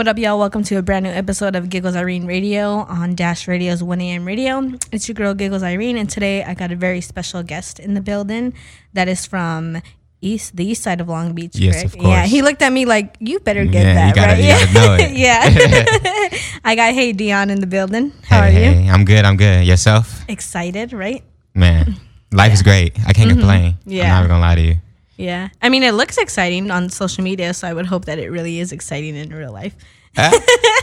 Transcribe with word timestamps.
What 0.00 0.08
up, 0.08 0.16
y'all? 0.16 0.38
Welcome 0.38 0.64
to 0.64 0.76
a 0.76 0.82
brand 0.82 1.04
new 1.04 1.10
episode 1.10 1.54
of 1.54 1.68
Giggles 1.68 1.94
Irene 1.94 2.24
Radio 2.24 2.86
on 2.88 3.14
Dash 3.14 3.46
Radio's 3.46 3.82
1 3.82 4.00
a.m. 4.00 4.24
radio. 4.24 4.72
It's 4.90 5.06
your 5.06 5.14
girl, 5.14 5.34
Giggles 5.34 5.62
Irene, 5.62 5.98
and 5.98 6.08
today 6.08 6.42
I 6.42 6.54
got 6.54 6.72
a 6.72 6.74
very 6.74 7.02
special 7.02 7.42
guest 7.42 7.78
in 7.78 7.92
the 7.92 8.00
building 8.00 8.54
that 8.94 9.08
is 9.08 9.26
from 9.26 9.82
east 10.22 10.56
the 10.56 10.64
east 10.64 10.84
side 10.84 11.02
of 11.02 11.10
Long 11.10 11.34
Beach. 11.34 11.54
Yes, 11.54 11.82
correct? 11.82 11.84
of 11.84 11.92
course. 12.00 12.08
Yeah, 12.08 12.24
he 12.24 12.40
looked 12.40 12.62
at 12.62 12.72
me 12.72 12.86
like, 12.86 13.14
you 13.20 13.40
better 13.40 13.66
get 13.66 13.84
Yeah, 13.84 13.92
that, 13.92 14.14
gotta- 14.14 14.32
right? 14.32 14.42
yeah. 14.42 14.72
gotta 14.72 14.72
know 14.72 14.94
it. 15.04 15.10
yeah. 15.18 16.30
I 16.64 16.74
got 16.76 16.94
Hey 16.94 17.12
Dion 17.12 17.50
in 17.50 17.60
the 17.60 17.66
building. 17.66 18.14
How 18.24 18.40
hey, 18.40 18.48
are 18.48 18.72
you? 18.72 18.80
hey, 18.84 18.88
I'm 18.88 19.04
good. 19.04 19.26
I'm 19.26 19.36
good. 19.36 19.66
Yourself, 19.66 20.24
Excited, 20.30 20.94
right? 20.94 21.22
man. 21.52 21.96
Life 22.32 22.54
is 22.54 22.62
great. 22.62 22.96
I 23.06 23.12
can't 23.12 23.28
complain. 23.28 23.72
Mm-hmm. 23.72 23.90
Yeah. 23.90 24.16
I'm 24.16 24.22
not 24.22 24.28
gonna 24.28 24.40
lie 24.40 24.54
to 24.54 24.62
you. 24.62 24.76
Yeah. 25.20 25.48
I 25.60 25.68
mean, 25.68 25.82
it 25.82 25.92
looks 25.92 26.16
exciting 26.18 26.70
on 26.70 26.88
social 26.90 27.22
media, 27.24 27.52
so 27.54 27.68
I 27.68 27.72
would 27.74 27.86
hope 27.86 28.06
that 28.06 28.18
it 28.18 28.30
really 28.30 28.58
is 28.60 28.72
exciting 28.72 29.14
in 29.16 29.28
real 29.34 29.52
life. 29.52 29.74
Uh, 30.16 30.30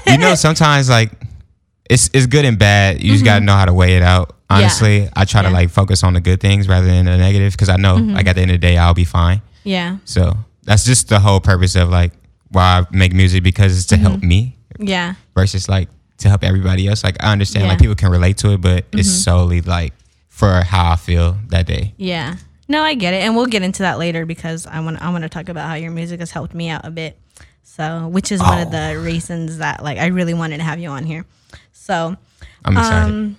you 0.05 0.17
know, 0.17 0.35
sometimes 0.47 0.89
like 0.89 1.12
it's 1.89 2.09
it's 2.13 2.25
good 2.27 2.45
and 2.45 2.57
bad. 2.59 3.02
You 3.02 3.12
just 3.13 3.26
gotta 3.26 3.43
know 3.43 3.53
how 3.55 3.65
to 3.65 3.73
weigh 3.73 3.98
it 3.98 4.03
out. 4.03 4.35
Honestly, 4.49 5.09
I 5.15 5.26
try 5.26 5.41
Mm-hmm. 5.41 5.45
Yeah. 5.45 5.49
to 5.49 5.53
like 5.65 5.70
focus 5.71 6.03
on 6.03 6.13
the 6.13 6.21
good 6.21 6.39
things 6.39 6.67
rather 6.67 6.85
than 6.88 7.05
the 7.05 7.17
negative 7.17 7.53
because 7.53 7.70
I 7.70 7.77
know 7.77 7.95
like 7.95 8.27
at 8.27 8.35
the 8.35 8.41
end 8.41 8.52
of 8.52 8.55
the 8.62 8.65
day 8.67 8.77
I'll 8.77 8.93
be 8.93 9.03
fine. 9.05 9.41
Yeah. 9.63 9.98
So 10.05 10.38
that's 10.63 10.85
just 10.85 11.09
the 11.09 11.20
whole 11.20 11.40
purpose 11.41 11.76
of 11.76 11.90
like 11.90 12.13
why 12.51 12.79
I 12.84 12.95
make 12.95 13.13
music 13.13 13.43
because 13.43 13.76
it's 13.76 13.88
to 13.88 13.98
help 13.98 14.17
Mm-hmm. 14.20 14.27
me 14.27 14.55
Yeah. 14.79 15.15
versus 15.35 15.67
like 15.67 15.90
to 16.20 16.29
help 16.29 16.43
everybody 16.43 16.88
else. 16.88 17.04
Like 17.04 17.17
I 17.21 17.31
understand 17.31 17.63
like 17.65 17.71
Yeah. 17.71 17.73
Mm-hmm. 17.76 17.81
people 17.81 17.95
can 17.95 18.12
relate 18.12 18.38
to 18.38 18.54
it, 18.54 18.62
but 18.62 18.85
it's 18.93 19.09
solely 19.09 19.62
like 19.62 19.93
for 20.29 20.62
how 20.62 20.91
I 20.91 20.95
feel 20.95 21.35
that 21.49 21.65
day. 21.65 21.93
Yeah. 21.98 22.35
No, 22.67 22.81
I 22.84 22.95
get 22.95 23.13
it, 23.13 23.23
and 23.23 23.35
we'll 23.35 23.45
get 23.45 23.62
into 23.63 23.84
that 23.84 23.98
later 23.98 24.26
because 24.26 24.66
I 24.67 24.80
want 24.81 25.02
I 25.02 25.09
want 25.09 25.23
to 25.23 25.30
talk 25.30 25.48
about 25.49 25.67
how 25.67 25.76
your 25.76 25.91
music 25.91 26.20
has 26.20 26.31
helped 26.31 26.53
me 26.53 26.70
out 26.70 26.85
a 26.85 26.91
bit. 26.91 27.17
So, 27.63 28.07
which 28.07 28.31
is 28.31 28.41
one 28.41 28.59
of 28.59 28.67
Oh. 28.67 28.71
the 28.71 28.99
reasons 28.99 29.57
that 29.59 29.84
like 29.84 29.98
I 29.98 30.07
really 30.07 30.34
wanted 30.34 30.57
to 30.57 30.63
have 30.63 30.80
you 30.80 30.90
on 30.90 31.05
here. 31.05 31.26
So, 31.71 32.17
I'm 32.66 32.77
excited. 32.77 33.05
um, 33.13 33.38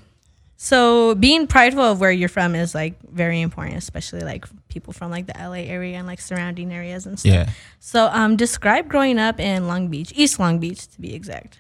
so 0.57 1.15
being 1.15 1.47
prideful 1.47 1.83
of 1.83 2.01
where 2.01 2.11
you're 2.11 2.29
from 2.29 2.55
is 2.55 2.75
like 2.75 2.99
very 3.03 3.41
important, 3.41 3.77
especially 3.77 4.21
like 4.21 4.45
people 4.69 4.93
from 4.93 5.11
like 5.11 5.27
the 5.27 5.35
LA 5.39 5.65
area 5.69 5.97
and 5.99 6.07
like 6.07 6.21
surrounding 6.21 6.73
areas 6.73 7.07
and 7.07 7.19
stuff. 7.19 7.33
yeah. 7.33 7.51
So, 7.81 8.07
um, 8.13 8.37
describe 8.37 8.89
growing 8.89 9.19
up 9.19 9.39
in 9.41 9.67
Long 9.69 9.89
Beach, 9.89 10.13
East 10.17 10.39
Long 10.39 10.59
Beach 10.59 10.87
to 10.89 11.01
be 11.01 11.15
exact. 11.15 11.59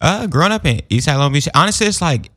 Uh, 0.00 0.26
growing 0.26 0.52
up 0.52 0.66
in 0.66 0.78
Eastside 0.90 1.16
Long 1.18 1.32
Beach, 1.32 1.48
honestly, 1.54 1.86
it's 1.86 2.02
like 2.02 2.30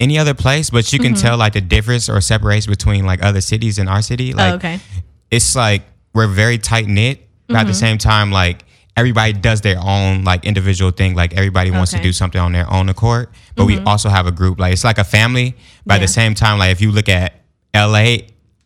any 0.00 0.18
other 0.18 0.34
place, 0.34 0.70
but 0.70 0.92
you 0.92 0.98
can 0.98 1.12
Mm-hmm. 1.12 1.22
tell 1.22 1.36
like 1.36 1.52
the 1.52 1.60
difference 1.60 2.08
or 2.08 2.20
separation 2.20 2.72
between 2.72 3.04
like 3.06 3.22
other 3.22 3.40
cities 3.40 3.78
and 3.78 3.88
our 3.88 4.02
city. 4.02 4.32
Like, 4.32 4.52
oh, 4.52 4.56
okay. 4.56 4.80
it's 5.30 5.54
like 5.54 5.82
we're 6.14 6.26
very 6.26 6.58
tight 6.58 6.86
knit, 6.88 7.20
but 7.46 7.56
at 7.58 7.64
the 7.64 7.72
Mm-hmm. 7.72 7.78
same 7.78 7.98
time, 7.98 8.32
like 8.32 8.64
everybody 8.96 9.32
does 9.32 9.60
their 9.60 9.78
own 9.78 10.24
like 10.24 10.44
individual 10.44 10.90
thing. 10.90 11.14
Like 11.14 11.34
everybody 11.34 11.70
wants 11.70 11.92
to 11.92 11.96
Okay. 11.98 12.02
Mm-hmm. 12.02 12.08
do 12.08 12.12
something 12.12 12.40
on 12.40 12.52
their 12.52 12.68
own 12.72 12.88
accord, 12.88 13.28
but 13.54 13.66
we 13.66 13.78
also 13.80 14.08
have 14.08 14.26
a 14.26 14.32
group. 14.32 14.58
Like 14.58 14.72
it's 14.72 14.84
like 14.84 14.98
a 14.98 15.04
family, 15.04 15.54
but 15.86 15.94
at 15.96 16.00
the 16.00 16.08
same 16.08 16.34
time, 16.34 16.58
like 16.58 16.72
if 16.72 16.80
you 16.80 16.90
look 16.92 17.08
at 17.08 17.34
LA. 17.74 18.16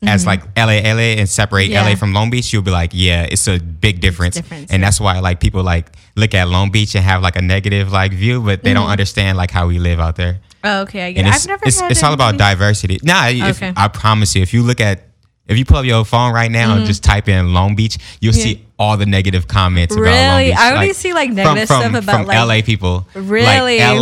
As 0.07 0.27
like 0.27 0.43
LA, 0.55 0.81
LA, 0.85 1.17
and 1.17 1.27
separate 1.27 1.71
Mm-hmm. 1.71 1.73
Yeah. 1.73 1.89
LA 1.89 1.95
from 1.97 2.12
Long 2.12 2.29
Beach, 2.29 2.53
you'll 2.53 2.61
be 2.61 2.71
like, 2.71 2.91
yeah, 2.93 3.23
it's 3.23 3.49
a 3.49 3.59
big 3.59 4.01
difference, 4.01 4.35
difference, 4.37 4.71
and 4.71 4.81
yeah. 4.83 4.87
that's 4.87 5.01
why 5.01 5.19
like 5.21 5.41
people 5.41 5.62
like 5.62 5.97
look 6.15 6.35
at 6.35 6.47
Long 6.47 6.71
Beach 6.71 6.95
and 6.95 7.03
have 7.03 7.23
like 7.23 7.37
a 7.37 7.41
negative 7.41 7.91
like 7.91 8.12
view, 8.12 8.43
but 8.43 8.62
they 8.62 8.75
don't 8.75 8.91
understand 8.91 9.39
like 9.39 9.51
how 9.51 9.67
we 9.67 9.79
live 9.79 9.99
out 10.01 10.17
there. 10.17 10.41
Oh, 10.65 10.81
okay. 10.83 11.07
I 11.07 11.12
get 11.12 11.20
And 11.20 11.29
it. 11.29 11.34
it's 11.37 11.45
I've 11.45 11.48
never. 11.51 11.67
it's, 11.67 11.83
it's 11.83 12.03
all 12.03 12.15
about 12.15 12.37
diversity. 12.39 12.98
Nah, 13.03 13.29
if, 13.29 13.57
Okay. 13.59 13.73
I 13.77 13.89
promise 13.89 14.34
you, 14.34 14.43
if 14.43 14.53
you 14.55 14.62
look 14.62 14.81
at 14.81 15.03
if 15.47 15.59
you 15.59 15.67
pull 15.67 15.77
up 15.77 15.84
your 15.84 16.06
phone 16.06 16.33
right 16.33 16.51
now 16.51 16.75
and 16.75 16.87
just 16.87 17.05
type 17.05 17.29
in 17.29 17.53
Long 17.53 17.75
Beach, 17.77 17.98
you'll 18.21 18.33
Mm-hmm. 18.33 18.39
Yeah. 18.39 18.45
see 18.55 18.67
all 18.79 18.97
the 18.97 19.05
negative 19.05 19.47
comments 19.47 19.95
about 19.95 20.06
Long 20.06 20.15
Really? 20.39 20.51
Beach. 20.51 20.56
I 20.59 20.73
only 20.73 20.93
see, 20.95 21.12
like, 21.12 21.31
negative 21.31 21.69
from, 21.69 21.81
stuff 21.83 22.03
about, 22.03 22.17
from 22.17 22.27
like- 22.27 22.48
LA 22.62 22.65
people. 22.65 23.06
Really? 23.15 23.79
Like 23.79 24.01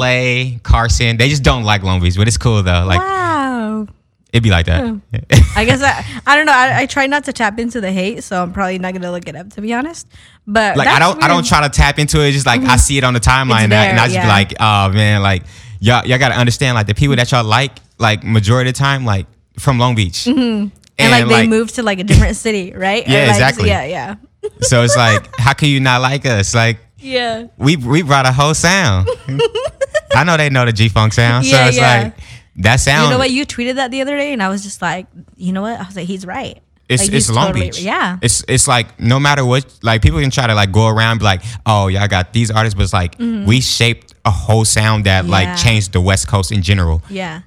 LA, 0.55 0.59
Carson, 0.63 1.17
they 1.17 1.29
just 1.29 1.43
don't 1.43 1.65
like 1.65 1.83
Long 1.83 2.01
Beach, 2.01 2.15
but 2.17 2.29
it's 2.29 2.39
cool 2.39 2.63
though. 2.63 2.85
Like 2.87 3.01
wow. 3.01 3.89
it'd 4.33 4.43
be 4.45 4.51
like 4.51 4.67
that. 4.67 5.01
I 5.57 5.65
guess 5.65 5.83
I, 5.83 6.07
I 6.27 6.37
don't 6.37 6.47
know. 6.47 6.53
I, 6.53 6.83
I 6.83 6.87
try 6.87 7.07
not 7.09 7.25
to 7.25 7.33
tap 7.33 7.59
into 7.59 7.81
the 7.81 7.91
hate, 7.91 8.23
so 8.23 8.41
I'm 8.41 8.53
probably 8.53 8.79
not 8.79 8.93
gonna 8.93 9.11
look 9.11 9.29
it 9.29 9.35
up 9.35 9.51
to 9.55 9.61
be 9.61 9.75
honest. 9.75 10.07
But 10.47 10.77
like 10.77 10.87
I 10.87 11.01
don't 11.01 11.23
I 11.25 11.27
don't 11.29 11.45
try 11.45 11.61
to 11.63 11.69
tap 11.69 11.99
into 11.99 12.21
it. 12.25 12.31
Just 12.33 12.47
like 12.47 12.61
I 12.63 12.77
see 12.77 12.99
it 12.99 13.05
on 13.05 13.15
the 13.15 13.21
timeline 13.21 13.65
and, 13.65 13.75
I, 13.75 13.85
and 13.87 13.99
I 13.99 14.05
just 14.05 14.15
yeah. 14.15 14.23
be 14.23 14.29
like, 14.29 14.55
oh 14.61 14.91
man, 14.93 15.23
like 15.23 15.43
y'all 15.83 16.07
y'all 16.07 16.19
gotta 16.19 16.37
understand 16.37 16.75
like 16.77 16.87
the 16.87 16.95
people 16.95 17.17
that 17.17 17.31
y'all 17.33 17.45
like, 17.45 17.73
like 17.99 18.25
majority 18.25 18.71
of 18.71 18.77
the 18.77 18.79
time, 18.79 19.05
like 19.05 19.27
from 19.59 19.79
Long 19.79 19.95
Beach. 19.95 20.25
Mm-hmm. 20.25 20.69
and 20.99 21.11
like 21.11 21.29
they 21.29 21.47
moved 21.47 21.75
to 21.75 21.83
like 21.83 21.99
a 21.99 22.05
different 22.05 22.37
city, 22.37 22.73
right? 22.77 23.07
Yeah, 23.07 23.23
like, 23.23 23.31
exactly. 23.31 23.69
Yeah, 23.69 23.85
yeah, 23.85 24.15
So 24.61 24.83
it's 24.83 24.97
like, 24.97 25.29
how 25.39 25.53
can 25.53 25.69
you 25.69 25.81
not 25.81 26.01
like 26.01 26.25
us? 26.25 26.55
Like 26.55 26.79
yeah. 26.99 27.49
we 27.59 27.77
we 27.77 28.03
brought 28.03 28.27
a 28.27 28.33
whole 28.33 28.55
sound. 28.55 29.09
I 30.15 30.25
know 30.25 30.37
they 30.37 30.51
know 30.51 30.65
the 30.65 30.73
G 30.73 30.89
Funk 30.89 31.13
sound, 31.13 31.47
Yeah, 31.47 31.65
so 31.65 31.69
it's 31.69 31.77
yeah. 31.77 32.03
like 32.03 32.15
that 32.57 32.77
sound. 32.77 33.07
You 33.07 33.11
know 33.11 33.19
what? 33.19 33.31
You 33.31 33.45
tweeted 33.45 33.75
that 33.77 33.91
the 33.91 34.03
other 34.03 34.17
day, 34.17 34.33
and 34.33 34.43
I 34.43 34.49
was 34.49 34.63
just 34.63 34.81
like, 34.81 35.07
you 35.37 35.53
know 35.53 35.63
what? 35.63 35.81
I 35.81 35.85
was 35.85 35.97
like, 35.97 36.07
he's 36.07 36.25
right. 36.27 36.61
It's, 36.89 37.05
Like, 37.05 37.13
it's 37.15 37.31
Long 37.31 37.47
totally- 37.49 37.67
Beach. 37.67 37.81
Yeah. 37.81 38.19
It's 38.21 38.45
it's 38.47 38.69
like 38.69 39.01
no 39.01 39.19
matter 39.19 39.45
what, 39.45 39.67
like 39.83 40.03
people 40.03 40.21
can 40.21 40.31
try 40.31 40.47
to 40.47 40.55
like 40.55 40.71
go 40.71 40.87
around 40.87 41.13
and 41.13 41.21
be 41.21 41.25
like, 41.25 41.43
oh, 41.67 41.89
y'all 41.89 42.07
got 42.09 42.33
these 42.33 42.51
artists, 42.51 42.75
but 42.75 42.85
it's 42.85 42.93
like 42.93 43.17
mm-hmm. 43.19 43.47
we 43.47 43.61
shaped 43.61 44.12
a 44.25 44.31
whole 44.31 44.65
sound 44.65 45.05
that. 45.05 45.25
Yeah. 45.25 45.31
like 45.31 45.57
changed 45.57 45.93
the 45.93 46.01
West 46.01 46.29
Coast 46.29 46.53
in 46.53 46.63
general. 46.63 47.03
Yeah. 47.09 47.43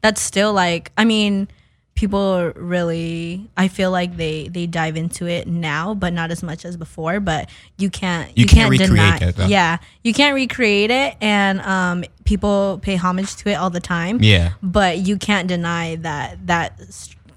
That's 0.00 0.20
still 0.20 0.52
like 0.52 0.92
I 0.96 1.04
mean, 1.04 1.48
people 1.94 2.52
really 2.56 3.48
I 3.56 3.68
feel 3.68 3.90
like 3.90 4.16
they 4.16 4.48
they 4.48 4.66
dive 4.66 4.96
into 4.96 5.26
it 5.26 5.46
now, 5.46 5.94
but 5.94 6.12
not 6.12 6.30
as 6.30 6.42
much 6.42 6.64
as 6.64 6.76
before. 6.76 7.20
But 7.20 7.48
you 7.78 7.90
can't 7.90 8.28
You 8.36 8.42
you, 8.42 8.46
can't 8.46 8.70
can't, 8.70 8.70
recreate 8.70 8.90
deny 8.90 9.18
that, 9.18 9.36
though. 9.36 9.46
Yeah. 9.46 9.78
You 10.02 10.12
can't 10.12 10.34
recreate 10.34 10.90
it 10.90 11.16
and 11.20 11.60
um 11.60 12.04
people 12.24 12.78
pay 12.82 12.96
homage 12.96 13.36
to 13.36 13.50
it 13.50 13.54
all 13.54 13.70
the 13.70 13.80
time. 13.80 14.18
Yeah. 14.22 14.52
But 14.62 14.98
you 14.98 15.16
can't 15.16 15.48
deny 15.48 15.96
that 15.96 16.46
that 16.46 16.80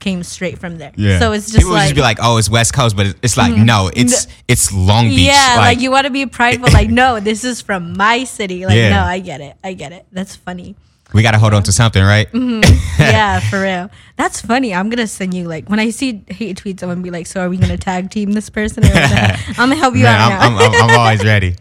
came 0.05 0.21
straight 0.21 0.57
from 0.59 0.77
there. 0.77 0.91
Yeah. 0.95 1.17
So 1.19 1.31
it's 1.33 1.47
just 1.47 1.57
people 1.57 1.71
would 1.71 1.77
like, 1.77 1.85
just 1.89 1.95
be 1.95 2.01
like, 2.01 2.19
oh, 2.21 2.37
it's 2.37 2.47
West 2.49 2.73
Coast, 2.77 2.95
but 2.95 3.07
it's- 3.07 3.19
it's 3.23 3.37
like 3.37 3.57
no, 3.57 3.89
it's 4.01 4.27
it's 4.47 4.71
Long 4.71 5.09
Beach. 5.09 5.19
yeah, 5.33 5.55
like, 5.57 5.79
you 5.81 5.89
want 5.89 6.05
to 6.05 6.13
be 6.13 6.25
prideful. 6.27 6.69
like, 6.71 6.89
no, 6.89 7.19
this 7.19 7.43
is 7.43 7.61
from 7.61 7.97
my 7.97 8.23
city. 8.23 8.65
Like, 8.67 8.75
Yeah. 8.77 8.89
no, 8.97 9.01
I 9.03 9.17
get 9.19 9.41
it. 9.41 9.55
I 9.63 9.73
get 9.73 9.91
it. 9.91 10.05
That's 10.11 10.35
funny. 10.35 10.75
we 11.13 11.23
got 11.23 11.31
to 11.31 11.39
hold 11.39 11.53
on 11.53 11.63
to 11.63 11.71
something, 11.71 12.03
right? 12.03 12.27
Mm-hmm. 12.31 12.61
yeah, 13.01 13.39
for 13.49 13.61
real. 13.61 13.89
That's 14.17 14.41
funny. 14.41 14.73
I'm 14.75 14.89
gonna 14.89 15.07
send 15.07 15.33
you 15.33 15.47
like 15.47 15.69
when 15.69 15.79
I 15.79 15.89
see 15.89 16.21
hate 16.27 16.61
tweets, 16.61 16.83
I'm 16.83 16.89
gonna 16.89 17.01
be 17.01 17.09
like, 17.17 17.25
"So 17.25 17.41
are 17.41 17.49
we 17.49 17.57
gonna 17.57 17.77
tag 17.77 18.11
team 18.11 18.31
this 18.33 18.49
person?" 18.49 18.85
Or? 18.85 18.89
I'm 19.57 19.69
gonna 19.69 19.75
help 19.75 19.95
you 19.95 20.03
Man, 20.03 20.15
out 20.21 20.31
I'm, 20.41 20.53
now. 20.53 20.65
I'm, 20.65 20.73
I'm, 20.73 20.89
I'm 20.91 20.99
always 20.99 21.23
ready. 21.25 21.55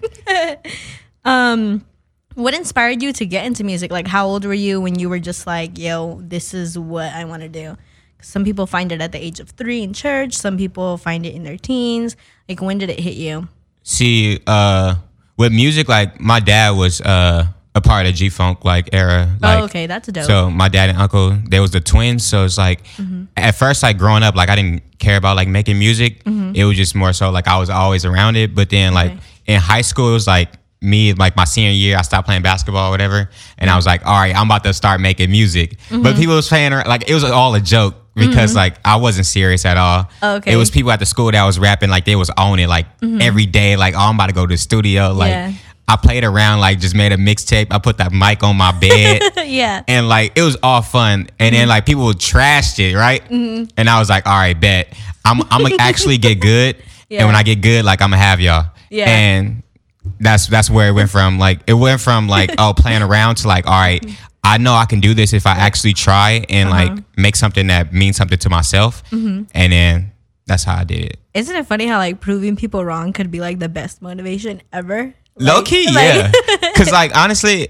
um 1.25 1.85
what 2.35 2.53
inspired 2.53 3.01
you 3.01 3.13
to 3.15 3.25
get 3.27 3.47
into 3.47 3.63
music? 3.65 3.93
Like, 3.93 4.09
how 4.09 4.27
old 4.27 4.45
were 4.45 4.53
you 4.67 4.81
when 4.81 4.99
you 4.99 5.09
were 5.09 5.21
just 5.21 5.47
like, 5.47 5.79
"Yo, 5.79 6.19
this 6.21 6.53
is 6.53 6.77
what 6.77 7.13
I 7.15 7.25
want 7.25 7.43
to 7.43 7.49
do"? 7.49 7.77
Some 8.25 8.45
people 8.45 8.67
find 8.67 8.91
it 8.93 9.01
at 9.01 9.13
the 9.13 9.23
age 9.23 9.41
of 9.41 9.51
three 9.51 9.83
in 9.83 9.93
church. 9.93 10.35
Some 10.35 10.57
people 10.57 10.97
find 10.97 11.25
it 11.27 11.35
in 11.35 11.45
their 11.45 11.57
teens. 11.57 12.17
Like, 12.49 12.61
when 12.63 12.79
did 12.79 12.91
it 12.91 12.99
hit 13.01 13.15
you? 13.15 13.49
See, 13.83 14.41
uh, 14.47 14.97
with 15.37 15.53
music, 15.53 15.89
like 15.89 16.21
my 16.21 16.41
dad 16.41 16.71
was 16.71 17.01
uh, 17.01 17.47
a 17.75 17.81
part 17.81 18.07
of 18.07 18.15
G 18.15 18.29
Funk 18.31 18.65
like 18.65 18.89
era. 18.95 19.29
Like, 19.41 19.59
oh, 19.61 19.65
okay, 19.65 19.87
that's 19.87 20.09
dope. 20.09 20.25
So 20.25 20.51
my 20.51 20.69
dad 20.69 20.89
and 20.91 20.99
uncle, 20.99 21.37
they 21.49 21.61
was 21.61 21.71
the 21.73 21.81
twins. 21.81 22.25
So 22.25 22.45
it's 22.45 22.57
like 22.59 22.85
Mm-hmm. 22.97 23.25
at 23.37 23.55
first, 23.57 23.83
like 23.83 23.99
growing 23.99 24.23
up, 24.23 24.35
like 24.37 24.49
I 24.49 24.57
didn't 24.57 24.99
care 24.99 25.17
about 25.17 25.37
like 25.37 25.49
making 25.49 25.79
music. 25.79 26.23
It 26.27 26.65
was 26.65 26.77
just 26.77 26.95
more 26.95 27.13
so 27.13 27.31
like 27.31 27.47
I 27.49 27.59
was 27.59 27.69
always 27.69 28.05
around 28.05 28.37
it. 28.37 28.55
But 28.55 28.71
then 28.71 28.95
like 28.95 29.11
Mm-hmm. 29.11 29.19
Okay. 29.19 29.55
in 29.55 29.61
high 29.61 29.83
school, 29.83 30.11
it 30.11 30.13
was 30.15 30.27
like 30.27 30.51
me 30.81 31.13
like 31.15 31.35
my 31.37 31.45
senior 31.45 31.73
year, 31.73 31.97
I 31.99 32.03
stopped 32.03 32.27
playing 32.27 32.43
basketball 32.43 32.89
or 32.89 32.91
whatever, 32.91 33.29
and 33.59 33.69
I 33.71 33.77
was 33.77 33.87
like, 33.87 34.07
all 34.07 34.13
right, 34.19 34.35
I'm 34.35 34.47
about 34.47 34.65
to 34.65 34.73
start 34.73 35.01
making 35.01 35.31
music. 35.31 35.79
Mm-hmm. 35.89 36.03
But 36.03 36.17
people 36.17 36.37
was 36.37 36.49
playing 36.49 36.73
like 36.73 37.09
it 37.11 37.15
was 37.15 37.25
all 37.25 37.55
a 37.55 37.61
joke. 37.61 37.97
Because 38.15 38.51
mm-hmm. 38.51 38.59
like 38.59 38.77
I 38.85 38.97
wasn't 38.97 39.27
serious 39.27 39.65
at 39.65 39.77
all. 39.77 40.09
Oh, 40.23 40.37
okay. 40.37 40.53
It 40.53 40.57
was 40.57 40.71
people 40.71 40.93
at 40.93 41.01
the 41.01 41.07
school 41.07 41.33
that 41.33 41.45
was 41.45 41.59
rapping 41.59 41.91
like 41.91 42.05
they 42.05 42.17
was 42.17 42.31
on 42.31 42.59
it 42.61 42.69
like 42.69 42.87
mm-hmm. 43.01 43.21
every 43.21 43.47
day. 43.47 43.77
Like 43.77 43.95
oh, 43.95 43.99
I'm 43.99 44.15
about 44.15 44.29
to 44.29 44.33
go 44.33 44.47
to 44.47 44.55
the 44.55 44.59
studio. 44.59 45.13
Like 45.13 45.35
Mm-hmm. 45.35 45.51
Yeah. 45.51 45.59
I 45.87 45.97
played 45.97 46.25
around, 46.25 46.61
like 46.61 46.81
just 46.81 46.95
made 46.95 47.13
a 47.13 47.19
mixtape. 47.19 47.67
I 47.71 47.79
put 47.79 47.99
that 47.99 48.11
mic 48.11 48.43
on 48.43 48.57
my 48.57 48.73
bed 48.73 49.21
yeah. 49.45 49.83
and 49.87 50.09
like 50.09 50.33
it 50.35 50.41
was 50.41 50.57
all 50.63 50.81
fun. 50.81 51.29
And 51.39 51.55
then 51.55 51.63
mm-hmm. 51.63 51.69
like 51.69 51.85
people 51.85 52.07
trashed 52.13 52.79
it, 52.79 52.97
right? 52.97 53.23
And 53.31 53.91
I 53.91 53.99
was 53.99 54.09
like, 54.09 54.27
all 54.27 54.33
right, 54.33 54.59
bet 54.59 54.97
I'm 55.25 55.43
I'm 55.51 55.63
gonna 55.63 55.77
actually 55.79 56.19
get 56.19 56.41
good. 56.41 56.77
Yeah. 57.09 57.21
And 57.21 57.29
when 57.29 57.37
I 57.37 57.43
get 57.43 57.61
good, 57.61 57.85
like 57.85 58.01
I'm 58.01 58.11
gonna 58.11 58.23
have 58.23 58.41
y'all. 58.41 58.67
Yeah. 58.89 59.09
And 59.09 59.63
that's 60.21 60.47
that's 60.47 60.71
where 60.71 60.89
it 60.89 60.93
went 60.93 61.11
from. 61.11 61.39
Like 61.39 61.61
it 61.67 61.75
went 61.75 62.01
from 62.01 62.29
like 62.29 62.55
oh 62.59 62.73
playing 62.75 63.03
around 63.03 63.37
to 63.37 63.49
like 63.49 63.67
all 63.67 63.73
right, 63.73 64.03
I 64.45 64.59
know 64.59 64.75
I 64.75 64.85
can 64.85 65.01
do 65.01 65.15
this 65.15 65.33
if 65.33 65.47
I 65.47 65.53
actually 65.53 65.95
try 65.95 66.45
and 66.49 66.69
Uh-huh. 66.69 66.95
like 66.95 67.05
make 67.17 67.35
something 67.37 67.67
that 67.69 67.93
means 67.93 68.17
something 68.17 68.39
to 68.39 68.51
myself. 68.51 69.03
Mm-hmm. 69.11 69.45
And 69.55 69.73
then 69.73 70.13
that's 70.47 70.65
how 70.65 70.77
I 70.77 70.85
did 70.85 71.05
it. 71.05 71.19
Isn't 71.33 71.57
it 71.57 71.67
funny 71.67 71.87
how 71.87 71.99
like 71.99 72.21
proving 72.21 72.55
people 72.55 72.85
wrong 72.85 73.13
could 73.13 73.31
be 73.31 73.41
like 73.41 73.59
the 73.59 73.69
best 73.69 74.03
motivation 74.03 74.61
ever? 74.73 75.15
Low 75.39 75.63
key, 75.63 75.87
like- 75.93 76.15
yeah. 76.15 76.33
Because 76.61 76.93
like 76.93 77.17
honestly, 77.17 77.69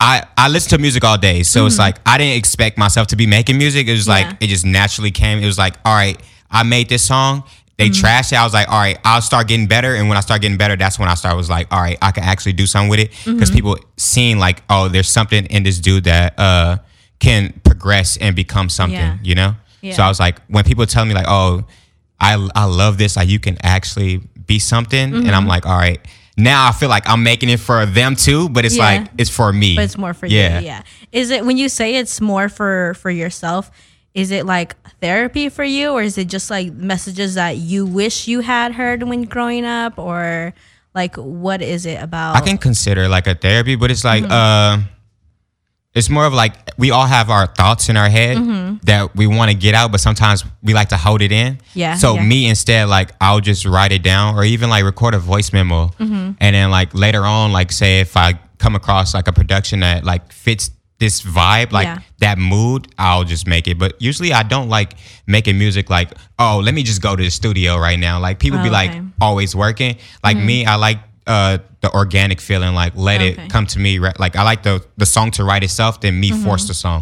I 0.00 0.24
I 0.36 0.48
listen 0.48 0.70
to 0.70 0.78
music 0.78 1.04
all 1.04 1.16
day, 1.18 1.42
so 1.44 1.64
it's 1.66 1.78
like 1.78 1.98
I 2.04 2.18
didn't 2.18 2.36
expect 2.36 2.76
myself 2.76 3.06
to 3.08 3.16
be 3.16 3.26
making 3.26 3.56
music. 3.58 3.86
It 3.88 3.92
was 3.92 4.08
like 4.08 4.26
Mm-hmm. 4.26 4.44
It 4.44 4.46
just 4.48 4.64
naturally 4.66 5.10
came. 5.10 5.38
It 5.42 5.46
was 5.46 5.58
like, 5.58 5.76
all 5.84 5.94
right, 5.94 6.20
I 6.50 6.62
made 6.64 6.88
this 6.88 7.02
song. 7.04 7.44
They 7.82 7.90
trashed 7.90 8.32
it. 8.32 8.36
I 8.38 8.44
was 8.44 8.52
like, 8.54 8.68
all 8.68 8.78
right, 8.78 8.98
I'll 9.04 9.20
start 9.22 9.48
getting 9.48 9.66
better. 9.66 9.94
And 9.94 10.08
when 10.08 10.16
I 10.16 10.20
start 10.20 10.40
getting 10.42 10.56
better, 10.58 10.76
that's 10.76 10.98
when 10.98 11.08
I 11.08 11.14
start 11.14 11.36
was 11.36 11.50
like, 11.50 11.66
all 11.72 11.80
right, 11.80 11.98
I 12.00 12.10
can 12.12 12.24
actually 12.24 12.52
do 12.54 12.66
something 12.66 12.88
with 12.88 13.00
it 13.00 13.10
because 13.24 13.48
Mm-hmm. 13.50 13.54
people 13.54 13.76
seeing 13.96 14.38
like, 14.38 14.62
oh, 14.70 14.88
there's 14.88 15.08
something 15.10 15.44
in 15.46 15.62
this 15.62 15.78
dude 15.78 16.04
that 16.04 16.38
uh 16.38 16.76
can 17.18 17.52
progress 17.64 18.16
and 18.16 18.34
become 18.34 18.68
something, 18.68 18.98
Yeah. 18.98 19.18
you 19.22 19.34
know. 19.34 19.54
Yeah. 19.80 19.94
So 19.94 20.02
I 20.02 20.08
was 20.08 20.18
like, 20.20 20.40
when 20.48 20.64
people 20.64 20.86
tell 20.86 21.04
me 21.04 21.14
like, 21.14 21.26
oh, 21.28 21.64
I 22.20 22.34
I 22.54 22.64
love 22.66 22.98
this, 22.98 23.16
like 23.16 23.28
you 23.28 23.40
can 23.40 23.56
actually 23.62 24.18
be 24.46 24.58
something, 24.58 25.14
and 25.14 25.24
Mm-hmm. 25.24 25.34
I'm 25.34 25.46
like, 25.46 25.66
all 25.66 25.76
right. 25.78 26.00
Now 26.36 26.66
I 26.68 26.72
feel 26.72 26.88
like 26.88 27.06
I'm 27.08 27.22
making 27.22 27.50
it 27.50 27.60
for 27.60 27.84
them 27.84 28.16
too, 28.16 28.48
but 28.48 28.64
it's 28.64 28.76
Yeah. 28.76 28.84
like 28.84 29.08
it's 29.18 29.30
for 29.30 29.52
me. 29.52 29.76
but 29.76 29.84
it's 29.84 29.98
more 29.98 30.14
for 30.14 30.26
yeah. 30.26 30.60
you. 30.60 30.66
Yeah. 30.66 30.82
Is 31.12 31.30
it 31.30 31.44
when 31.44 31.56
you 31.58 31.68
say 31.68 31.96
it's 31.96 32.20
more 32.20 32.48
for 32.48 32.94
for 32.94 33.10
yourself? 33.10 33.70
Is 34.14 34.30
it 34.30 34.44
like 34.46 34.76
therapy 35.00 35.48
for 35.48 35.64
you, 35.64 35.90
or 35.92 36.02
is 36.02 36.18
it 36.18 36.28
just 36.28 36.50
like 36.50 36.72
messages 36.72 37.34
that 37.34 37.56
you 37.56 37.86
wish 37.86 38.28
you 38.28 38.40
had 38.40 38.72
heard 38.72 39.02
when 39.02 39.22
growing 39.22 39.64
up, 39.64 39.98
or 39.98 40.52
like 40.94 41.16
what 41.16 41.62
is 41.62 41.86
it 41.86 42.02
about? 42.02 42.36
I 42.36 42.40
can 42.40 42.58
consider 42.58 43.08
like 43.08 43.26
a 43.26 43.34
therapy, 43.34 43.74
but 43.76 43.90
it's 43.90 44.04
like 44.04 44.24
Mm-hmm. 44.24 44.32
uh 44.32 44.82
it's 45.94 46.08
more 46.08 46.24
of 46.24 46.32
like 46.32 46.54
we 46.78 46.90
all 46.90 47.04
have 47.04 47.28
our 47.28 47.46
thoughts 47.46 47.90
in 47.90 47.98
our 47.98 48.08
head 48.08 48.38
that 48.84 49.14
we 49.14 49.26
want 49.26 49.50
to 49.50 49.54
get 49.56 49.74
out, 49.74 49.92
but 49.92 50.00
sometimes 50.00 50.42
we 50.62 50.72
like 50.72 50.88
to 50.88 50.96
hold 50.96 51.20
it 51.20 51.30
in. 51.32 51.56
Mm-hmm. 51.56 51.78
Yeah, 51.78 51.94
So 51.96 52.14
yeah. 52.14 52.24
me 52.24 52.48
instead, 52.48 52.88
like 52.88 53.10
I'll 53.20 53.40
just 53.40 53.66
write 53.66 53.92
it 53.92 54.02
down 54.02 54.34
or 54.34 54.42
even 54.44 54.70
like 54.70 54.84
record 54.84 55.12
a 55.12 55.18
voice 55.18 55.52
memo. 55.52 55.88
Mm-hmm. 55.98 56.30
And 56.40 56.54
then 56.56 56.70
like 56.70 56.94
later 56.94 57.24
on, 57.26 57.52
like 57.52 57.72
say 57.72 58.00
if 58.00 58.16
I 58.16 58.40
come 58.56 58.74
across 58.74 59.12
like 59.12 59.28
a 59.28 59.32
production 59.34 59.80
that 59.80 60.02
like 60.02 60.32
fits 60.32 60.70
this 61.04 61.22
vibe, 61.22 61.70
like 61.78 61.86
Yeah. 61.90 61.98
that 62.24 62.38
mood, 62.38 62.86
I'll 62.96 63.24
just 63.34 63.46
make 63.46 63.66
it. 63.70 63.76
But 63.82 63.90
usually 64.08 64.32
I 64.32 64.42
don't 64.54 64.68
like 64.78 64.90
making 65.26 65.58
music 65.58 65.90
like, 65.90 66.08
oh, 66.38 66.60
let 66.64 66.74
me 66.74 66.82
just 66.82 67.00
go 67.02 67.16
to 67.16 67.22
the 67.28 67.30
studio 67.30 67.76
right 67.88 67.98
now. 68.08 68.20
Like 68.26 68.38
people 68.38 68.60
Oh, 68.60 68.62
be 68.62 68.70
like 68.70 68.90
okay. 68.90 69.00
Mm-hmm. 69.00 69.22
always 69.28 69.54
working. 69.54 69.96
Like 70.26 70.36
me, 70.36 70.64
I 70.64 70.76
like 70.76 70.98
uh 71.26 71.58
the 71.80 71.90
organic 71.92 72.40
feeling, 72.40 72.74
like 72.82 72.92
let 72.96 73.20
Okay. 73.20 73.32
Mm-hmm. 73.32 73.46
it 73.46 73.50
come 73.54 73.66
to 73.74 73.78
me. 73.78 73.98
Like 74.24 74.34
I 74.36 74.42
like 74.50 74.62
the 74.62 74.74
the 74.96 75.06
song 75.06 75.30
to 75.32 75.42
write 75.44 75.64
itself, 75.64 76.00
then 76.00 76.14
me 76.20 76.30
force 76.30 76.64
the 76.68 76.74
song. 76.74 77.00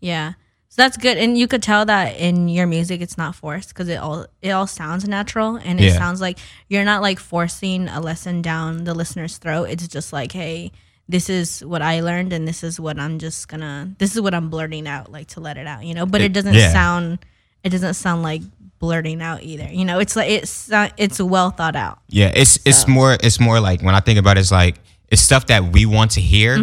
Yeah. 0.00 0.32
So 0.68 0.82
that's 0.82 0.96
good, 0.98 1.16
and 1.16 1.38
you 1.38 1.46
could 1.48 1.62
tell 1.62 1.86
that 1.86 2.16
in 2.18 2.48
your 2.56 2.66
music, 2.66 3.00
it's 3.00 3.16
not 3.16 3.34
forced 3.34 3.68
because 3.70 3.88
it 3.94 3.96
all 4.06 4.26
it 4.42 4.50
all 4.50 4.66
sounds 4.66 5.04
natural, 5.08 5.50
and 5.66 5.80
it 5.80 5.84
Yeah. 5.84 5.98
sounds 6.02 6.20
like 6.20 6.38
you're 6.68 6.84
not 6.92 7.00
like 7.08 7.18
forcing 7.20 7.88
a 7.88 8.00
lesson 8.00 8.42
down 8.42 8.84
the 8.84 8.92
listener's 8.94 9.38
throat. 9.38 9.70
It's 9.70 9.88
just 9.88 10.12
like, 10.12 10.32
hey, 10.32 10.72
this 11.08 11.30
is 11.30 11.64
what 11.64 11.82
I 11.82 12.00
learned, 12.00 12.32
and 12.32 12.46
this 12.48 12.62
is 12.64 12.80
what 12.80 12.98
I'm 12.98 13.18
just 13.18 13.48
gonna, 13.48 13.90
this 13.98 14.14
is 14.14 14.20
what 14.20 14.34
I'm 14.34 14.50
blurting 14.50 14.88
out, 14.88 15.10
like 15.12 15.28
to 15.28 15.40
let 15.40 15.56
it 15.56 15.66
out, 15.66 15.84
you 15.84 15.94
know. 15.94 16.06
But 16.06 16.20
it, 16.20 16.24
It- 16.26 16.32
doesn't 16.32 16.54
yeah. 16.54 16.72
sound, 16.72 17.18
it 17.62 17.70
doesn't 17.70 17.94
sound 17.94 18.22
like 18.22 18.42
blurting 18.78 19.22
out 19.22 19.42
either. 19.42 19.68
You 19.70 19.84
know, 19.84 19.98
it's 20.00 20.16
like 20.16 20.30
it's 20.30 20.68
not, 20.68 20.92
it's 20.96 21.20
well 21.20 21.50
thought 21.50 21.76
out. 21.76 21.98
Yeah, 22.08 22.32
it's 22.34 22.58
it's 22.64 22.86
more 22.88 23.16
it's 23.22 23.38
more 23.40 23.60
like 23.60 23.82
when 23.82 23.94
I 23.94 24.00
think 24.00 24.18
about 24.18 24.36
it, 24.36 24.40
it's 24.40 24.52
like 24.52 24.76
it's 25.08 25.22
stuff 25.22 25.46
that 25.46 25.72
we 25.72 25.86
want 25.86 26.10
to 26.12 26.20
hear 26.20 26.56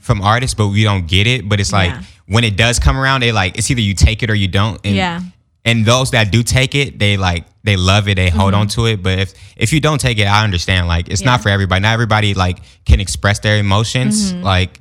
from 0.00 0.22
artists, 0.22 0.54
but 0.54 0.68
we 0.68 0.84
don't 0.84 1.06
get 1.08 1.26
it. 1.26 1.48
But 1.48 1.58
it's 1.60 1.72
like 1.72 1.90
Mm-hmm. 1.90 2.00
Yeah. 2.00 2.34
when 2.34 2.44
it 2.44 2.56
does 2.56 2.78
come 2.78 2.96
around, 2.96 3.20
they 3.22 3.32
like 3.32 3.58
it's 3.58 3.70
either 3.70 3.80
you 3.80 3.94
take 3.94 4.22
it 4.22 4.30
or 4.30 4.34
you 4.34 4.48
don't. 4.48 4.80
And, 4.84 4.94
Yeah. 4.94 5.20
And 5.68 5.84
those 5.84 6.10
that 6.12 6.30
do 6.32 6.42
take 6.42 6.74
it, 6.74 6.98
they 6.98 7.16
like 7.16 7.44
they 7.62 7.76
love 7.76 8.08
it, 8.08 8.14
they 8.16 8.30
hold 8.30 8.54
on 8.54 8.68
to 8.68 8.86
it. 8.86 9.02
But 9.02 9.18
if 9.18 9.34
if 9.56 9.72
you 9.72 9.80
don't 9.80 10.00
take 10.00 10.18
it, 10.18 10.26
I 10.26 10.42
understand. 10.44 10.86
Like 10.88 11.08
it's 11.08 11.20
Mm-hmm. 11.20 11.28
Yeah. 11.28 11.32
not 11.36 11.42
for 11.42 11.48
everybody. 11.50 11.80
Not 11.82 11.92
everybody 11.92 12.34
like 12.34 12.58
can 12.84 13.00
express 13.00 13.38
their 13.40 13.58
emotions, 13.58 14.32
Mm-hmm. 14.32 14.42
like 14.44 14.80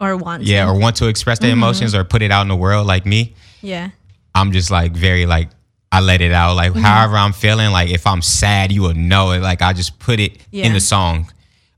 Or 0.00 0.16
want, 0.16 0.42
yeah, 0.42 0.64
to. 0.64 0.70
or 0.70 0.78
want 0.78 0.96
to 0.96 1.06
express 1.08 1.38
Mm-hmm. 1.38 1.46
their 1.46 1.52
emotions 1.52 1.94
or 1.94 2.04
put 2.04 2.22
it 2.22 2.30
out 2.30 2.42
in 2.42 2.48
the 2.48 2.56
world. 2.56 2.86
Like 2.86 3.06
me, 3.06 3.34
yeah, 3.62 3.90
I'm 4.34 4.52
just 4.52 4.70
like 4.70 4.92
very 4.92 5.24
like 5.26 5.48
I 5.90 6.00
let 6.00 6.20
it 6.20 6.32
out. 6.32 6.56
Mm-hmm. 6.58 6.74
Like 6.76 6.84
however 6.84 7.16
I'm 7.16 7.32
feeling, 7.32 7.70
like 7.72 7.88
if 7.90 8.06
I'm 8.06 8.20
sad, 8.22 8.72
you 8.72 8.82
will 8.82 8.94
know 8.94 9.32
it. 9.32 9.40
Like 9.40 9.62
I 9.62 9.72
just 9.72 9.98
put 9.98 10.18
it 10.20 10.32
Yeah. 10.50 10.66
in 10.66 10.72
the 10.74 10.80
song. 10.80 11.30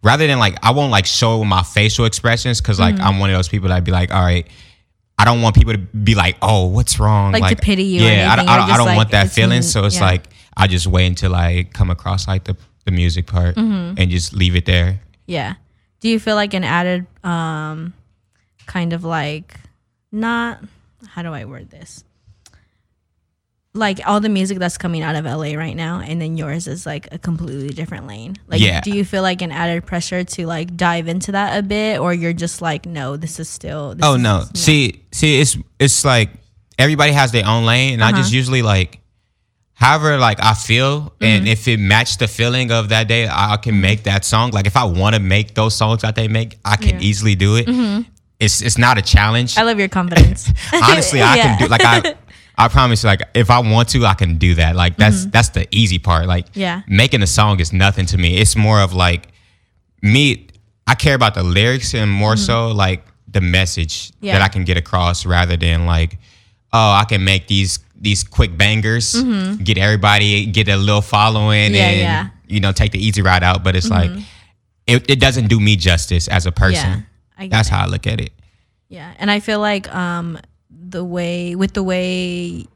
Rather 0.02 0.26
than 0.26 0.38
like 0.38 0.56
I 0.62 0.70
won't 0.72 0.90
like 0.90 1.06
show 1.06 1.44
my 1.44 1.62
facial 1.62 2.04
expressions 2.06 2.60
because 2.60 2.78
Mm-hmm. 2.80 2.98
like 2.98 3.06
I'm 3.06 3.18
one 3.20 3.30
of 3.30 3.36
those 3.36 3.48
people 3.48 3.68
that 3.68 3.84
be 3.84 3.92
like, 3.92 4.10
all 4.12 4.22
right, 4.22 4.46
I 5.18 5.24
don't 5.24 5.42
want 5.42 5.56
people 5.56 5.72
to 5.72 5.78
be 5.78 6.14
like, 6.14 6.36
oh, 6.42 6.66
what's 6.68 7.00
wrong? 7.00 7.32
Like 7.32 7.56
to 7.56 7.62
pity 7.62 7.82
you 7.84 8.02
Yeah, 8.02 8.32
I, 8.32 8.36
don't- 8.36 8.48
I 8.48 8.56
don't, 8.56 8.70
I 8.70 8.76
don't 8.76 8.86
like, 8.86 8.96
want 8.96 9.10
that 9.10 9.30
feeling. 9.30 9.62
So 9.62 9.84
it's 9.84 9.96
Yeah. 9.96 10.04
like 10.06 10.28
I 10.56 10.66
just 10.68 10.86
wait 10.86 11.06
until 11.06 11.34
I 11.34 11.64
come 11.72 11.90
across 11.90 12.26
like 12.28 12.44
the 12.44 12.56
the 12.84 12.90
music 12.92 13.26
part 13.26 13.54
Mm-hmm. 13.56 13.94
and 13.98 14.10
just 14.10 14.32
leave 14.32 14.56
it 14.56 14.64
there. 14.64 15.00
Yeah. 15.26 15.54
Do 16.00 16.08
you 16.08 16.18
feel 16.20 16.36
like 16.36 16.54
an 16.54 16.64
added 16.64 17.06
um 17.24 17.92
kind 18.66 18.92
of 18.92 19.02
like 19.04 19.58
not 20.12 20.60
how 21.08 21.22
do 21.22 21.32
I 21.34 21.44
word 21.44 21.70
this? 21.70 22.04
Like 23.74 24.00
all 24.06 24.18
the 24.20 24.30
music 24.30 24.58
that's 24.58 24.78
coming 24.78 25.02
out 25.02 25.14
of 25.14 25.24
LA 25.24 25.52
right 25.54 25.76
now 25.76 26.00
and 26.00 26.20
then 26.20 26.36
yours 26.36 26.66
is 26.66 26.86
like 26.86 27.06
a 27.12 27.18
completely 27.18 27.68
different 27.68 28.06
lane. 28.06 28.36
Like 28.48 28.60
Yeah. 28.60 28.80
do 28.80 28.90
you 28.90 29.04
feel 29.04 29.22
like 29.22 29.42
an 29.42 29.52
added 29.52 29.84
pressure 29.86 30.24
to 30.24 30.46
like 30.46 30.74
dive 30.76 31.06
into 31.06 31.32
that 31.32 31.58
a 31.58 31.62
bit 31.62 32.00
or 32.00 32.12
you're 32.14 32.32
just 32.32 32.62
like 32.62 32.86
no, 32.86 33.16
this 33.16 33.38
is 33.38 33.48
still 33.48 33.94
this 33.94 34.04
Oh 34.04 34.14
is- 34.14 34.22
no. 34.22 34.44
See, 34.54 35.04
see, 35.12 35.38
it's 35.40 35.56
it's 35.78 36.04
like 36.04 36.30
everybody 36.78 37.12
has 37.12 37.30
their 37.30 37.46
own 37.46 37.66
lane, 37.66 37.94
and 37.94 38.02
I 38.02 38.08
Uh-huh. 38.10 38.18
just 38.22 38.32
usually 38.32 38.62
like, 38.62 39.00
however, 39.74 40.16
like 40.16 40.38
I 40.42 40.54
feel, 40.54 41.12
and 41.20 41.42
Mm-hmm. 41.42 41.46
if 41.52 41.68
it 41.68 41.78
matched 41.78 42.20
the 42.20 42.26
feeling 42.28 42.70
of 42.72 42.88
that 42.88 43.06
day, 43.06 43.26
I, 43.28 43.52
I 43.54 43.56
can 43.58 43.80
make 43.80 44.04
that 44.04 44.24
song. 44.24 44.50
Like 44.52 44.66
if 44.66 44.76
I 44.76 44.84
want 44.84 45.14
to 45.14 45.20
make 45.20 45.54
those 45.54 45.74
songs 45.76 46.02
that 46.02 46.14
they 46.14 46.26
make, 46.26 46.58
I 46.64 46.76
can 46.76 46.88
Yeah. 46.88 46.94
Mm-hmm. 46.94 47.02
easily 47.02 47.34
do 47.34 47.56
it. 47.56 47.68
It's 48.40 48.62
it's 48.62 48.78
not 48.78 48.96
a 48.98 49.02
challenge. 49.02 49.58
I 49.58 49.62
love 49.62 49.78
your 49.78 49.88
confidence. 49.88 50.50
Honestly, 50.72 51.20
I 51.20 51.36
Yeah. 51.36 51.42
can 51.56 51.58
do 51.58 51.66
like 51.68 51.84
I. 51.84 52.14
I 52.58 52.68
promise, 52.68 53.04
like 53.04 53.22
if 53.34 53.50
I 53.50 53.60
want 53.60 53.88
to, 53.90 54.04
I 54.04 54.14
can 54.14 54.36
do 54.38 54.54
that. 54.56 54.74
Like 54.76 54.96
that's 54.96 55.26
that's 55.26 55.50
the 55.50 55.66
easy 55.70 55.98
part. 55.98 56.26
Like 56.26 56.46
Mm-hmm. 56.50 56.60
Yeah. 56.60 56.82
making 56.88 57.22
a 57.22 57.26
song 57.26 57.60
is 57.60 57.72
nothing 57.72 58.06
to 58.06 58.18
me. 58.18 58.36
It's 58.38 58.56
more 58.56 58.80
of 58.80 58.92
like 58.92 59.28
me. 60.02 60.46
I 60.86 60.94
care 60.94 61.14
about 61.14 61.34
the 61.34 61.42
lyrics 61.42 61.94
and 61.94 62.10
more 62.10 62.36
so 62.36 62.68
like 62.68 63.04
the 63.28 63.40
message 63.40 64.08
Mm-hmm. 64.10 64.24
Yeah. 64.26 64.32
that 64.38 64.42
I 64.42 64.48
can 64.48 64.64
get 64.64 64.76
across, 64.76 65.24
rather 65.26 65.56
than 65.56 65.86
like, 65.86 66.18
oh, 66.72 66.92
I 66.92 67.04
can 67.08 67.24
make 67.24 67.46
these 67.46 67.78
these 68.00 68.22
quick 68.24 68.56
bangers, 68.56 69.14
get 69.64 69.76
everybody 69.78 70.46
get 70.46 70.68
a 70.68 70.76
little 70.76 71.00
following, 71.02 71.72
Mm-hmm. 71.72 71.74
Yeah, 71.74 71.88
and 71.90 72.00
yeah. 72.00 72.22
Mm-hmm. 72.24 72.54
you 72.54 72.60
know 72.60 72.72
take 72.72 72.92
the 72.92 72.98
easy 73.04 73.22
route 73.22 73.42
out. 73.42 73.62
But 73.64 73.76
it's 73.76 73.90
like 73.90 74.10
it, 74.86 75.08
it 75.10 75.20
doesn't 75.20 75.48
do 75.48 75.60
me 75.60 75.76
justice 75.76 76.28
as 76.28 76.46
a 76.46 76.52
person. 76.52 77.06
That's 77.38 77.68
it. 77.68 77.72
how 77.72 77.84
I 77.84 77.86
look 77.86 78.06
at 78.06 78.20
it. 78.20 78.32
Yeah, 78.88 79.12
and 79.18 79.30
I 79.30 79.40
feel 79.40 79.60
like 79.60 79.92
um 79.94 80.38
the 80.90 81.04
way 81.04 81.54
with 81.54 81.72
the 81.74 81.82
way 81.82 82.66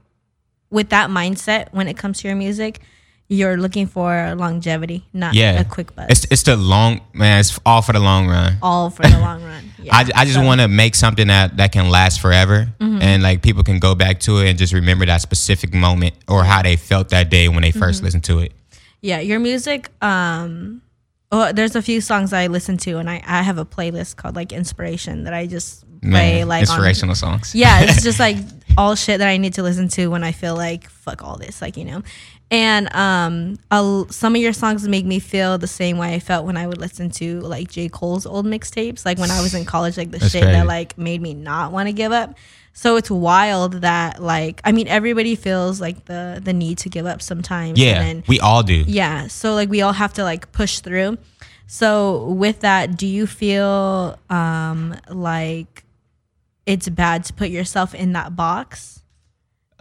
with 0.70 0.91
that 0.91 1.11
mindset 1.11 1.69
when 1.73 1.88
it 1.88 1.97
comes 1.97 2.20
to 2.20 2.29
your 2.29 2.37
music, 2.37 2.81
you're 3.29 3.56
looking 3.56 3.87
for 3.87 4.35
longevity, 4.37 5.05
not 5.12 5.35
Yeah, 5.35 5.61
a 5.61 5.64
quick 5.64 5.94
buzz. 5.94 6.06
It's 6.11 6.25
it's 6.31 6.43
the 6.43 6.56
long 6.56 7.00
man. 7.14 7.41
It's 7.41 7.59
all 7.64 7.81
for 7.82 7.93
the 7.93 8.00
long 8.00 8.29
run. 8.29 8.56
all 8.62 8.91
for 8.91 9.03
the 9.03 9.19
long 9.19 9.42
run. 9.42 9.64
Yeah. 9.83 9.95
I, 9.97 10.00
I 10.00 10.25
just 10.25 10.35
So- 10.35 10.40
Mm-hmm. 10.40 10.47
want 10.47 10.61
to 10.61 10.69
make 10.69 10.95
something 10.95 11.28
that 11.28 11.57
that 11.57 11.73
can 11.73 11.88
last 11.90 12.21
forever, 12.21 12.69
and 12.81 13.23
like 13.23 13.42
people 13.42 13.62
can 13.62 13.78
go 13.78 13.95
back 13.95 14.21
to 14.21 14.38
it 14.38 14.49
and 14.50 14.59
just 14.59 14.73
remember 14.73 15.07
that 15.07 15.21
specific 15.23 15.73
moment 15.75 16.14
or 16.28 16.45
how 16.45 16.62
they 16.62 16.76
felt 16.76 17.09
that 17.11 17.31
day 17.31 17.49
when 17.49 17.62
they 17.62 17.73
1st 17.73 17.81
Mm-hmm. 17.81 18.04
listened 18.04 18.25
to 18.25 18.38
it. 18.40 18.52
Yeah, 19.00 19.21
your 19.21 19.40
music. 19.40 19.88
Um, 20.02 20.83
oh, 21.33 21.53
there's 21.53 21.75
a 21.75 21.83
few 21.83 22.01
songs 22.01 22.33
I 22.33 22.47
listen 22.47 22.77
to, 22.79 22.99
and 22.99 23.11
I, 23.11 23.23
I 23.27 23.43
have 23.43 23.59
a 23.59 23.65
playlist 23.65 24.17
called 24.17 24.37
like 24.37 24.53
Inspiration 24.53 25.25
that 25.25 25.35
I 25.35 25.47
just 25.47 25.85
play 26.03 26.39
Man, 26.41 26.49
like 26.49 26.59
on- 26.59 26.62
inspirational 26.77 27.15
songs. 27.15 27.55
yeah, 27.55 27.81
it's 27.83 28.03
just 28.09 28.21
like 28.21 28.37
all 28.77 28.95
shit 28.95 29.19
that 29.19 29.29
I 29.29 29.37
need 29.37 29.55
to 29.55 29.62
listen 29.62 29.89
to 29.89 30.09
when 30.09 30.23
I 30.25 30.33
feel 30.33 30.55
like 30.57 30.89
fuck 30.89 31.23
all 31.25 31.37
this, 31.39 31.61
like 31.61 31.77
you 31.77 31.85
know. 31.85 32.03
And 32.52 32.94
um, 32.94 33.59
I'll, 33.71 34.06
some 34.11 34.37
of 34.37 34.42
your 34.42 34.52
songs 34.52 34.87
make 34.87 35.06
me 35.06 35.21
feel 35.21 35.56
the 35.56 35.66
same 35.66 35.97
way 35.97 36.12
I 36.14 36.18
felt 36.18 36.44
when 36.44 36.59
I 36.59 36.66
would 36.66 36.76
listen 36.76 37.11
to 37.12 37.40
like 37.40 37.71
J 37.71 37.88
Cole's 37.88 38.26
old 38.26 38.44
mixtapes, 38.44 39.06
like 39.06 39.16
when 39.16 39.30
I 39.30 39.40
was 39.40 39.54
in 39.54 39.64
college, 39.64 39.97
like 39.97 40.11
the 40.11 40.18
That's 40.18 40.32
shit 40.32 40.42
crazy. 40.42 40.59
that 40.59 40.66
like 40.66 40.99
made 40.99 41.23
me 41.23 41.32
not 41.32 41.73
want 41.73 41.88
to 41.88 41.94
give 41.94 42.12
up. 42.12 42.37
So 42.75 42.97
it's 42.97 43.11
wild 43.11 43.80
that 43.80 44.23
like 44.23 44.61
I 44.64 44.73
mean 44.73 44.87
everybody 44.87 45.35
feels 45.35 45.80
like 45.80 46.04
the 46.04 46.40
the 46.44 46.52
need 46.52 46.76
to 46.78 46.90
give 46.90 47.06
up 47.06 47.23
sometimes. 47.23 47.78
Yeah, 47.78 48.02
and 48.02 48.23
we 48.28 48.38
all 48.38 48.62
do. 48.62 48.85
yeah. 48.87 49.28
So 49.28 49.54
like 49.54 49.71
we 49.71 49.80
all 49.80 49.94
have 49.94 50.12
to 50.14 50.23
like 50.23 50.52
push 50.52 50.80
through. 50.80 51.16
So 51.66 52.26
with 52.26 52.61
that, 52.61 52.99
do 52.99 53.06
you 53.06 53.26
feel 53.26 54.18
um 54.28 54.94
like 55.09 55.85
it's 56.66 56.88
bad 56.90 57.25
to 57.25 57.32
put 57.32 57.49
yourself 57.49 57.94
in 57.94 58.12
that 58.12 58.37
box 58.37 59.01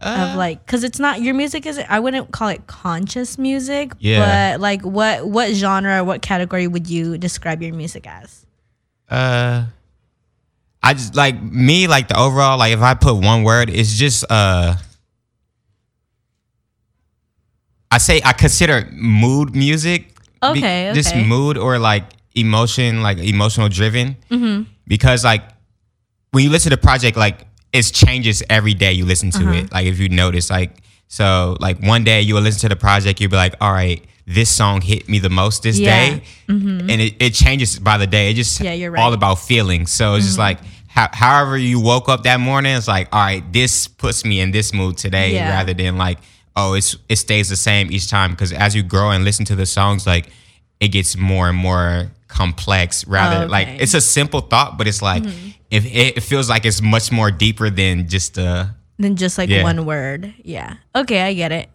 Uh, 0.02 0.30
of 0.32 0.36
like 0.38 0.66
cuz 0.66 0.84
it's 0.84 1.00
not 1.00 1.22
your 1.22 1.34
music 1.34 1.66
is 1.66 1.80
I 1.90 2.00
wouldn't 2.00 2.32
call 2.32 2.48
it 2.50 2.66
conscious 2.68 3.38
music, 3.38 3.94
Yeah. 4.00 4.54
but 4.54 4.62
like 4.62 4.82
what 4.84 5.28
what 5.28 5.54
genre, 5.54 6.04
what 6.04 6.22
category 6.22 6.68
would 6.68 6.88
you 6.90 7.18
describe 7.18 7.62
your 7.62 7.74
music 7.74 8.08
as? 8.08 8.46
Uh, 9.10 9.66
I 10.82 10.94
just 10.94 11.16
like 11.16 11.42
me 11.42 11.88
like 11.88 12.08
the 12.08 12.18
overall 12.18 12.58
like 12.58 12.74
if 12.74 12.82
I 12.82 12.94
put 12.96 13.16
one 13.16 13.44
word, 13.44 13.70
it's 13.70 13.94
just 13.98 14.26
uh. 14.30 14.76
I 17.92 17.98
say 17.98 18.22
I 18.24 18.34
consider 18.34 18.88
mood 18.94 19.56
music. 19.56 20.08
be- 20.42 20.48
Okay, 20.48 20.92
Just 20.96 21.10
okay. 21.14 21.24
mood 21.24 21.58
or 21.58 21.78
like 21.78 22.06
emotion, 22.36 23.04
like 23.04 23.20
emotional 23.20 23.70
driven. 23.70 24.16
Mm-hmm. 24.32 24.64
Because 24.88 25.24
like 25.24 25.44
when 26.32 26.44
you 26.44 26.50
listen 26.50 26.72
to 26.72 26.78
project, 26.78 27.18
like 27.18 27.46
it 27.74 27.84
changes 27.94 28.44
every 28.50 28.74
day 28.74 28.92
you 28.94 29.06
listen 29.06 29.32
to 29.32 29.40
Uh-huh. 29.44 29.52
it. 29.60 29.72
Like 29.72 29.86
if 29.88 30.00
you 30.00 30.10
notice, 30.10 30.50
like 30.50 30.72
So 31.08 31.58
like 31.60 31.80
one 31.82 32.04
day 32.06 32.22
you 32.22 32.36
will 32.36 32.42
listen 32.42 32.62
to 32.62 32.70
the 32.70 32.76
project, 32.78 33.20
you'll 33.20 33.30
be 33.32 33.36
like, 33.36 33.56
all 33.60 33.74
right, 33.74 34.02
this 34.26 34.50
song 34.50 34.80
hit 34.82 35.10
me 35.10 35.20
the 35.20 35.30
most 35.30 35.64
this 35.64 35.78
Yeah. 35.78 35.90
day, 35.90 36.22
and 36.48 36.90
it, 36.90 37.16
it 37.20 37.34
changes 37.34 37.80
by 37.80 37.98
the 37.98 38.08
day. 38.08 38.32
It 38.32 38.36
just 38.36 38.62
Yeah, 38.62 38.72
you're 38.74 38.92
right. 38.92 39.02
all 39.02 39.12
about 39.14 39.36
feelings. 39.40 39.92
So 39.92 40.16
it's 40.16 40.26
just 40.26 40.40
like. 40.40 40.60
How, 40.94 41.08
however 41.14 41.58
you 41.58 41.80
woke 41.80 42.10
up 42.10 42.24
that 42.24 42.42
morning, 42.42 42.76
it's 42.76 42.86
like, 42.86 43.08
all 43.14 43.22
right, 43.24 43.42
this 43.54 43.88
puts 43.88 44.26
me 44.26 44.42
in 44.42 44.52
this 44.52 44.74
mood 44.74 44.98
today, 44.98 45.36
Yeah. 45.36 45.50
rather 45.50 45.74
than 45.74 45.98
like, 45.98 46.18
oh, 46.58 46.74
it's 46.74 46.98
it 47.08 47.16
stays 47.16 47.48
the 47.48 47.56
same 47.56 47.94
each 47.94 48.10
time. 48.10 48.32
Because 48.32 48.52
as 48.52 48.76
you 48.76 48.84
grow 48.84 49.12
and 49.12 49.24
listen 49.24 49.46
to 49.46 49.56
the 49.56 49.66
songs, 49.66 50.06
like 50.06 50.28
it 50.82 50.90
gets 50.90 51.16
more 51.16 51.48
and 51.48 51.58
more 51.58 52.12
complex. 52.32 53.06
Rather, 53.08 53.48
like 53.48 53.68
Okay. 53.68 53.78
it's 53.84 53.94
a 53.94 54.02
simple 54.02 54.42
thought, 54.42 54.78
but 54.78 54.88
it's 54.88 55.02
like 55.02 55.24
if 55.70 55.86
it, 55.86 56.18
it 56.18 56.22
feels 56.24 56.50
like 56.50 56.66
it's 56.66 56.82
much 56.82 57.12
more 57.12 57.30
deeper 57.32 57.70
than 57.70 58.08
just 58.08 58.40
uh 58.40 58.66
than 58.98 59.16
just 59.16 59.38
like 59.38 59.50
Yeah. 59.50 59.64
one 59.64 59.86
word. 59.86 60.34
Yeah. 60.44 60.76
Okay, 60.96 61.22
I 61.22 61.34
get 61.34 61.52
it. 61.52 61.70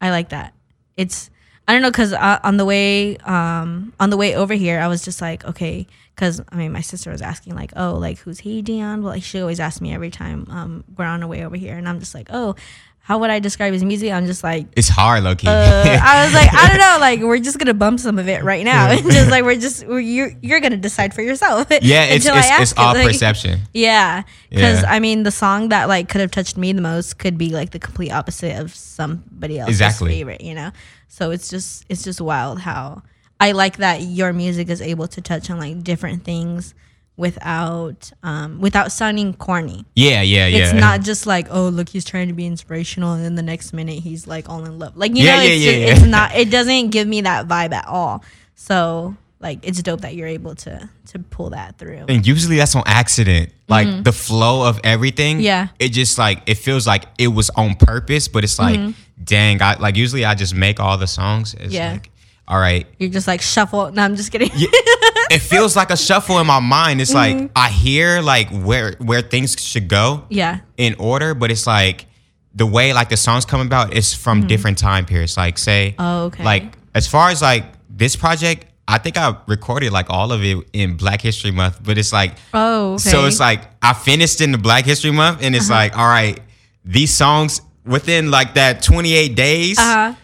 I 0.00 0.10
like 0.10 0.30
that. 0.30 0.54
It's 0.96 1.30
I 1.68 1.72
don't 1.72 1.82
know 1.82 1.90
because 1.90 2.12
uh, 2.12 2.38
on 2.42 2.56
the 2.56 2.64
way 2.64 3.16
um 3.18 3.92
on 4.00 4.10
the 4.10 4.16
way 4.16 4.34
over 4.34 4.54
here, 4.54 4.80
I 4.80 4.88
was 4.88 5.02
just 5.04 5.20
like, 5.20 5.44
okay, 5.44 5.86
because 6.16 6.40
I 6.50 6.56
mean, 6.56 6.72
my 6.72 6.80
sister 6.80 7.12
was 7.12 7.22
asking 7.22 7.54
like, 7.54 7.72
oh, 7.76 7.94
like 7.94 8.18
who's 8.18 8.40
he, 8.40 8.60
Dion? 8.62 9.02
Well, 9.02 9.12
like, 9.12 9.22
she 9.22 9.40
always 9.40 9.60
asks 9.60 9.80
me 9.80 9.92
every 9.94 10.10
time 10.10 10.46
um 10.50 10.84
we're 10.96 11.04
on 11.04 11.22
our 11.22 11.28
way 11.28 11.44
over 11.44 11.56
here, 11.56 11.76
and 11.76 11.88
I'm 11.88 12.00
just 12.00 12.14
like, 12.14 12.28
oh, 12.32 12.56
how 13.02 13.18
would 13.18 13.30
I 13.30 13.40
describe 13.40 13.72
his 13.72 13.82
music? 13.82 14.12
I'm 14.12 14.26
just 14.26 14.44
like. 14.44 14.66
it's 14.76 14.88
hard, 14.88 15.24
Loki. 15.24 15.48
Uh, 15.48 15.50
I 15.52 16.24
was 16.24 16.32
like, 16.34 16.52
I 16.54 16.68
don't 16.68 16.78
know, 16.86 16.96
like 17.00 17.20
we're 17.20 17.38
just 17.40 17.58
gonna 17.58 17.74
bump 17.74 17.98
some 17.98 18.18
of 18.18 18.28
it 18.28 18.44
right 18.44 18.64
now, 18.64 18.88
and 18.90 19.02
just 19.10 19.30
like 19.30 19.42
we're 19.42 19.56
just 19.56 19.84
we're, 19.86 19.98
you're 20.00 20.30
you're 20.42 20.60
gonna 20.60 20.76
decide 20.76 21.12
for 21.12 21.22
yourself. 21.22 21.66
yeah, 21.82 22.04
it's 22.04 22.24
until 22.26 22.36
I 22.36 22.38
it's, 22.38 22.46
it's 22.50 22.60
ask 22.60 22.76
it, 22.76 22.80
all 22.80 22.94
like- 22.94 23.06
perception. 23.06 23.60
yeah, 23.74 24.22
because 24.48 24.82
Yeah. 24.82 24.92
I 24.92 25.00
mean, 25.00 25.24
the 25.24 25.30
song 25.32 25.70
that 25.70 25.88
like 25.88 26.08
could 26.08 26.20
have 26.20 26.30
touched 26.30 26.56
me 26.56 26.72
the 26.72 26.82
most 26.82 27.18
could 27.18 27.36
be 27.36 27.50
like 27.50 27.70
the 27.70 27.78
complete 27.80 28.12
opposite 28.12 28.56
of 28.60 28.74
somebody 28.74 29.58
else's 29.58 29.74
Exactly. 29.76 30.10
favorite, 30.12 30.40
you 30.42 30.54
know. 30.54 30.70
So 31.08 31.30
it's 31.32 31.48
just 31.50 31.84
it's 31.88 32.04
just 32.04 32.20
wild 32.20 32.60
how 32.60 33.02
I 33.40 33.52
like 33.52 33.78
that 33.78 34.02
your 34.02 34.32
music 34.32 34.68
is 34.68 34.80
able 34.80 35.08
to 35.08 35.20
touch 35.20 35.50
on 35.50 35.58
like 35.58 35.82
different 35.82 36.22
things 36.24 36.74
without 37.16 38.10
um 38.22 38.60
without 38.60 38.90
sounding 38.92 39.34
corny. 39.34 39.84
Yeah, 39.94 40.22
yeah, 40.22 40.46
yeah. 40.46 40.58
It's 40.64 40.72
not 40.72 41.02
just 41.02 41.26
like 41.26 41.48
oh 41.50 41.68
look 41.68 41.88
he's 41.88 42.04
trying 42.04 42.28
to 42.28 42.34
be 42.34 42.46
inspirational 42.46 43.12
and 43.12 43.24
then 43.24 43.34
the 43.34 43.42
next 43.42 43.72
minute 43.72 43.98
he's 44.02 44.26
like 44.26 44.48
all 44.48 44.64
in 44.64 44.78
love. 44.78 44.96
Like 44.96 45.14
you 45.16 45.24
Yeah, 45.24 45.36
know, 45.36 45.42
yeah, 45.42 45.48
it's, 45.50 45.62
yeah, 45.64 45.70
just, 45.72 45.80
yeah. 45.80 45.92
it's 45.92 46.04
not. 46.04 46.34
It 46.34 46.50
doesn't 46.50 46.88
give 46.90 47.06
me 47.06 47.20
that 47.22 47.46
vibe 47.48 47.72
at 47.72 47.86
all. 47.86 48.24
So 48.54 49.16
like 49.38 49.60
it's 49.62 49.82
dope 49.82 50.02
that 50.02 50.14
you're 50.14 50.28
able 50.28 50.54
to 50.54 50.88
to 51.08 51.18
pull 51.18 51.50
that 51.50 51.78
through. 51.78 52.04
and 52.08 52.26
usually 52.26 52.56
that's 52.56 52.74
on 52.74 52.82
accident. 52.86 53.52
Like 53.68 54.02
the 54.04 54.12
flow 54.12 54.66
of 54.68 54.80
everything. 54.82 55.36
Mm-hmm. 55.36 55.44
Yeah. 55.44 55.68
It 55.78 55.90
just 55.90 56.18
like 56.18 56.42
it 56.46 56.56
feels 56.56 56.86
like 56.86 57.04
it 57.18 57.28
was 57.28 57.50
on 57.50 57.74
purpose, 57.76 58.26
but 58.28 58.42
it's 58.44 58.58
like, 58.58 58.94
dang, 59.22 59.62
I 59.62 59.76
like 59.78 59.96
usually 59.96 60.24
I 60.24 60.34
just 60.34 60.54
make 60.54 60.80
all 60.80 60.96
the 60.98 61.06
songs. 61.06 61.54
It's 61.54 61.64
Mm-hmm. 61.64 61.72
Yeah. 61.74 61.92
like, 61.92 62.10
all 62.48 62.58
right. 62.58 62.86
You're 62.98 63.10
just 63.10 63.28
like 63.28 63.40
shuffle. 63.42 63.92
No, 63.92 64.02
I'm 64.02 64.16
just 64.16 64.32
kidding. 64.32 64.50
It 65.30 65.38
feels 65.40 65.76
like 65.76 65.90
a 65.90 65.96
shuffle 65.96 66.38
in 66.40 66.46
my 66.46 66.60
mind. 66.60 67.00
It's 67.00 67.14
Mm-hmm. 67.14 67.38
like 67.42 67.50
I 67.56 67.68
hear 67.70 68.20
like 68.20 68.50
where 68.50 68.94
where 68.98 69.22
things 69.22 69.56
should 69.62 69.88
go. 69.88 70.24
yeah. 70.28 70.60
in 70.76 70.94
order, 70.98 71.34
but 71.34 71.50
it's 71.50 71.66
like 71.66 72.06
the 72.54 72.66
way 72.66 72.92
like 72.92 73.08
the 73.10 73.16
songs 73.16 73.44
come 73.44 73.60
about 73.60 73.94
is 73.94 74.12
from 74.12 74.46
different 74.48 74.76
time 74.78 75.04
periods. 75.06 75.36
Like 75.36 75.56
say, 75.58 75.94
Mm-hmm. 75.96 76.02
Oh, 76.04 76.24
okay. 76.26 76.44
like 76.44 76.64
as 76.94 77.06
far 77.06 77.30
as 77.30 77.40
like 77.42 77.64
this 77.88 78.16
project, 78.16 78.66
I 78.88 78.98
think 78.98 79.16
I 79.16 79.36
recorded 79.46 79.92
like 79.92 80.10
all 80.10 80.32
of 80.32 80.42
it 80.42 80.56
in 80.72 80.96
Black 80.96 81.20
History 81.22 81.52
Month, 81.52 81.78
but 81.84 81.96
it's 81.96 82.12
like 82.12 82.32
Oh, 82.52 82.94
okay. 82.94 83.10
so 83.10 83.26
it's 83.26 83.38
like 83.38 83.62
I 83.80 83.92
finished 83.92 84.40
in 84.40 84.50
the 84.50 84.58
Black 84.58 84.84
History 84.84 85.12
Month, 85.12 85.42
and 85.42 85.54
it's 85.54 85.70
Uh-huh. 85.70 85.78
like 85.80 85.96
all 85.96 86.08
right, 86.08 86.40
these 86.84 87.14
songs 87.14 87.60
within 87.86 88.30
like 88.32 88.54
that 88.54 88.82
28 88.82 89.34
days. 89.36 89.78
Uh, 89.78 90.14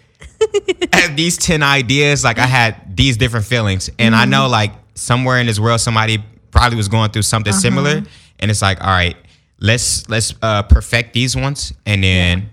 I 0.93 0.97
had 1.01 1.17
these 1.17 1.37
10 1.39 1.63
ideas 1.63 2.23
like 2.25 2.39
i 2.39 2.47
had 2.47 2.97
these 2.97 3.17
different 3.17 3.47
feelings 3.47 3.89
and 3.99 4.15
i 4.15 4.23
Mm-hmm. 4.23 4.31
know 4.31 4.49
like 4.49 4.73
somewhere 4.97 5.39
in 5.39 5.47
this 5.47 5.61
world 5.61 5.81
somebody 5.81 6.19
probably 6.51 6.77
was 6.77 6.89
going 6.89 7.11
through 7.11 7.23
something 7.23 7.53
Uh-huh. 7.53 7.61
similar 7.61 8.03
and 8.41 8.51
it's 8.51 8.63
like 8.63 8.81
all 8.83 8.89
right 8.91 9.17
let's 9.61 10.09
let's 10.09 10.35
uh 10.43 10.63
perfect 10.65 11.13
these 11.15 11.37
ones 11.37 11.73
and 11.87 12.03
then 12.03 12.51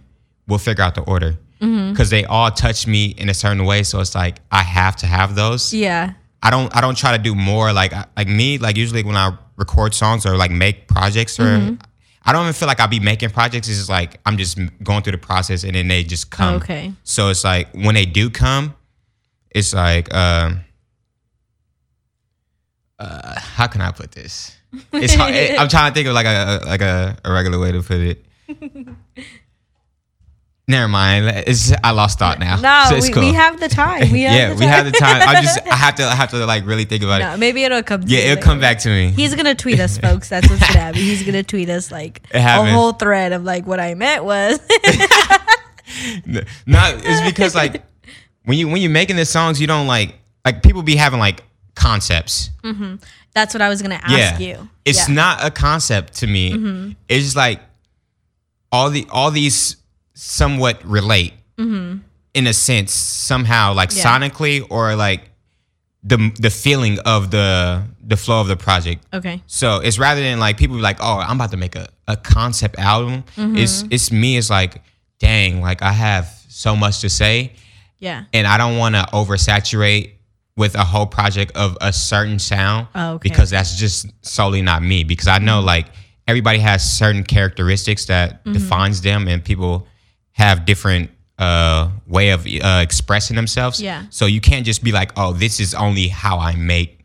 we'll 0.47 0.59
figure 0.59 0.83
out 0.83 0.95
the 0.95 1.01
order 1.01 1.37
Mm-hmm. 1.61 1.91
because 1.91 2.09
they 2.09 2.25
all 2.25 2.51
touch 2.51 2.87
me 2.87 3.05
in 3.17 3.29
a 3.29 3.33
certain 3.33 3.63
way 3.63 3.83
so 3.83 4.01
it's 4.01 4.13
like 4.15 4.39
i 4.51 4.61
have 4.61 4.97
to 4.97 5.05
have 5.05 5.33
those 5.33 5.73
yeah. 5.73 6.11
i 6.41 6.49
don't 6.51 6.75
i 6.75 6.81
don't 6.81 6.97
try 6.97 7.15
to 7.15 7.23
do 7.23 7.33
more 7.35 7.71
like 7.71 7.93
like 8.17 8.27
me 8.27 8.57
like 8.57 8.75
usually 8.75 9.01
when 9.01 9.15
i 9.15 9.31
record 9.55 9.93
songs 9.93 10.25
or 10.25 10.35
like 10.35 10.51
make 10.51 10.87
projects 10.89 11.39
or 11.39 11.43
Mm-hmm. 11.43 11.75
I 12.25 12.31
don't 12.31 12.43
even 12.43 12.53
feel 12.53 12.69
like 12.69 12.79
I'll 12.79 12.87
be 12.87 13.01
making 13.01 13.31
projects. 13.31 13.67
It's 13.67 13.79
just 13.79 13.89
like 13.89 14.17
I'm 14.25 14.37
just 14.37 14.57
going 14.81 15.03
through 15.03 15.11
the 15.11 15.17
process 15.17 15.65
and 15.65 15.75
then 15.75 15.89
they 15.89 16.05
just 16.05 16.29
come. 16.31 16.55
Okay. 16.55 16.93
So 17.03 17.27
it's 17.27 17.43
like 17.43 17.67
when 17.73 17.95
they 17.95 18.05
do 18.05 18.29
come, 18.29 18.75
it's 19.51 19.73
like 19.73 20.07
um 20.13 20.61
uh 23.03 23.39
how 23.39 23.67
can 23.67 23.81
I 23.81 23.91
put 23.91 24.11
this? 24.11 24.55
It's 24.91 25.13
hard. 25.13 25.33
I'm 25.35 25.67
trying 25.69 25.91
to 25.91 25.95
think 25.95 26.07
of 26.07 26.13
like 26.15 26.25
a 26.25 26.61
like 26.65 26.81
a, 26.81 27.15
a 27.25 27.31
regular 27.31 27.59
way 27.59 27.71
to 27.71 27.81
put 27.81 27.99
it. 27.99 28.25
Never 30.65 30.87
mind. 30.87 31.25
It's 31.45 31.73
I 31.83 31.91
lost 31.91 32.19
thought 32.19 32.39
now. 32.39 32.55
No, 32.55 32.85
So 32.89 33.05
we, 33.05 33.11
cool. 33.11 33.23
we 33.23 33.33
have 33.33 33.59
the 33.59 33.67
time. 33.67 34.09
We 34.13 34.21
have 34.27 34.33
yeah, 34.33 34.47
the 34.49 34.55
we 34.55 34.61
time. 34.61 34.69
have 34.69 34.85
the 34.85 34.91
time. 34.93 35.21
I 35.27 35.41
just 35.41 35.59
I 35.67 35.75
have 35.75 35.95
to 35.95 36.03
I 36.05 36.15
have 36.15 36.29
to 36.31 36.45
like 36.45 36.65
really 36.65 36.85
think 36.85 37.03
about 37.03 37.19
No, 37.19 37.33
it. 37.33 37.37
maybe 37.37 37.63
it'll 37.65 37.83
come. 37.83 38.01
to 38.01 38.07
Yeah, 38.07 38.19
it'll 38.19 38.29
later. 38.35 38.41
come 38.41 38.59
back 38.61 38.79
to 38.79 38.89
me. 38.89 39.09
He's 39.09 39.35
gonna 39.35 39.55
tweet 39.55 39.79
us, 39.81 39.97
folks. 39.97 40.29
That's 40.29 40.49
what's 40.49 40.61
gonna 40.65 40.79
happen. 40.79 41.01
He's 41.01 41.23
gonna 41.23 41.43
tweet 41.43 41.69
us 41.69 41.91
like 41.91 42.21
a 42.33 42.71
whole 42.71 42.93
thread 42.93 43.33
of 43.33 43.43
like 43.43 43.67
what 43.67 43.79
I 43.81 43.93
meant 43.95 44.23
was. 44.23 44.59
Not 46.65 46.95
it's 47.03 47.21
because 47.29 47.53
like 47.55 47.83
when 48.45 48.57
you 48.57 48.69
when 48.69 48.81
you're 48.81 48.89
making 48.89 49.17
the 49.17 49.25
songs, 49.25 49.59
you 49.59 49.67
don't 49.67 49.87
like 49.87 50.15
like 50.45 50.63
people 50.63 50.81
be 50.81 50.95
having 50.95 51.19
like 51.19 51.43
concepts. 51.75 52.49
That's 53.33 53.53
what 53.53 53.61
I 53.61 53.69
was 53.69 53.81
gonna 53.81 53.99
ask 54.01 54.39
yeah, 54.39 54.39
you. 54.39 54.69
it's 54.85 54.97
Yeah. 54.99 55.03
Mm-hmm. 55.05 55.13
not 55.15 55.43
a 55.45 55.51
concept 55.51 56.15
to 56.17 56.27
me. 56.27 56.95
It's 57.09 57.23
just 57.25 57.35
like 57.35 57.59
all 58.71 58.89
the 58.89 59.07
all 59.11 59.31
these 59.31 59.77
somewhat 60.13 60.83
relate 60.85 61.33
in 61.57 62.47
a 62.47 62.53
sense 62.53 62.91
somehow, 62.93 63.73
like 63.73 63.89
Mm-hmm. 63.89 63.97
Yeah. 63.99 64.29
sonically 64.29 64.67
or 64.69 64.95
like 64.95 65.29
the 66.03 66.31
the 66.39 66.49
feeling 66.49 66.99
of 67.05 67.31
the 67.31 67.83
the 68.05 68.17
flow 68.17 68.41
of 68.41 68.47
the 68.47 68.57
project. 68.57 69.05
Okay. 69.13 69.41
So 69.47 69.77
it's 69.79 69.97
rather 69.97 70.21
than 70.21 70.39
like 70.39 70.57
people 70.57 70.75
be 70.75 70.81
like, 70.81 70.97
oh, 70.99 71.17
I'm 71.19 71.37
about 71.37 71.51
to 71.51 71.57
make 71.57 71.75
a, 71.75 71.87
a 72.07 72.17
concept 72.17 72.77
album. 72.77 73.23
Mm-hmm. 73.37 73.57
It's 73.57 73.83
it's 73.89 74.11
me. 74.11 74.37
It's 74.37 74.49
like, 74.49 74.81
dang, 75.19 75.61
like 75.61 75.81
I 75.81 75.91
have 75.93 76.27
so 76.49 76.75
much 76.75 76.99
to 77.01 77.09
say, 77.09 77.53
Yeah. 77.99 78.25
and 78.33 78.45
I 78.45 78.57
don't 78.57 78.77
want 78.77 78.95
to 78.95 79.03
oversaturate 79.13 80.11
with 80.55 80.75
a 80.75 80.83
whole 80.83 81.07
project 81.07 81.51
of 81.57 81.77
a 81.81 81.91
certain 81.91 82.37
sound 82.39 82.87
Oh, 82.93 83.13
okay. 83.13 83.29
Mm-hmm. 83.29 83.33
because 83.33 83.49
that's 83.49 83.75
just 83.77 84.05
solely 84.21 84.61
not 84.61 84.83
me. 84.83 85.03
Because 85.03 85.27
I 85.27 85.39
know 85.39 85.61
like 85.61 85.87
everybody 86.27 86.59
has 86.59 86.83
certain 86.97 87.23
characteristics 87.23 88.05
that 88.05 88.43
Mm-hmm. 88.43 88.53
defines 88.53 89.01
them, 89.01 89.27
and 89.27 89.43
people 89.43 89.87
have 90.33 90.65
different 90.65 91.09
uh 91.39 91.89
way 92.07 92.29
of 92.29 92.45
uh, 92.45 92.79
expressing 92.83 93.35
themselves. 93.35 93.81
Yeah. 93.81 94.03
So 94.11 94.25
you 94.27 94.39
can't 94.41 94.65
just 94.65 94.83
be 94.83 94.91
like, 94.91 95.11
oh, 95.17 95.33
this 95.33 95.59
is 95.59 95.73
only 95.73 96.07
how 96.07 96.37
I 96.39 96.55
make. 96.55 96.99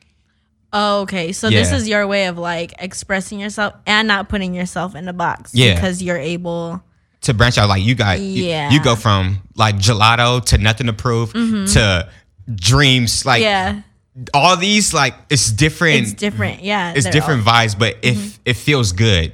Oh, 0.71 1.01
okay. 1.03 1.33
So 1.33 1.49
this 1.49 1.73
is 1.73 1.89
your 1.89 2.07
way 2.07 2.27
of 2.27 2.37
like 2.37 2.75
expressing 2.79 3.41
yourself 3.41 3.73
and 3.87 4.07
not 4.07 4.29
putting 4.29 4.53
yourself 4.53 4.95
in 4.95 5.09
a 5.09 5.15
box. 5.15 5.55
Yeah. 5.55 5.75
Because 5.75 6.03
you're 6.03 6.19
able. 6.19 6.83
to 7.23 7.33
branch 7.33 7.57
out. 7.57 7.71
Like 7.71 7.83
you 7.83 7.95
got, 7.95 8.21
Yeah. 8.21 8.71
you, 8.71 8.83
go 8.83 8.95
from 8.95 9.39
like 9.57 9.77
gelato 9.77 10.45
to 10.45 10.59
nothing 10.59 10.87
to 10.89 10.93
prove 10.93 11.33
to 11.33 12.09
dreams. 12.55 13.25
Like 13.27 13.43
Mm-hmm. 13.43 13.79
Yeah. 13.79 13.83
all 14.35 14.57
these, 14.57 14.93
like 14.95 15.15
it's 15.31 15.51
different. 15.53 16.03
It's 16.03 16.13
different. 16.15 16.63
Yeah. 16.63 16.93
It's 16.97 17.09
different 17.09 17.47
all- 17.47 17.53
vibes, 17.55 17.79
but 17.79 17.97
if 18.03 18.39
it 18.45 18.55
feels 18.55 18.93
good, 18.93 19.33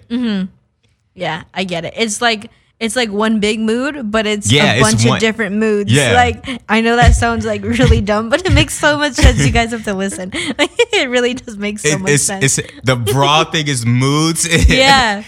yeah, 1.14 1.44
I 1.54 1.64
get 1.64 1.85
it. 1.85 1.94
It's 1.97 2.21
like 2.21 2.50
it's 2.80 2.97
like 2.97 3.09
one 3.11 3.38
big 3.38 3.61
mood, 3.61 4.11
but 4.11 4.26
it's 4.26 4.50
Yeah, 4.50 4.73
a 4.75 4.80
it's 4.80 4.90
bunch 4.90 5.06
one- 5.06 5.16
of 5.16 5.21
different 5.21 5.56
moods. 5.56 5.92
Yeah. 5.92 6.12
Like 6.14 6.61
I 6.68 6.80
know 6.80 6.97
that 6.97 7.14
sounds 7.14 7.47
like 7.47 7.62
really 7.62 8.00
dumb, 8.00 8.28
but 8.30 8.44
it 8.44 8.52
makes 8.52 8.75
so 8.78 8.99
much 8.99 9.12
sense. 9.14 9.44
You 9.47 9.52
guys 9.52 9.71
have 9.71 9.85
to 9.85 9.94
listen. 9.94 10.30
it 10.35 11.09
really 11.09 11.35
does 11.35 11.56
make 11.56 11.78
so 11.78 11.88
it- 11.88 12.00
much 12.00 12.11
it's 12.11 12.25
sense. 12.25 12.59
it's 12.59 12.68
the 12.83 12.97
broad 12.97 13.52
thing 13.52 13.68
is 13.68 13.87
moods. 13.87 14.47
yeah. 14.68 15.23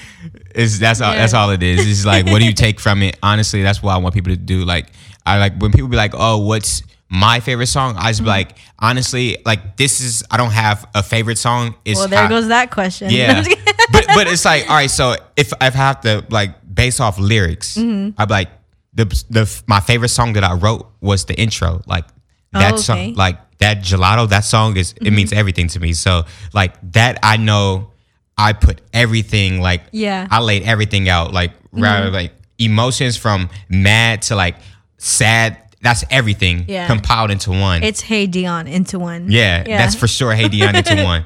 Is 0.54 0.78
that's 0.80 1.00
all 1.00 1.12
that's 1.12 1.34
all 1.34 1.50
it 1.50 1.62
is. 1.62 1.86
It's 1.86 2.04
like 2.04 2.26
what 2.26 2.40
do 2.40 2.46
you 2.46 2.52
take 2.54 2.80
from 2.80 3.02
it? 3.02 3.16
Honestly, 3.22 3.62
that's 3.62 3.82
what 3.82 3.94
I 3.94 3.98
want 3.98 4.14
people 4.14 4.32
to 4.32 4.36
do. 4.36 4.64
Like 4.64 4.88
I 5.24 5.38
like 5.38 5.56
when 5.58 5.70
people 5.70 5.88
be 5.88 5.96
like, 5.96 6.14
"Oh, 6.14 6.38
what's 6.38 6.82
my 7.08 7.40
favorite 7.40 7.66
song?" 7.68 7.96
I 7.96 8.10
just 8.10 8.20
be 8.20 8.25
Mm-hmm. 8.25 8.28
like, 8.28 8.58
honestly, 8.78 9.38
like 9.44 9.76
this 9.76 10.00
is 10.00 10.22
I 10.30 10.36
don't 10.36 10.50
have 10.52 10.86
a 10.94 11.02
favorite 11.02 11.38
song. 11.38 11.75
It's 11.84 11.98
Well, 11.98 12.08
there 12.08 12.22
how- 12.22 12.28
goes 12.28 12.48
that 12.48 12.70
question. 12.70 13.10
Yeah, 13.10 13.42
but 13.92 14.06
but 14.14 14.26
it's 14.26 14.44
like 14.44 14.68
all 14.68 14.76
right. 14.76 14.90
So 14.90 15.12
if 15.36 15.52
if 15.60 15.75
I 15.75 15.76
have 15.76 16.00
to 16.02 16.25
like 16.30 16.56
base 16.75 17.00
off 17.00 17.18
lyrics, 17.18 17.76
Mm-hmm. 17.76 18.20
I'd 18.20 18.28
be 18.28 18.34
like 18.34 18.48
the 18.94 19.04
the 19.30 19.62
my 19.66 19.80
favorite 19.80 20.08
song 20.10 20.32
that 20.34 20.44
I 20.44 20.54
wrote 20.54 20.86
was 21.00 21.25
the 21.26 21.34
intro. 21.34 21.82
Like 21.86 22.04
that 22.52 22.75
Oh, 22.75 22.76
song, 22.76 22.98
okay. 22.98 23.08
Mm-hmm. 23.10 23.18
like 23.18 23.38
that 23.58 23.78
gelato. 23.78 24.28
That 24.28 24.44
song 24.44 24.76
is 24.76 24.94
it 25.00 25.12
means 25.12 25.32
everything 25.32 25.68
to 25.68 25.80
me. 25.80 25.92
So 25.92 26.25
like 26.54 26.75
that, 26.92 27.18
I 27.22 27.36
know 27.36 27.92
I 28.38 28.52
put 28.52 28.80
everything 28.92 29.60
like 29.60 29.82
Yeah. 29.92 30.25
Mm-hmm. 30.25 30.34
I 30.34 30.40
laid 30.40 30.62
everything 30.64 31.08
out 31.08 31.32
like 31.32 31.52
rather 31.72 32.10
like 32.10 32.32
emotions 32.58 33.16
from 33.18 33.48
mad 33.68 34.22
to 34.22 34.36
like 34.36 34.56
sad. 34.98 35.58
That's 35.86 36.02
everything 36.10 36.64
Yeah. 36.66 36.88
compiled 36.88 37.30
into 37.30 37.50
one. 37.52 37.84
It's 37.84 38.00
Hey 38.00 38.26
Dion 38.26 38.66
into 38.66 38.98
one. 38.98 39.30
yeah, 39.30 39.62
that's 39.62 39.94
for 39.94 40.08
sure. 40.08 40.34
Hey 40.34 40.48
Dion 40.48 40.74
into 40.74 41.04
one. 41.14 41.24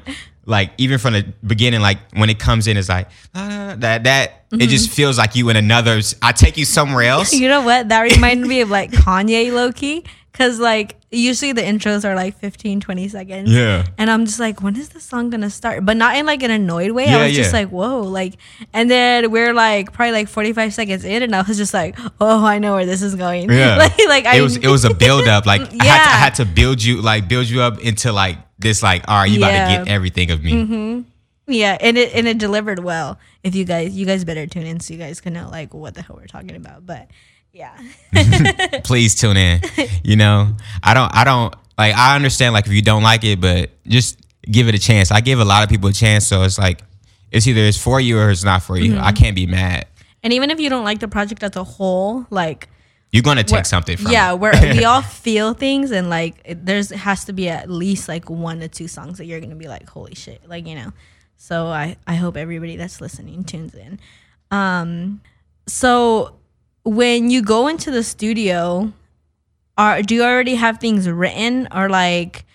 Like 0.51 0.71
even 0.77 0.99
from 0.99 1.13
the 1.13 1.23
beginning, 1.45 1.81
like 1.81 1.97
when 2.13 2.29
it 2.29 2.37
comes 2.37 2.67
in, 2.67 2.77
it's 2.77 2.89
like 2.89 3.07
ah, 3.33 3.75
that 3.79 4.03
that 4.03 4.43
it 4.51 4.67
just 4.67 4.87
Mm-hmm. 4.89 4.93
feels 4.95 5.17
like 5.17 5.35
you 5.35 5.49
in 5.49 5.55
another. 5.55 5.99
I 6.21 6.31
take 6.33 6.57
you 6.57 6.65
somewhere 6.65 7.03
else. 7.03 7.33
You 7.41 7.47
know 7.47 7.61
what? 7.61 7.89
That 7.89 8.01
reminded 8.01 8.47
me 8.47 8.61
of 8.61 8.69
like 8.69 8.91
Kanye 9.03 9.51
low 9.51 9.71
key. 9.71 10.03
Cause 10.33 10.59
like 10.59 10.95
usually 11.11 11.51
the 11.51 11.61
intros 11.61 12.05
are 12.05 12.15
like 12.15 12.39
15, 12.39 12.79
20 12.79 13.07
seconds. 13.09 13.51
Yeah. 13.51 13.85
And 13.97 14.09
I'm 14.09 14.25
just 14.25 14.39
like, 14.39 14.61
when 14.63 14.77
is 14.77 14.87
the 14.89 15.01
song 15.01 15.29
gonna 15.29 15.49
start? 15.49 15.85
But 15.85 15.97
not 15.97 16.15
in 16.15 16.25
like 16.25 16.41
an 16.41 16.51
annoyed 16.51 16.91
way. 16.91 17.05
Yeah, 17.05 17.17
I 17.17 17.27
was 17.27 17.35
just 17.35 17.51
like, 17.53 17.67
whoa, 17.69 18.01
like 18.01 18.35
and 18.73 18.89
then 18.89 19.29
we're 19.29 19.53
like 19.53 19.91
probably 19.91 20.13
like 20.13 20.29
45 20.29 20.73
seconds 20.73 21.03
in 21.03 21.21
and 21.23 21.35
I 21.35 21.41
was 21.41 21.57
just 21.57 21.73
like, 21.73 21.97
oh, 22.21 22.45
I 22.45 22.59
know 22.59 22.75
where 22.75 22.85
this 22.85 23.01
is 23.01 23.15
going. 23.15 23.51
Yeah, 23.51 23.75
like, 23.83 23.97
like 24.07 24.25
I 24.25 24.37
it 24.37 24.41
was 24.41 24.55
it 24.57 24.67
was 24.67 24.85
a 24.85 24.93
build 24.93 25.27
up. 25.27 25.45
Like 25.45 25.61
I, 25.61 25.85
had 25.85 26.03
to, 26.05 26.09
I 26.15 26.17
had 26.25 26.35
to 26.35 26.45
build 26.45 26.81
you 26.81 27.01
like 27.01 27.27
build 27.27 27.49
you 27.49 27.61
up 27.61 27.79
into 27.79 28.11
like 28.13 28.37
this. 28.61 28.81
Like 28.83 29.03
all 29.07 29.17
right, 29.17 29.29
you 29.29 29.37
about 29.37 29.51
Yeah. 29.51 29.67
Mm-hmm. 29.67 29.79
to 29.79 29.85
get 29.85 29.93
everything 29.93 30.31
of 30.31 30.43
me. 30.43 31.05
Yeah, 31.47 31.77
and 31.79 31.97
it 31.97 32.13
and 32.13 32.27
it 32.27 32.37
delivered 32.37 32.79
well. 32.79 33.19
If 33.43 33.55
you 33.55 33.65
guys 33.65 33.95
you 33.95 34.05
guys 34.05 34.23
better 34.23 34.47
tune 34.47 34.65
in 34.65 34.79
so 34.79 34.93
you 34.93 34.99
guys 34.99 35.19
can 35.21 35.33
know 35.33 35.49
like 35.49 35.73
what 35.73 35.95
the 35.95 36.01
hell 36.01 36.15
we're 36.19 36.27
talking 36.27 36.55
about. 36.55 36.85
But 36.85 37.09
yeah. 37.51 37.77
Please 38.83 39.15
tune 39.15 39.37
in. 39.37 39.61
You 40.03 40.15
know, 40.15 40.55
I 40.83 40.93
don't 40.93 41.13
I 41.13 41.23
don't 41.23 41.53
like 41.77 41.95
I 41.95 42.15
understand 42.15 42.53
like 42.53 42.67
if 42.67 42.73
you 42.73 42.81
don't 42.81 43.03
like 43.03 43.23
it, 43.23 43.41
but 43.41 43.71
just 43.87 44.19
give 44.43 44.67
it 44.67 44.75
a 44.75 44.79
chance. 44.79 45.11
I 45.11 45.21
give 45.21 45.39
a 45.39 45.45
lot 45.45 45.63
of 45.63 45.69
people 45.69 45.89
a 45.89 45.93
chance, 45.93 46.25
so 46.25 46.43
it's 46.43 46.57
like 46.57 46.83
it's 47.31 47.47
either 47.47 47.61
it's 47.61 47.81
for 47.81 47.99
you 47.99 48.19
or 48.19 48.29
it's 48.29 48.43
not 48.43 48.63
for 48.63 48.77
you. 48.77 48.93
Mm-hmm. 48.93 49.03
I 49.03 49.11
can't 49.11 49.35
be 49.35 49.45
mad. 49.45 49.87
And 50.23 50.33
even 50.33 50.51
if 50.51 50.59
you 50.59 50.69
don't 50.69 50.83
like 50.83 50.99
the 50.99 51.07
project 51.07 51.41
as 51.43 51.55
a 51.55 51.63
whole, 51.63 52.27
like 52.29 52.69
You're 53.11 53.23
gonna 53.23 53.43
take 53.43 53.51
we're- 53.57 53.63
something 53.65 53.97
from 53.97 54.11
yeah, 54.11 54.31
it. 54.31 54.39
where 54.39 54.53
we 54.73 54.85
all 54.91 55.01
feel 55.01 55.53
things, 55.53 55.91
and 55.91 56.09
like 56.09 56.41
it- 56.45 56.65
there's 56.65 56.89
has 56.91 57.25
to 57.25 57.33
be 57.33 57.49
at 57.49 57.69
least 57.69 58.07
like 58.07 58.29
one 58.29 58.59
to 58.61 58.67
two 58.67 58.87
songs 58.87 59.17
that 59.17 59.25
you're 59.25 59.39
gonna 59.41 59.55
be 59.55 59.67
like, 59.67 59.89
holy 59.89 60.15
shit, 60.15 60.47
like 60.47 60.65
you 60.67 60.75
know. 60.75 60.93
So 61.37 61.67
I 61.67 61.97
I 62.07 62.15
hope 62.15 62.37
everybody 62.37 62.77
that's 62.77 63.01
listening 63.01 63.43
tunes 63.43 63.73
in. 63.75 63.99
Um, 64.51 65.21
so 65.67 66.35
when 66.83 67.29
you 67.29 67.41
go 67.41 67.67
into 67.67 67.91
the 67.91 68.03
studio, 68.03 68.91
are 69.77 70.01
do 70.01 70.15
you 70.15 70.23
already 70.23 70.55
have 70.55 70.79
things 70.79 71.09
written 71.09 71.67
or 71.73 71.89
like? 71.89 72.45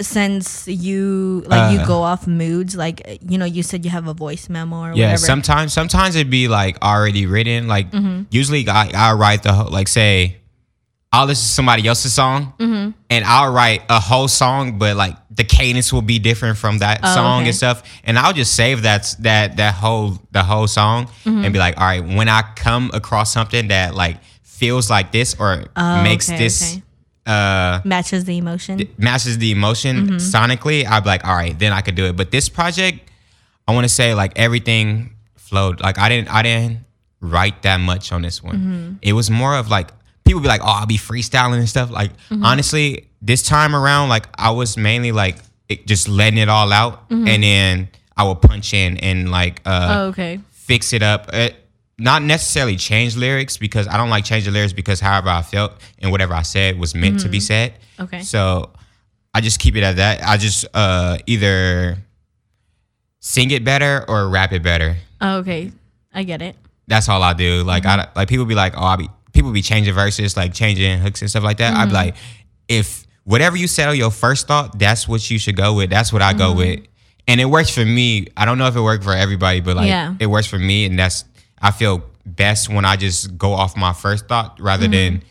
Since 0.00 0.68
you 0.68 1.42
like 1.46 1.72
you 1.72 1.80
Uh. 1.80 1.86
go 1.86 2.02
off 2.02 2.26
moods, 2.26 2.76
like 2.76 3.18
you 3.28 3.38
know, 3.38 3.44
you 3.44 3.62
said 3.62 3.84
you 3.84 3.90
have 3.90 4.06
a 4.08 4.14
voice 4.14 4.48
memo 4.48 4.76
or 4.76 4.92
Yeah, 4.94 5.06
whatever. 5.06 5.18
sometimes 5.26 5.72
sometimes 5.72 6.14
it'd 6.16 6.30
be 6.30 6.48
like 6.48 6.80
already 6.82 7.26
written. 7.26 7.68
Like 7.68 7.90
Mm-hmm. 7.90 8.22
usually 8.30 8.68
I 8.68 8.90
I 8.94 9.12
write 9.14 9.42
the 9.42 9.52
whole, 9.52 9.70
like 9.70 9.88
say 9.88 10.36
I'll 11.10 11.24
listen 11.26 11.46
to 11.48 11.52
somebody 11.54 11.86
else's 11.88 12.12
song 12.12 12.52
Mm-hmm. 12.58 12.90
and 13.10 13.24
I'll 13.24 13.50
write 13.52 13.82
a 13.88 13.98
whole 13.98 14.28
song, 14.28 14.78
but 14.78 14.96
like 14.96 15.16
the 15.34 15.44
cadence 15.44 15.92
will 15.92 16.02
be 16.02 16.18
different 16.18 16.58
from 16.58 16.78
that 16.78 17.00
Oh, 17.02 17.14
song 17.14 17.40
okay. 17.40 17.48
and 17.48 17.56
stuff. 17.56 17.82
And 18.04 18.18
I'll 18.18 18.32
just 18.34 18.54
save 18.54 18.82
that 18.82 19.14
that 19.20 19.56
that 19.56 19.74
whole 19.74 20.18
the 20.32 20.42
whole 20.42 20.66
song 20.68 21.06
Mm-hmm. 21.24 21.44
and 21.44 21.52
be 21.52 21.58
like, 21.58 21.78
all 21.80 21.86
right, 21.86 22.04
when 22.04 22.28
I 22.28 22.42
come 22.56 22.90
across 22.92 23.32
something 23.32 23.68
that 23.68 23.94
like 23.94 24.18
feels 24.42 24.90
like 24.90 25.10
this 25.12 25.34
or 25.38 25.64
Oh, 25.76 26.02
makes 26.02 26.28
okay, 26.28 26.38
this 26.38 26.74
okay. 26.74 26.82
Uh 27.28 27.80
matches 27.84 28.24
the 28.24 28.36
emotion. 28.38 28.88
matches 28.98 29.38
the 29.38 29.50
emotion 29.52 29.96
Mm-hmm. 30.06 30.16
sonically, 30.16 30.86
I'd 30.86 31.04
be 31.04 31.08
like, 31.08 31.24
all 31.26 31.34
right, 31.36 31.56
then 31.58 31.72
I 31.72 31.80
could 31.82 31.94
do 31.94 32.06
it. 32.06 32.16
But 32.16 32.30
this 32.30 32.48
project, 32.48 33.00
I 33.66 33.74
want 33.74 33.84
to 33.84 33.88
say 33.88 34.14
like 34.14 34.38
everything 34.38 35.14
flowed. 35.36 35.80
Like 35.80 35.98
I 35.98 36.08
didn't, 36.08 36.28
I 36.28 36.42
didn't 36.42 36.84
write 37.20 37.62
that 37.62 37.78
much 37.80 38.12
on 38.12 38.22
this 38.22 38.42
one. 38.42 38.56
Mm-hmm. 38.56 38.92
It 39.02 39.12
was 39.12 39.28
more 39.30 39.54
of 39.56 39.68
like 39.68 39.88
people 40.24 40.40
be 40.40 40.48
like, 40.48 40.62
oh, 40.62 40.66
I'll 40.80 40.86
be 40.86 40.98
freestyling 40.98 41.58
and 41.58 41.68
stuff. 41.68 41.90
Like 41.90 42.12
Mm-hmm. 42.30 42.44
honestly, 42.44 43.08
this 43.20 43.42
time 43.42 43.74
around, 43.74 44.08
like 44.08 44.26
I 44.38 44.50
was 44.52 44.76
mainly 44.76 45.12
like 45.12 45.36
it, 45.68 45.86
just 45.86 46.08
letting 46.08 46.38
it 46.38 46.48
all 46.48 46.72
out, 46.72 47.04
and 47.10 47.42
then 47.42 47.88
I 48.16 48.24
would 48.24 48.40
punch 48.40 48.72
in 48.72 48.96
and 48.98 49.30
like 49.30 49.60
uh, 49.66 49.70
Mm-hmm. 49.80 49.92
oh, 49.98 50.04
okay. 50.08 50.40
fix 50.52 50.92
it 50.92 51.02
up. 51.02 51.28
Uh, 51.32 51.50
not 51.98 52.22
necessarily 52.22 52.76
change 52.76 53.16
lyrics 53.16 53.56
because 53.56 53.88
I 53.88 53.96
don't 53.96 54.10
like 54.10 54.24
changing 54.24 54.52
lyrics 54.52 54.72
because 54.72 55.00
however 55.00 55.28
I 55.30 55.42
felt 55.42 55.72
and 55.98 56.10
whatever 56.12 56.32
I 56.34 56.42
said 56.42 56.78
was 56.78 56.94
meant 56.94 57.20
to 57.20 57.28
be 57.28 57.40
said. 57.40 57.72
Mm-hmm. 57.72 58.02
Okay. 58.04 58.20
So 58.22 58.70
I 59.34 59.40
just 59.40 59.58
keep 59.58 59.74
it 59.76 59.82
at 59.82 59.96
that. 59.96 60.22
I 60.22 60.36
just 60.36 60.64
uh, 60.74 61.18
either 61.26 61.98
sing 63.20 63.50
it 63.50 63.64
better 63.64 64.04
or 64.08 64.28
rap 64.28 64.52
it 64.52 64.62
better. 64.62 64.96
Oh, 65.20 65.38
okay. 65.38 65.72
I 66.14 66.22
get 66.22 66.42
it. 66.42 66.56
That's 66.86 67.08
all 67.08 67.22
I 67.22 67.32
do. 67.34 67.62
Like 67.64 67.84
I 67.84 67.96
Mm-hmm. 67.98 68.18
like 68.18 68.28
people 68.28 68.44
be 68.46 68.54
like, 68.54 68.74
oh, 68.76 68.82
I 68.84 68.96
be 68.96 69.08
people 69.32 69.52
be 69.52 69.62
changing 69.62 69.94
verses, 69.94 70.36
like 70.36 70.54
changing 70.54 70.98
hooks 71.00 71.20
and 71.20 71.28
stuff 71.30 71.42
like 71.44 71.58
that. 71.58 71.72
Mm-hmm. 71.72 71.80
I'd 71.82 71.86
be 71.88 71.92
like, 71.94 72.14
if 72.68 73.06
whatever 73.24 73.56
you 73.56 73.66
said 73.66 73.88
on 73.88 73.96
your 73.96 74.10
first 74.10 74.46
thought, 74.46 74.78
that's 74.78 75.06
what 75.08 75.28
you 75.30 75.38
should 75.38 75.56
go 75.56 75.74
with. 75.74 75.90
That's 75.90 76.12
what 76.12 76.22
I 76.22 76.32
go 76.32 76.50
Mm-hmm. 76.50 76.58
with, 76.58 76.80
and 77.26 77.40
it 77.40 77.44
works 77.46 77.70
for 77.74 77.84
me. 77.84 78.28
I 78.36 78.44
don't 78.44 78.56
know 78.58 78.66
if 78.68 78.76
it 78.76 78.80
worked 78.80 79.04
for 79.04 79.12
everybody, 79.12 79.60
but 79.60 79.76
like 79.76 79.88
Yeah. 79.88 80.14
it 80.20 80.26
works 80.26 80.46
for 80.46 80.58
me, 80.58 80.86
and 80.86 80.98
that's 80.98 81.24
I 81.62 81.70
feel 81.70 82.02
best 82.26 82.68
when 82.68 82.84
I 82.84 82.96
just 82.96 83.36
go 83.38 83.52
off 83.52 83.76
my 83.76 83.92
first 83.92 84.28
thought 84.28 84.58
rather 84.60 84.84
Mm-hmm. 84.86 85.16
than 85.16 85.22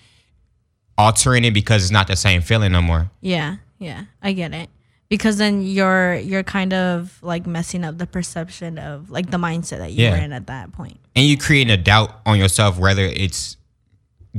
altering 0.97 1.43
it 1.45 1.51
because 1.53 1.83
it's 1.83 1.91
not 1.91 2.07
the 2.07 2.15
same 2.15 2.41
feeling 2.41 2.71
no 2.71 2.81
more. 2.81 3.09
Yeah. 3.21 3.57
Yeah. 3.79 4.05
I 4.21 4.31
get 4.33 4.53
it. 4.53 4.69
Because 5.09 5.37
then 5.37 5.61
you're 5.61 6.15
you're 6.15 6.43
kind 6.43 6.73
of 6.73 7.17
like 7.21 7.45
messing 7.47 7.83
up 7.85 7.97
the 7.97 8.07
perception 8.07 8.77
of 8.77 9.09
like 9.09 9.29
the 9.31 9.37
mindset 9.37 9.77
that 9.77 9.91
you 9.91 10.03
Yeah. 10.05 10.11
were 10.11 10.17
in 10.17 10.33
at 10.33 10.47
that 10.47 10.71
point. 10.73 10.99
and 11.15 11.25
you 11.25 11.37
creating 11.37 11.71
a 11.71 11.77
doubt 11.77 12.19
on 12.25 12.37
yourself 12.37 12.77
whether 12.77 13.03
it's 13.05 13.57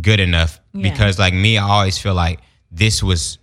good 0.01 0.20
enough 0.20 0.61
Yeah. 0.74 0.90
because 0.90 1.18
like 1.18 1.35
me 1.35 1.59
i 1.59 1.62
always 1.68 1.98
feel 1.98 2.14
like 2.14 2.38
this 2.70 3.03
was 3.03 3.38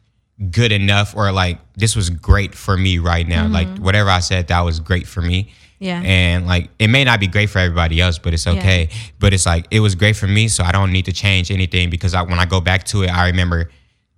good 0.51 0.71
enough 0.71 1.13
or 1.15 1.31
like 1.33 1.57
this 1.75 1.95
was 1.97 2.09
great 2.09 2.53
for 2.55 2.77
me 2.77 2.97
right 2.99 3.27
now 3.27 3.47
like 3.47 3.67
Mm-hmm. 3.67 3.83
whatever 3.83 4.09
i 4.09 4.19
said 4.19 4.47
that 4.49 4.61
was 4.61 4.79
great 4.79 5.05
for 5.07 5.21
me 5.21 5.51
Yeah. 5.79 6.01
and 6.03 6.45
like 6.47 6.69
it 6.79 6.87
may 6.87 7.03
not 7.03 7.19
be 7.19 7.27
great 7.27 7.49
for 7.49 7.59
everybody 7.59 7.99
else 7.99 8.17
but 8.17 8.33
it's 8.33 8.47
okay 8.47 8.89
but 9.19 9.33
it's 9.33 9.45
like 9.45 9.67
it 9.71 9.81
was 9.81 9.93
great 9.95 10.15
for 10.15 10.25
me 10.27 10.47
so 10.47 10.63
i 10.63 10.71
don't 10.71 10.91
need 10.91 11.05
to 11.05 11.11
change 11.13 11.51
anything 11.51 11.89
because 11.89 12.13
I, 12.13 12.21
when 12.21 12.39
i 12.39 12.45
go 12.45 12.61
back 12.61 12.85
to 12.85 13.03
it 13.03 13.09
i 13.09 13.27
remember 13.27 13.69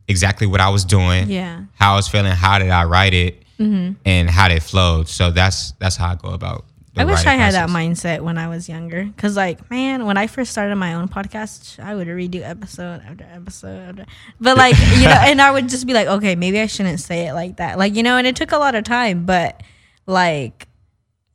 exactly 0.08 0.46
what 0.48 0.62
i 0.62 0.70
was 0.70 0.86
doing 0.86 1.30
Yeah. 1.30 1.64
how 1.74 1.94
i 1.94 1.96
was 1.96 2.08
feeling 2.08 2.32
how 2.32 2.60
did 2.60 2.70
i 2.70 2.84
write 2.84 3.14
it 3.14 3.44
and 3.60 4.30
how 4.30 4.50
it 4.50 4.62
flowed 4.62 5.08
so 5.08 5.32
that's 5.32 5.72
that's 5.80 5.96
how 5.96 6.12
i 6.12 6.16
go 6.16 6.30
about 6.30 6.66
Mm-hmm. 6.96 7.10
I 7.10 7.14
wish 7.14 7.26
I 7.28 7.34
had 7.36 7.54
that 7.54 7.70
mindset 7.70 8.22
when 8.22 8.40
I 8.40 8.48
was 8.48 8.68
younger. 8.68 9.08
Cause 9.18 9.38
like, 9.38 9.70
man, 9.70 10.08
when 10.08 10.18
I 10.18 10.26
first 10.26 10.50
started 10.52 10.76
my 10.78 10.96
own 10.96 11.08
podcast, 11.08 11.78
I 11.80 11.94
would 11.94 12.08
redo 12.08 12.42
episode 12.42 13.04
after 13.08 13.24
episode 13.32 13.90
after. 14.00 14.06
But 14.42 14.58
like, 14.64 14.76
you 14.96 15.04
know, 15.04 15.12
and 15.12 15.40
I 15.40 15.52
would 15.52 15.70
just 15.70 15.86
be 15.86 15.94
like, 15.94 16.08
okay, 16.08 16.34
maybe 16.36 16.60
I 16.60 16.66
shouldn't 16.66 17.00
say 17.00 17.28
it 17.28 17.34
like 17.36 17.58
that. 17.58 17.78
Like, 17.78 17.94
you 17.96 18.02
know, 18.02 18.18
and 18.18 18.26
it 18.26 18.36
took 18.36 18.52
a 18.52 18.58
lot 18.58 18.74
of 18.74 18.84
time, 18.84 19.28
but 19.28 19.62
like, 20.08 20.68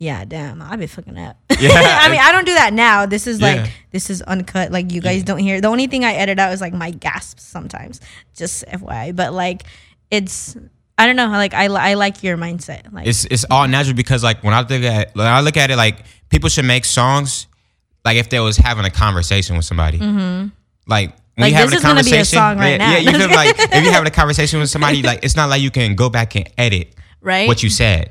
yeah, 0.02 0.24
damn, 0.24 0.60
I've 0.60 0.80
be 0.80 0.88
fucking 0.88 1.16
up. 1.16 1.36
Yeah. 1.60 1.70
I 1.70 2.10
mean, 2.10 2.18
I 2.18 2.32
don't 2.32 2.44
do 2.44 2.54
that 2.54 2.72
now. 2.72 3.06
This 3.06 3.28
is 3.28 3.40
like, 3.40 3.56
Yeah. 3.58 3.68
this 3.92 4.10
is 4.10 4.20
uncut. 4.22 4.72
Like, 4.72 4.90
you 4.90 5.00
guys 5.00 5.22
don't 5.22 5.38
hear. 5.38 5.60
The 5.60 5.68
only 5.68 5.86
thing 5.86 6.04
I 6.04 6.14
edit 6.14 6.40
out 6.40 6.52
is 6.52 6.60
like 6.60 6.72
my 6.72 6.90
gasps 6.90 7.44
sometimes. 7.44 8.00
Just 8.34 8.66
FYI. 8.66 9.14
But 9.14 9.32
like, 9.32 9.62
it's. 10.10 10.56
I 10.98 11.06
don't 11.06 11.14
know. 11.14 11.28
Like 11.28 11.54
I, 11.54 11.66
I 11.66 11.94
like 11.94 12.22
your 12.24 12.36
mindset. 12.36 12.92
Like 12.92 13.06
it's 13.06 13.24
it's 13.26 13.44
all 13.50 13.66
natural 13.68 13.94
because 13.94 14.22
like 14.22 14.42
when 14.42 14.52
I 14.54 14.60
look 14.60 14.82
at 14.82 15.14
when 15.14 15.26
I 15.26 15.40
look 15.40 15.56
at 15.56 15.70
it 15.70 15.76
like 15.76 16.04
people 16.28 16.48
should 16.50 16.66
make 16.66 16.84
songs 16.84 17.46
like 18.04 18.16
if 18.18 18.28
they 18.28 18.38
was 18.40 18.56
having 18.56 18.84
a 18.84 18.90
conversation 18.90 19.56
with 19.56 19.64
somebody. 19.64 19.98
Like 19.98 20.06
when 20.06 20.18
Mm-hmm. 20.88 20.90
Like, 20.90 21.50
you 21.50 21.56
having 21.56 21.72
a 21.72 21.76
is 21.76 21.82
gonna 21.82 21.94
be 22.02 22.10
a 22.10 22.12
conversation, 22.12 22.36
song 22.36 22.58
right 22.58 22.70
yeah, 22.72 22.76
now. 22.76 22.92
yeah, 22.92 22.98
you 22.98 23.18
feel 23.18 23.30
like 23.30 23.56
if 23.58 23.84
you're 23.84 23.92
having 23.92 24.06
a 24.08 24.10
conversation 24.22 24.60
with 24.60 24.68
somebody, 24.68 25.02
like 25.02 25.24
it's 25.24 25.34
not 25.34 25.48
like 25.48 25.62
you 25.62 25.70
can 25.70 25.94
go 25.94 26.10
back 26.10 26.36
and 26.36 26.48
edit 26.58 26.94
right. 27.20 27.48
what 27.48 27.62
you 27.62 27.70
said. 27.70 28.10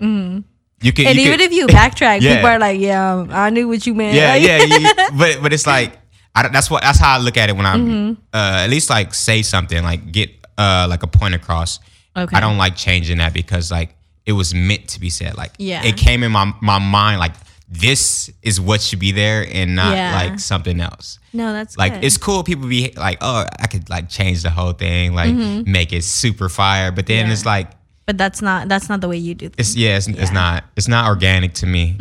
You 0.81 0.91
can, 0.91 1.07
And 1.07 1.15
you 1.17 1.27
even 1.27 1.39
can, 1.39 1.47
if 1.47 1.53
you 1.53 1.67
backtrack, 1.79 2.21
Yeah. 2.21 2.35
people 2.35 2.49
are 2.49 2.59
like, 2.59 2.79
"Yeah, 2.79 3.25
I 3.29 3.49
knew 3.51 3.67
what 3.67 3.85
you 3.85 3.93
meant." 3.93 4.15
yeah, 4.15 4.35
yeah, 4.35 4.63
you- 4.63 4.93
but 5.17 5.41
but 5.41 5.53
it's 5.53 5.67
like 5.67 5.99
I, 6.35 6.47
that's 6.47 6.69
what 6.71 6.81
that's 6.81 6.99
how 6.99 7.15
I 7.15 7.19
look 7.19 7.37
at 7.37 7.49
it 7.49 7.55
when 7.55 7.65
I'm 7.65 7.87
Mm-hmm. 7.87 8.11
uh, 8.33 8.63
at 8.65 8.69
least 8.69 8.89
like 8.89 9.13
say 9.13 9.41
something 9.43 9.83
like 9.83 10.11
get 10.11 10.29
uh 10.57 10.87
like 10.89 11.03
a 11.03 11.07
point 11.07 11.35
across. 11.35 11.79
Okay. 12.15 12.35
I 12.35 12.39
don't 12.39 12.57
like 12.57 12.75
changing 12.75 13.17
that 13.19 13.33
because 13.33 13.71
like 13.71 13.95
it 14.25 14.33
was 14.33 14.53
meant 14.53 14.87
to 14.89 14.99
be 14.99 15.09
said. 15.09 15.37
Like 15.37 15.53
Yeah. 15.57 15.83
it 15.85 15.97
came 15.97 16.23
in 16.23 16.31
my 16.31 16.51
my 16.61 16.79
mind 16.79 17.19
like 17.19 17.33
this 17.69 18.29
is 18.41 18.59
what 18.59 18.81
should 18.81 18.99
be 18.99 19.11
there 19.13 19.47
and 19.49 19.75
not 19.75 19.95
Yeah. 19.95 20.13
like 20.13 20.39
something 20.39 20.81
else. 20.81 21.19
No, 21.31 21.53
that's 21.53 21.77
Like 21.77 21.93
good. 21.93 22.03
it's 22.03 22.17
cool. 22.17 22.43
People 22.43 22.67
be 22.67 22.91
like, 22.97 23.17
oh, 23.21 23.45
I 23.59 23.67
could 23.67 23.89
like 23.89 24.09
change 24.09 24.43
the 24.43 24.49
whole 24.49 24.73
thing, 24.73 25.13
like 25.15 25.33
make 25.65 25.93
it 25.93 26.03
super 26.03 26.49
fire. 26.49 26.91
But 26.91 27.05
then 27.05 27.19
Mm-hmm. 27.19 27.27
Yeah. 27.27 27.33
it's 27.33 27.45
like 27.45 27.71
but 28.12 28.17
that's 28.17 28.41
not 28.41 28.67
that's 28.67 28.89
not 28.89 29.00
the 29.00 29.08
way 29.08 29.15
you 29.15 29.34
do 29.34 29.47
things. 29.47 29.56
it's 29.69 29.76
yeah, 29.78 29.95
it's, 29.95 30.08
it's 30.08 30.17
Yeah. 30.17 30.26
Mm-hmm. 30.26 30.34
not 30.36 30.63
it's 30.76 30.88
not 30.89 31.08
organic 31.08 31.54
to 31.56 31.65
me. 31.65 31.95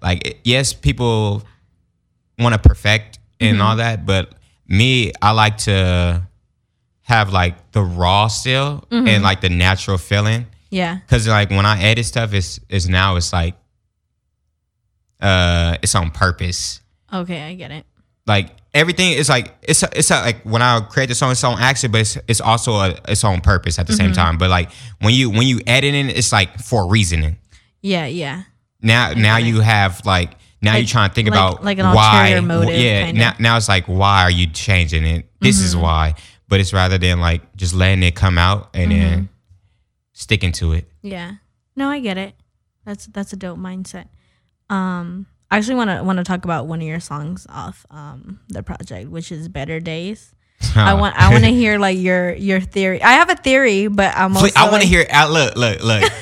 Like 0.00 0.40
yes, 0.44 0.72
people 0.72 1.42
want 2.38 2.54
to 2.54 2.58
perfect 2.68 3.18
and 3.38 3.56
Mm-hmm. 3.58 3.62
all 3.66 3.76
that, 3.76 4.06
but 4.06 4.32
me, 4.66 5.12
I 5.20 5.32
like 5.32 5.58
to 5.68 6.22
have 7.02 7.32
like 7.32 7.72
the 7.72 7.82
raw 7.82 8.28
still 8.28 8.84
Mm-hmm. 8.90 9.08
and 9.08 9.22
like 9.22 9.40
the 9.42 9.50
natural 9.50 9.98
feeling. 9.98 10.46
yeah. 10.70 11.00
Cause 11.08 11.28
like 11.28 11.50
when 11.50 11.66
I 11.66 11.82
edit 11.82 12.06
stuff, 12.06 12.32
it's 12.32 12.58
it's 12.70 12.88
now 12.88 13.16
it's 13.16 13.32
like 13.32 13.56
uh 15.20 15.76
it's 15.82 15.94
on 15.94 16.10
purpose. 16.10 16.80
Okay, 17.12 17.42
I 17.42 17.54
get 17.54 17.70
it. 17.72 17.84
like 18.26 18.48
everything 18.74 19.12
is 19.12 19.28
like 19.28 19.54
it's 19.62 19.82
a, 19.82 19.88
it's 19.98 20.10
a, 20.10 20.20
like 20.20 20.42
when 20.42 20.62
I 20.62 20.80
create 20.80 21.08
the 21.08 21.14
song, 21.14 21.30
it's 21.32 21.42
on 21.44 21.58
accident, 21.60 21.92
but 21.92 22.00
it's 22.02 22.18
it's 22.28 22.40
also 22.40 22.72
a, 22.74 22.98
its 23.08 23.24
own 23.24 23.40
purpose 23.40 23.78
at 23.78 23.86
the 23.86 23.92
Mm-hmm. 23.92 24.02
same 24.06 24.12
time. 24.12 24.38
But 24.38 24.50
like 24.50 24.70
when 25.00 25.14
you 25.14 25.30
when 25.30 25.46
you 25.46 25.60
edit 25.66 25.94
it, 25.94 26.16
it's 26.16 26.32
like 26.32 26.58
for 26.60 26.88
reasoning. 26.88 27.36
Yeah, 27.82 28.06
yeah. 28.06 28.42
Now 28.82 29.12
now 29.12 29.36
you 29.38 29.60
have 29.60 30.04
like 30.06 30.32
now 30.62 30.72
Like- 30.72 30.80
you're 30.82 30.88
trying 30.88 31.08
to 31.10 31.14
think 31.14 31.30
like- 31.30 31.38
about 31.38 31.64
like 31.64 31.78
an 31.78 31.94
why. 31.94 32.28
ulterior 32.28 32.42
motive, 32.42 32.78
yeah. 32.80 33.12
Now 33.12 33.34
now 33.38 33.56
it's 33.56 33.68
like 33.68 33.86
why 33.86 34.22
are 34.22 34.30
you 34.30 34.46
changing 34.46 35.04
it? 35.06 35.26
This 35.40 35.60
is 35.60 35.72
Mm-hmm. 35.74 35.82
why. 35.82 36.14
But 36.48 36.60
it's 36.60 36.72
rather 36.72 36.98
than 36.98 37.20
like 37.20 37.54
just 37.56 37.74
letting 37.74 38.02
it 38.02 38.14
come 38.16 38.36
out 38.38 38.70
and 38.74 38.90
Mm-hmm. 38.90 39.00
then 39.00 39.28
sticking 40.12 40.52
to 40.52 40.72
it. 40.72 40.88
Yeah. 41.02 41.34
No, 41.76 41.88
I 41.88 42.00
get 42.00 42.18
it. 42.18 42.34
That's 42.84 43.06
that's 43.06 43.32
a 43.32 43.36
dope 43.36 43.58
mindset. 43.58 44.08
Um 44.68 45.26
I 45.50 45.56
actually 45.58 45.74
want 45.76 45.90
to 45.90 46.02
want 46.04 46.18
to 46.18 46.24
talk 46.24 46.44
about 46.44 46.66
one 46.66 46.80
of 46.80 46.86
your 46.86 47.00
songs 47.00 47.46
off 47.50 47.84
um 47.90 48.40
the 48.48 48.62
project, 48.62 49.10
which 49.10 49.32
is 49.32 49.48
Better 49.48 49.80
Days. 49.80 50.32
I 50.76 50.94
want 50.94 51.16
I 51.16 51.30
want 51.32 51.44
to 51.44 51.50
hear 51.50 51.78
like 51.78 51.98
your 51.98 52.34
your 52.34 52.60
theory. 52.60 53.02
I 53.02 53.12
have 53.12 53.30
a 53.30 53.34
theory, 53.36 53.88
but 53.88 54.14
I'm 54.16 54.36
also 54.36 54.48
I 54.56 54.62
want 54.64 54.74
like- 54.74 54.82
to 54.82 54.88
hear. 54.88 55.06
Uh, 55.12 55.28
look, 55.28 55.56
look, 55.56 55.82
look. 55.82 56.12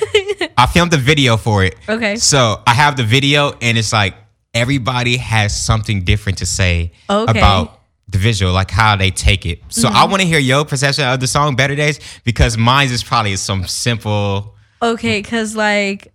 I 0.56 0.66
filmed 0.66 0.90
the 0.92 0.96
video 0.98 1.36
for 1.36 1.64
it. 1.64 1.74
Okay. 1.88 2.16
So 2.16 2.62
I 2.66 2.72
have 2.74 2.96
the 2.96 3.04
video, 3.04 3.52
and 3.60 3.76
it's 3.76 3.92
like 3.92 4.14
everybody 4.54 5.16
has 5.18 5.54
something 5.56 6.04
different 6.04 6.38
to 6.38 6.46
say 6.46 6.92
Okay. 7.10 7.30
about 7.38 7.80
the 8.08 8.18
visual, 8.18 8.52
like 8.52 8.70
how 8.70 8.96
they 8.96 9.10
take 9.10 9.44
it. 9.44 9.60
So 9.68 9.88
I 9.88 9.90
Mm-hmm. 9.92 10.10
want 10.10 10.22
to 10.22 10.28
hear 10.28 10.38
your 10.38 10.64
perception 10.64 11.04
of 11.06 11.20
the 11.20 11.26
song 11.26 11.54
"Better 11.56 11.74
Days" 11.76 12.00
because 12.24 12.56
mine 12.56 12.88
is 12.90 13.02
probably 13.04 13.36
some 13.36 13.66
simple. 13.66 14.54
Okay, 14.80 15.20
cuz 15.22 15.54
like 15.56 16.12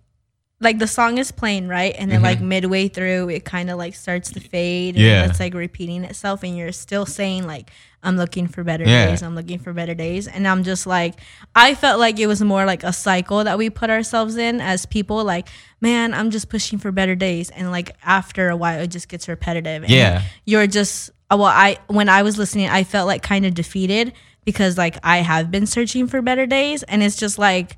like 0.64 0.78
the 0.78 0.86
song 0.88 1.18
is 1.18 1.30
playing, 1.30 1.68
right? 1.68 1.94
And 1.96 2.10
then 2.10 2.22
like 2.22 2.40
midway 2.40 2.88
through 2.88 3.28
it 3.30 3.44
kind 3.44 3.70
of 3.70 3.78
like 3.78 3.94
starts 3.94 4.32
to 4.32 4.40
fade 4.40 4.96
and 4.96 5.04
Mm-hmm. 5.04 5.06
Yeah. 5.06 5.26
it's 5.26 5.38
like 5.40 5.54
repeating 5.54 6.04
itself 6.04 6.42
and 6.42 6.56
you're 6.56 6.72
still 6.72 7.06
saying 7.06 7.46
like 7.46 7.70
I'm 8.02 8.16
looking 8.16 8.48
for 8.48 8.64
better 8.64 8.84
Yeah. 8.84 9.06
days, 9.06 9.22
I'm 9.22 9.34
looking 9.34 9.58
for 9.58 9.72
better 9.72 9.94
days. 9.94 10.26
And 10.26 10.46
I'm 10.48 10.62
just 10.64 10.86
like 10.86 11.14
I 11.54 11.74
felt 11.74 12.00
like 12.00 12.18
it 12.18 12.26
was 12.26 12.42
more 12.42 12.64
like 12.64 12.82
a 12.82 12.92
cycle 12.92 13.44
that 13.44 13.56
we 13.58 13.70
put 13.70 13.90
ourselves 13.90 14.36
in 14.36 14.60
as 14.60 14.86
people 14.86 15.22
like 15.24 15.48
man, 15.80 16.14
I'm 16.14 16.30
just 16.30 16.48
pushing 16.48 16.78
for 16.78 16.90
better 16.90 17.14
days 17.14 17.50
and 17.50 17.70
like 17.70 17.94
after 18.02 18.48
a 18.48 18.56
while 18.56 18.80
it 18.80 18.88
just 18.88 19.08
gets 19.08 19.28
repetitive. 19.28 19.82
And 19.84 19.90
Yeah. 19.92 20.22
You're 20.44 20.66
just 20.66 21.10
uh, 21.30 21.36
well 21.36 21.46
I 21.46 21.78
when 21.88 22.08
I 22.08 22.22
was 22.22 22.38
listening 22.38 22.68
I 22.68 22.84
felt 22.84 23.06
like 23.06 23.22
kind 23.22 23.46
of 23.46 23.54
defeated 23.54 24.12
because 24.44 24.76
like 24.76 24.96
I 25.02 25.18
have 25.18 25.50
been 25.50 25.66
searching 25.66 26.06
for 26.06 26.20
better 26.22 26.46
days 26.46 26.82
and 26.84 27.02
it's 27.02 27.16
just 27.16 27.38
like 27.38 27.76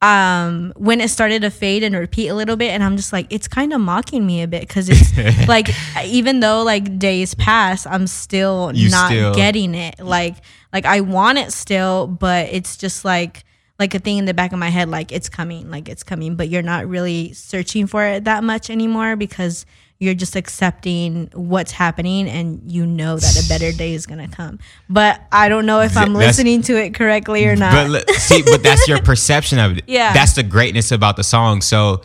um 0.00 0.72
when 0.76 1.00
it 1.00 1.08
started 1.10 1.42
to 1.42 1.50
fade 1.50 1.82
and 1.82 1.96
repeat 1.96 2.28
a 2.28 2.34
little 2.34 2.54
bit 2.56 2.70
and 2.70 2.84
i'm 2.84 2.96
just 2.96 3.12
like 3.12 3.26
it's 3.30 3.48
kind 3.48 3.72
of 3.72 3.80
mocking 3.80 4.24
me 4.24 4.42
a 4.42 4.46
bit 4.46 4.60
because 4.60 4.88
it's 4.88 5.48
like 5.48 5.68
even 6.04 6.38
though 6.38 6.62
like 6.62 6.98
days 7.00 7.34
pass 7.34 7.84
i'm 7.84 8.06
still 8.06 8.70
You 8.74 8.90
not 8.90 9.10
still- 9.10 9.34
getting 9.34 9.74
it. 9.74 9.98
Like 9.98 10.36
like 10.72 10.84
i 10.86 11.00
want 11.00 11.38
it 11.38 11.52
still 11.52 12.06
but 12.06 12.46
it's 12.52 12.76
just 12.76 13.04
like 13.04 13.42
like 13.80 13.92
a 13.94 13.98
thing 13.98 14.18
in 14.18 14.24
the 14.24 14.34
back 14.34 14.52
of 14.52 14.58
my 14.60 14.68
head 14.68 14.88
like 14.88 15.10
it's 15.10 15.28
coming 15.28 15.68
like 15.68 15.88
it's 15.88 16.04
coming 16.04 16.36
but 16.36 16.48
you're 16.48 16.62
not 16.62 16.86
really 16.86 17.32
searching 17.32 17.88
for 17.88 18.04
it 18.04 18.24
that 18.24 18.44
much 18.44 18.70
anymore 18.70 19.16
because 19.16 19.66
you're 20.00 20.14
just 20.14 20.36
accepting 20.36 21.28
what's 21.34 21.72
happening 21.72 22.28
and 22.28 22.62
you 22.70 22.86
know 22.86 23.16
that 23.16 23.44
a 23.44 23.48
better 23.48 23.72
day 23.76 23.94
is 23.94 24.06
gonna 24.06 24.28
come 24.28 24.58
but 24.88 25.20
i 25.32 25.48
don't 25.48 25.66
know 25.66 25.80
if 25.80 25.96
i'm 25.96 26.12
That's- 26.12 26.36
listening 26.38 26.62
to 26.62 26.76
it 26.76 26.94
correctly 26.94 27.46
or 27.46 27.56
not 27.56 27.90
But 27.90 28.08
see, 28.10 28.42
but 28.42 28.62
that's 28.62 28.86
your 28.86 29.02
perception 29.10 29.58
of 29.58 29.78
it. 29.78 29.84
Yeah. 29.88 30.12
That's 30.12 30.34
the 30.34 30.42
greatness 30.44 30.92
about 30.92 31.16
the 31.16 31.24
song. 31.24 31.60
So 31.62 32.02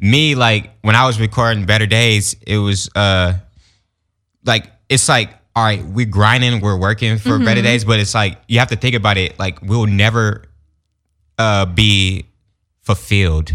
me, 0.00 0.34
like 0.34 0.70
when 0.82 0.94
I 0.96 1.06
was 1.06 1.18
recording 1.20 1.64
Better 1.66 1.86
Days, 1.86 2.34
it 2.46 2.58
was 2.58 2.90
uh 2.96 3.34
like 4.44 4.66
it's 4.88 5.08
like, 5.08 5.30
all 5.54 5.64
right, 5.64 5.82
we're 5.84 6.04
grinding, 6.06 6.60
we're 6.60 6.76
working 6.78 7.16
for 7.18 7.30
Mm-hmm. 7.30 7.44
better 7.44 7.62
days, 7.62 7.84
but 7.84 7.98
it's 8.00 8.14
like 8.14 8.38
you 8.48 8.58
have 8.58 8.68
to 8.68 8.76
think 8.76 8.94
about 8.94 9.16
it, 9.16 9.38
like 9.38 9.62
we'll 9.62 9.86
never 9.86 10.42
uh 11.38 11.64
be 11.66 12.26
fulfilled 12.82 13.52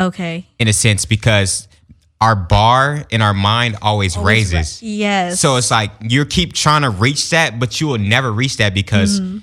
okay 0.00 0.46
in 0.58 0.66
a 0.68 0.72
sense 0.72 1.04
because 1.04 1.68
our 2.24 2.34
bar 2.36 3.04
in 3.10 3.20
our 3.22 3.34
mind 3.34 3.76
always 3.82 4.16
raises. 4.16 4.82
Yes. 4.82 5.40
So 5.40 5.56
it's 5.58 5.70
like 5.70 5.90
you 6.00 6.24
keep 6.24 6.52
trying 6.54 6.82
to 6.82 6.90
reach 6.90 7.30
that, 7.30 7.58
but 7.60 7.70
you 7.80 7.86
will 7.88 7.98
never 8.14 8.30
reach 8.32 8.56
that 8.56 8.72
because 8.74 9.20
Mm-hmm. 9.20 9.38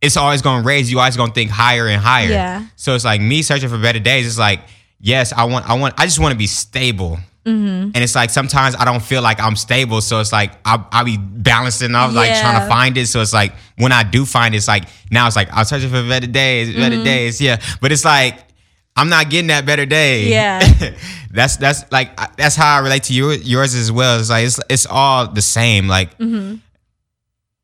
it's 0.00 0.16
always 0.16 0.40
going 0.42 0.62
to 0.62 0.66
raise. 0.66 0.90
You 0.90 0.98
always 0.98 1.16
going 1.16 1.30
to 1.30 1.34
think 1.34 1.50
higher 1.50 1.86
and 1.86 2.00
higher. 2.00 2.30
Yeah. 2.30 2.64
So 2.76 2.94
it's 2.94 3.04
like 3.04 3.20
me 3.20 3.42
searching 3.42 3.68
for 3.68 3.78
better 3.78 3.98
days. 4.00 4.26
It's 4.26 4.38
like 4.38 4.60
yes, 4.98 5.32
I 5.32 5.44
want, 5.44 5.68
I 5.68 5.74
want, 5.78 5.94
I 5.98 6.04
just 6.04 6.20
want 6.20 6.32
to 6.32 6.38
be 6.38 6.46
stable. 6.46 7.18
Mm-hmm. 7.46 7.92
And 7.94 7.96
it's 7.96 8.14
like 8.14 8.28
sometimes 8.30 8.74
I 8.76 8.84
don't 8.84 9.02
feel 9.02 9.22
like 9.22 9.40
I'm 9.40 9.56
stable, 9.56 10.00
so 10.02 10.20
it's 10.20 10.30
like 10.32 10.52
I'll, 10.64 10.86
I'll 10.92 11.06
be 11.06 11.16
balancing 11.18 11.94
off, 11.94 12.12
like 12.14 12.38
trying 12.38 12.60
to 12.60 12.66
find 12.68 12.96
it. 12.98 13.06
So 13.08 13.20
it's 13.22 13.32
like 13.32 13.52
when 13.78 13.92
I 13.92 14.02
do 14.02 14.26
find 14.26 14.54
it, 14.54 14.58
it's 14.58 14.68
like 14.68 14.84
now 15.10 15.26
it's 15.26 15.36
like 15.36 15.48
I'm 15.52 15.64
searching 15.64 15.88
for 15.90 16.02
better 16.06 16.26
days, 16.26 16.74
better 16.74 16.96
Mm-hmm. 16.96 17.04
days, 17.04 17.40
yeah. 17.40 17.56
But 17.80 17.92
it's 17.92 18.04
like 18.04 18.34
I'm 19.00 19.08
not 19.08 19.30
getting 19.30 19.48
that 19.48 19.64
better 19.64 19.86
day. 19.86 20.28
Yeah. 20.28 20.60
that's 21.30 21.56
that's 21.56 21.90
like 21.90 22.16
that's 22.36 22.56
how 22.56 22.76
I 22.76 22.80
relate 22.80 23.04
to 23.04 23.14
you, 23.14 23.30
yours 23.30 23.74
as 23.74 23.90
well. 23.90 24.20
It's 24.20 24.30
like 24.30 24.44
it's 24.46 24.60
it's 24.68 24.86
all 24.86 25.26
the 25.28 25.42
same. 25.42 25.88
Like 25.88 26.16
Mm-hmm. 26.18 26.56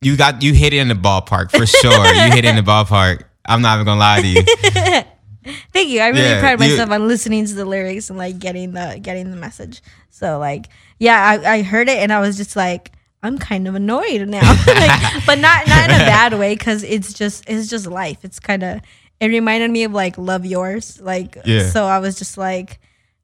you 0.01 0.17
got 0.17 0.43
you 0.43 0.53
hit 0.55 0.73
it 0.73 0.79
in 0.79 0.89
the 0.89 0.95
ballpark 0.95 1.51
for 1.51 1.67
sure. 1.67 2.07
you 2.07 2.31
hit 2.33 2.45
it 2.45 2.47
in 2.47 2.57
the 2.57 2.63
ballpark. 2.63 3.25
I'm 3.45 3.61
not 3.63 3.77
even 3.77 3.87
gonna 3.87 4.01
lie 4.01 4.21
to 4.23 4.27
you. 4.29 4.43
Thank 5.73 5.91
you. 5.91 6.01
I 6.01 6.09
really 6.09 6.23
Yeah, 6.23 6.41
pride 6.41 6.53
you- 6.61 6.71
myself 6.71 6.91
on 6.91 7.07
listening 7.07 7.47
to 7.47 7.55
the 7.55 7.65
lyrics 7.65 8.11
and 8.11 8.19
like 8.19 8.39
getting 8.39 8.73
the 8.73 8.99
getting 9.01 9.31
the 9.31 9.37
message. 9.37 9.81
So 10.11 10.39
like, 10.39 10.67
yeah, 10.99 11.39
I, 11.45 11.57
I 11.59 11.63
heard 11.63 11.89
it 11.89 11.99
and 11.99 12.13
I 12.13 12.21
was 12.21 12.37
just 12.37 12.57
like, 12.57 12.93
I'm 13.23 13.39
kind 13.39 13.69
of 13.69 13.75
annoyed 13.75 14.27
now, 14.29 14.41
like, 14.67 15.27
but 15.27 15.39
not 15.39 15.67
not 15.69 15.91
in 15.91 15.97
a 15.97 16.05
bad 16.05 16.35
way 16.39 16.55
because 16.55 16.83
it's 16.83 17.13
just 17.13 17.45
it's 17.49 17.69
just 17.69 17.87
life. 17.87 18.19
It's 18.25 18.41
kind 18.41 18.63
of 18.63 18.81
it 19.21 19.29
reminded 19.29 19.71
me 19.71 19.85
of 19.85 19.93
like 19.93 20.19
Love 20.19 20.45
Yours, 20.47 21.01
like 21.01 21.39
Yeah. 21.45 21.69
so 21.71 21.85
I 21.87 21.99
was 22.01 22.17
just 22.19 22.37
like, 22.39 22.81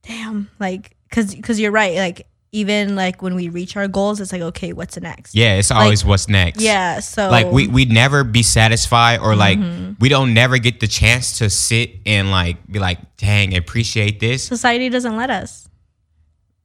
damn, 0.06 0.50
like 0.58 0.96
because 1.08 1.34
because 1.34 1.60
you're 1.60 1.72
right, 1.72 1.96
like 1.96 2.26
even 2.54 2.96
like 2.96 3.22
when 3.22 3.34
we 3.34 3.48
reach 3.48 3.76
our 3.76 3.88
goals, 3.88 4.20
it's 4.20 4.30
like 4.32 4.42
okay, 4.42 4.72
what's 4.74 4.98
next? 5.00 5.34
Yeah, 5.34 5.54
it's 5.54 5.70
always 5.70 6.04
what's 6.04 6.28
next. 6.28 6.60
yeah. 6.60 7.00
So 7.00 7.30
like 7.30 7.50
we 7.50 7.66
we 7.68 7.84
never 7.86 8.24
be 8.24 8.42
satisfied 8.42 9.20
or 9.20 9.34
like 9.36 9.58
Mm-hmm. 9.58 9.92
we 10.00 10.08
don't 10.08 10.34
never 10.34 10.58
get 10.58 10.80
the 10.80 10.86
chance 10.86 11.38
to 11.38 11.48
sit 11.50 11.90
and 12.06 12.30
like 12.30 12.56
be 12.70 12.78
like 12.78 12.98
dang 13.16 13.56
appreciate 13.56 14.20
this 14.20 14.42
society 14.44 14.88
doesn't 14.90 15.16
let 15.16 15.30
us. 15.30 15.68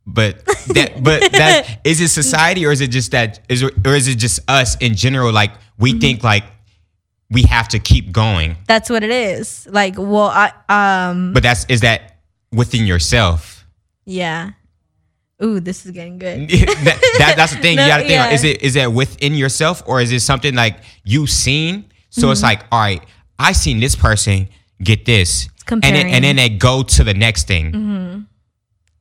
but 0.06 0.44
that 0.76 1.04
but 1.04 1.32
that 1.34 1.80
is 1.84 2.00
it 2.02 2.08
society 2.10 2.66
or 2.66 2.72
is 2.72 2.82
it 2.82 2.88
just 2.92 3.12
that 3.12 3.40
is 3.50 3.62
it- 3.62 3.74
or 3.86 3.96
is 3.96 4.08
it 4.08 4.16
just 4.18 4.40
us 4.50 4.76
in 4.78 4.96
general 4.96 5.32
like 5.34 5.52
we 5.78 5.92
Mm-hmm. 5.92 6.00
think 6.00 6.24
like 6.24 6.44
we 7.30 7.44
have 7.44 7.68
to 7.70 7.80
keep 7.80 8.12
going 8.12 8.56
That's 8.68 8.90
what 8.90 9.04
it 9.04 9.10
is. 9.12 9.68
Like, 9.70 9.96
well, 9.98 10.32
I 10.34 10.52
um. 10.70 11.34
but 11.34 11.44
that's 11.44 11.66
is 11.66 11.82
that 11.82 12.20
within 12.52 12.86
yourself 12.86 13.66
Yeah. 14.06 14.52
Ooh, 15.44 15.60
this 15.60 15.86
is 15.86 15.92
getting 15.92 16.18
good. 16.18 16.50
that, 16.50 17.16
that 17.20 17.34
that's 17.36 17.54
the 17.54 17.60
thing 17.60 17.76
No, 17.78 17.84
you 17.84 17.90
gotta 17.90 18.04
think 18.04 18.12
yeah. 18.14 18.26
like, 18.26 18.34
is 18.34 18.44
it 18.44 18.62
is 18.64 18.74
that 18.76 18.92
within 18.92 19.34
yourself 19.36 19.84
or 19.86 20.02
is 20.02 20.12
it 20.12 20.22
something 20.22 20.56
like 20.56 20.78
you've 21.04 21.30
seen 21.30 21.86
so 22.10 22.22
Mm-hmm. 22.24 22.32
it's 22.32 22.42
like 22.44 22.64
all 22.72 22.80
right 22.80 23.04
I 23.38 23.52
seen 23.52 23.80
this 23.80 23.96
person 23.96 24.50
get 24.82 25.06
this 25.06 25.48
and 25.70 25.84
then, 25.84 26.08
and 26.08 26.24
then 26.24 26.38
they 26.38 26.50
go 26.50 26.82
to 26.82 27.04
the 27.04 27.14
next 27.14 27.46
thing 27.48 28.26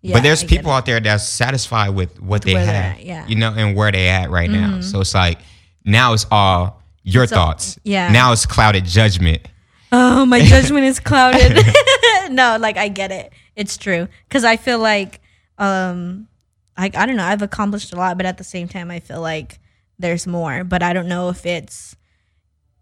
Yeah, 0.02 0.14
but 0.14 0.22
there's 0.24 0.42
I 0.44 0.46
people 0.46 0.72
out 0.72 0.84
there 0.84 1.00
that's 1.00 1.26
satisfied 1.26 1.90
with 1.90 2.20
what 2.20 2.42
they 2.42 2.54
they're 2.54 2.66
have 2.66 2.96
at, 2.96 3.04
yeah. 3.04 3.20
Mm-hmm. 3.22 3.30
you 3.30 3.36
know 3.36 3.54
and 3.56 3.76
where 3.76 3.92
they 3.92 4.08
at 4.08 4.28
right 4.30 4.50
now 4.50 4.80
so 4.82 5.00
it's 5.00 5.14
like 5.14 5.38
now 5.84 6.12
it's 6.12 6.26
all 6.30 6.82
your 7.06 7.22
all- 7.22 7.28
thoughts 7.28 7.78
yeah. 7.84 8.10
now 8.12 8.32
it's 8.32 8.44
clouded 8.44 8.84
judgment 8.84 9.46
Oh, 9.92 10.26
my 10.26 10.40
judgment 10.44 10.84
is 10.84 11.00
clouded. 11.00 11.64
no, 12.30 12.58
like 12.60 12.76
I 12.76 12.88
get 12.88 13.12
it. 13.12 13.32
It's 13.54 13.76
true 13.76 14.08
because 14.28 14.44
I 14.44 14.56
feel 14.56 14.78
like, 14.78 15.20
um, 15.58 16.28
like 16.76 16.96
I 16.96 17.06
don't 17.06 17.16
know. 17.16 17.24
I've 17.24 17.42
accomplished 17.42 17.92
a 17.92 17.96
lot, 17.96 18.16
but 18.16 18.26
at 18.26 18.36
the 18.36 18.44
same 18.44 18.68
time, 18.68 18.90
I 18.90 19.00
feel 19.00 19.20
like 19.20 19.58
there's 19.98 20.26
more. 20.26 20.64
But 20.64 20.82
I 20.82 20.92
don't 20.92 21.08
know 21.08 21.28
if 21.28 21.46
it's 21.46 21.96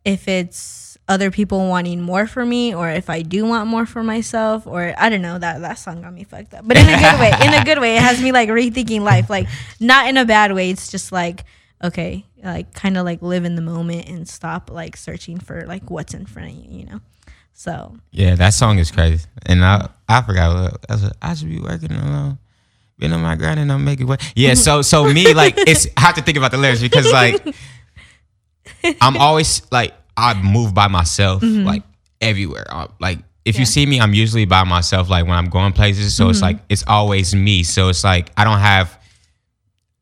if 0.04 0.28
it's 0.28 0.96
other 1.06 1.30
people 1.30 1.68
wanting 1.68 2.00
more 2.00 2.26
for 2.26 2.44
me 2.44 2.74
or 2.74 2.88
if 2.88 3.10
I 3.10 3.20
do 3.20 3.44
want 3.44 3.68
more 3.68 3.84
for 3.84 4.02
myself 4.02 4.66
or 4.66 4.94
I 4.96 5.10
don't 5.10 5.20
know 5.22 5.38
that 5.38 5.60
that 5.60 5.74
song 5.74 6.00
got 6.00 6.14
me 6.14 6.24
fucked 6.24 6.54
up 6.54 6.66
but 6.66 6.78
in 6.78 6.88
a 6.88 6.96
good 6.98 7.20
way 7.20 7.32
in 7.46 7.52
a 7.52 7.62
good 7.62 7.78
way 7.78 7.96
it 7.96 8.02
has 8.02 8.22
me 8.22 8.32
like 8.32 8.48
rethinking 8.48 9.02
life 9.02 9.28
like 9.28 9.46
not 9.80 10.08
in 10.08 10.16
a 10.16 10.24
bad 10.24 10.54
way 10.54 10.70
it's 10.70 10.90
just 10.90 11.12
like 11.12 11.44
okay 11.82 12.24
like 12.42 12.72
kind 12.74 12.96
of 12.96 13.04
like 13.04 13.20
live 13.22 13.44
in 13.44 13.56
the 13.56 13.62
moment 13.62 14.08
and 14.08 14.28
stop 14.28 14.70
like 14.70 14.96
searching 14.96 15.38
for 15.38 15.66
like 15.66 15.90
what's 15.90 16.14
in 16.14 16.24
front 16.26 16.50
of 16.50 16.54
you 16.56 16.80
you 16.80 16.86
know 16.86 17.00
so 17.52 17.96
yeah 18.10 18.34
that 18.34 18.54
song 18.54 18.78
is 18.78 18.90
crazy 18.90 19.24
and 19.46 19.64
I 19.64 19.88
I 20.08 20.22
forgot 20.22 20.54
what 20.54 20.84
I, 20.88 20.92
was, 20.94 21.12
I 21.20 21.34
should 21.34 21.48
be 21.48 21.60
working 21.60 21.92
alone 21.92 22.38
been 22.98 23.12
on 23.12 23.20
my 23.22 23.34
grind 23.34 23.58
and 23.58 23.70
I'm 23.72 23.84
making 23.84 24.06
what 24.06 24.22
yeah 24.36 24.54
so 24.54 24.80
so 24.82 25.12
me 25.12 25.34
like 25.34 25.54
it's 25.58 25.86
I 25.96 26.00
have 26.02 26.14
to 26.14 26.22
think 26.22 26.38
about 26.38 26.52
the 26.52 26.58
lyrics 26.58 26.80
because 26.80 27.10
like 27.12 27.44
I'm 29.00 29.16
always 29.16 29.62
like 29.72 29.94
I 30.16 30.40
move 30.40 30.74
by 30.74 30.88
myself 30.88 31.42
like 31.42 31.82
everywhere. 32.20 32.66
Uh, 32.70 32.86
like 33.00 33.18
if 33.44 33.56
Yeah. 33.56 33.60
you 33.60 33.66
see 33.66 33.84
me, 33.84 34.00
I'm 34.00 34.14
usually 34.14 34.44
by 34.46 34.64
myself. 34.64 35.10
Like 35.10 35.26
when 35.26 35.36
I'm 35.36 35.48
going 35.50 35.72
places, 35.72 36.14
so 36.14 36.28
it's 36.30 36.40
like 36.40 36.58
it's 36.68 36.84
always 36.86 37.34
me. 37.34 37.62
So 37.62 37.88
it's 37.88 38.04
like 38.04 38.30
I 38.36 38.44
don't 38.44 38.60
have 38.60 38.98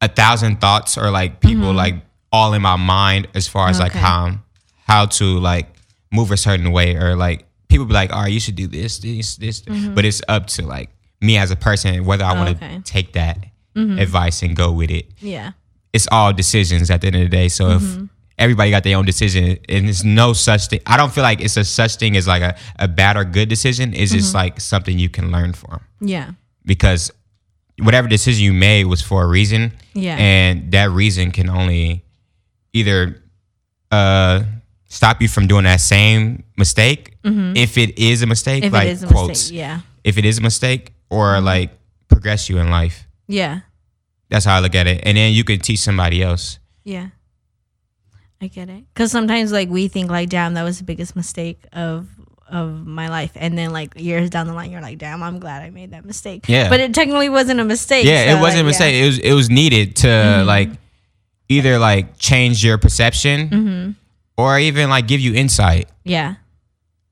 a 0.03 0.09
thousand 0.09 0.61
thoughts 0.61 0.99
or 0.99 1.11
like 1.11 1.41
people 1.41 1.73
like 1.73 1.95
all 2.31 2.53
in 2.55 2.61
my 2.63 2.77
mind 2.77 3.29
as 3.35 3.49
far 3.49 3.69
as 3.71 3.79
like 3.79 3.93
Mm-hmm. 3.93 4.05
How 4.05 4.39
how 4.87 5.07
to 5.07 5.39
like 5.39 5.69
move 6.11 6.31
a 6.33 6.37
certain 6.37 6.71
way 6.73 6.97
or 6.97 7.17
like 7.17 7.47
people 7.69 7.87
be 7.87 7.95
like, 7.95 8.13
all 8.13 8.23
right, 8.23 8.33
you 8.33 8.41
should 8.41 8.57
do 8.57 8.67
this, 8.67 8.99
this, 8.99 9.37
this. 9.37 9.61
But 9.63 10.05
it's 10.05 10.21
up 10.29 10.47
to 10.49 10.67
like 10.67 10.91
me 11.23 11.39
as 11.39 11.51
a 11.51 11.57
person 11.57 12.05
whether 12.05 12.25
I 12.25 12.35
want 12.35 12.49
to 12.51 12.65
Mm-hmm. 12.65 12.75
Okay. 12.75 12.83
take 12.85 13.13
that 13.15 13.39
advice 13.75 14.43
and 14.43 14.55
go 14.55 14.71
with 14.73 14.91
it. 14.91 15.07
Yeah. 15.21 15.53
It's 15.95 16.07
all 16.13 16.33
decisions 16.35 16.91
at 16.91 17.01
the 17.01 17.07
end 17.07 17.17
of 17.17 17.23
the 17.23 17.29
day. 17.29 17.49
So 17.49 17.65
Mm-hmm. 17.79 18.05
if 18.05 18.11
everybody 18.39 18.71
got 18.71 18.83
their 18.83 18.99
own 18.99 19.07
decision 19.07 19.57
and 19.69 19.89
it's 19.89 20.05
no 20.05 20.33
such 20.35 20.67
thing, 20.67 20.81
I 20.87 20.97
don't 20.99 21.13
feel 21.13 21.23
like 21.25 21.41
it's 21.41 21.57
a 21.57 21.65
such 21.65 21.97
thing 21.97 22.17
as 22.17 22.27
like 22.27 22.43
a, 22.43 22.57
a 22.79 22.89
bad 22.89 23.17
or 23.17 23.25
good 23.25 23.49
decision. 23.49 23.95
It's 23.95 24.11
Mm-hmm. 24.11 24.19
just 24.19 24.35
like 24.35 24.61
something 24.61 24.99
you 24.99 25.09
can 25.09 25.31
learn 25.31 25.53
from 25.55 25.81
Yeah. 26.01 26.33
because 26.67 27.11
whatever 27.81 28.09
decision 28.09 28.45
you 28.45 28.53
made 28.53 28.85
was 28.87 29.01
for 29.03 29.23
a 29.23 29.27
reason. 29.27 29.73
Yeah. 29.95 30.17
And 30.17 30.73
that 30.73 30.91
reason 30.91 31.31
can 31.31 31.49
only 31.51 32.05
either 32.73 33.23
uh 33.91 34.43
stop 34.87 35.21
you 35.23 35.29
from 35.29 35.47
doing 35.47 35.65
that 35.65 35.81
same 35.81 36.45
mistake 36.57 37.17
if 37.25 37.79
it 37.79 37.99
is 37.99 38.23
a 38.23 38.27
mistake, 38.27 38.65
Mm-hmm. 38.65 38.67
If 38.67 38.73
like 38.73 38.89
it 38.89 38.91
is 38.93 39.03
a 39.03 39.07
quotes. 39.07 39.29
mistake. 39.29 39.59
Yeah. 39.59 39.81
If 40.05 40.19
it 40.19 40.25
is 40.25 40.39
a 40.39 40.43
mistake, 40.43 40.93
or 41.11 41.41
like 41.41 41.71
progress 42.09 42.49
you 42.49 42.59
in 42.59 42.71
life. 42.71 43.07
Yeah. 43.29 43.61
That's 44.29 44.45
how 44.45 44.57
I 44.57 44.61
look 44.61 44.75
at 44.75 44.87
it. 44.87 45.03
And 45.05 45.17
then 45.17 45.33
you 45.35 45.45
can 45.45 45.61
teach 45.61 45.81
somebody 45.81 46.23
else. 46.23 46.59
Yeah. 46.85 47.09
I 48.41 48.49
get 48.49 48.69
it. 48.69 48.85
Cause 48.95 49.13
sometimes 49.13 49.53
like 49.53 49.69
we 49.69 49.89
think 49.89 50.11
like, 50.11 50.29
damn, 50.31 50.55
that 50.55 50.63
was 50.65 50.79
the 50.79 50.85
biggest 50.85 51.15
mistake 51.15 51.63
of 51.73 52.09
of 52.53 52.87
my 52.87 53.09
life. 53.09 53.33
And 53.35 53.57
then 53.59 53.71
like 53.73 53.99
years 53.99 54.31
down 54.31 54.47
the 54.47 54.53
line 54.53 54.71
you're 54.71 54.81
like, 54.83 54.99
damn, 54.99 55.23
I'm 55.23 55.39
glad 55.41 55.63
I 55.63 55.71
made 55.71 55.91
that 55.93 56.05
mistake. 56.05 56.45
Yeah. 56.49 56.69
But 56.69 56.81
it 56.81 56.95
technically 56.95 57.29
wasn't 57.29 57.59
a 57.61 57.65
mistake. 57.65 58.05
Yeah, 58.05 58.31
so, 58.31 58.39
it 58.39 58.41
wasn't 58.41 58.59
like, 58.59 58.63
a 58.65 58.67
mistake. 58.67 58.95
yeah. 58.95 59.03
It 59.03 59.07
was 59.07 59.19
it 59.19 59.33
was 59.33 59.51
needed 59.51 59.97
to 59.97 60.07
Mm-hmm. 60.07 60.47
like 60.47 60.71
either 61.49 61.79
like 61.79 62.19
change 62.19 62.65
your 62.65 62.79
perception 62.79 63.49
Mm-hmm. 63.49 63.91
or 64.37 64.59
even 64.59 64.89
like 64.91 65.07
give 65.09 65.21
you 65.21 65.35
insight. 65.35 65.89
Yeah. 66.05 66.35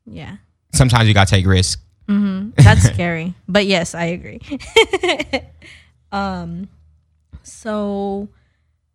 Yeah. 0.07 0.37
Sometimes 0.75 1.09
you 1.09 1.15
gotta 1.15 1.31
take 1.31 1.47
risk. 1.47 1.81
That's 2.09 2.83
scary. 2.83 3.35
But 3.49 3.67
yes, 3.67 3.95
I 3.95 4.05
agree. 4.07 4.41
um 6.13 6.69
so 7.43 8.29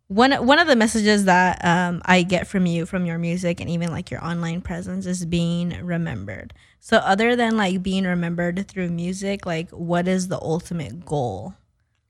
one 0.08 0.32
one 0.46 0.58
of 0.58 0.68
the 0.68 0.76
messages 0.76 1.24
that 1.24 1.64
um, 1.64 2.00
I 2.04 2.22
get 2.22 2.46
from 2.46 2.66
you 2.66 2.86
from 2.86 3.06
your 3.06 3.18
music 3.18 3.60
and 3.60 3.68
even 3.68 3.90
like 3.90 4.10
your 4.10 4.24
online 4.24 4.60
presence 4.60 5.06
is 5.06 5.24
being 5.24 5.84
remembered. 5.84 6.54
So 6.80 6.98
other 6.98 7.34
than 7.34 7.56
like 7.56 7.82
being 7.82 8.04
remembered 8.04 8.68
through 8.68 8.90
music, 8.90 9.44
like 9.46 9.70
what 9.70 10.06
is 10.06 10.28
the 10.28 10.40
ultimate 10.40 11.04
goal? 11.04 11.54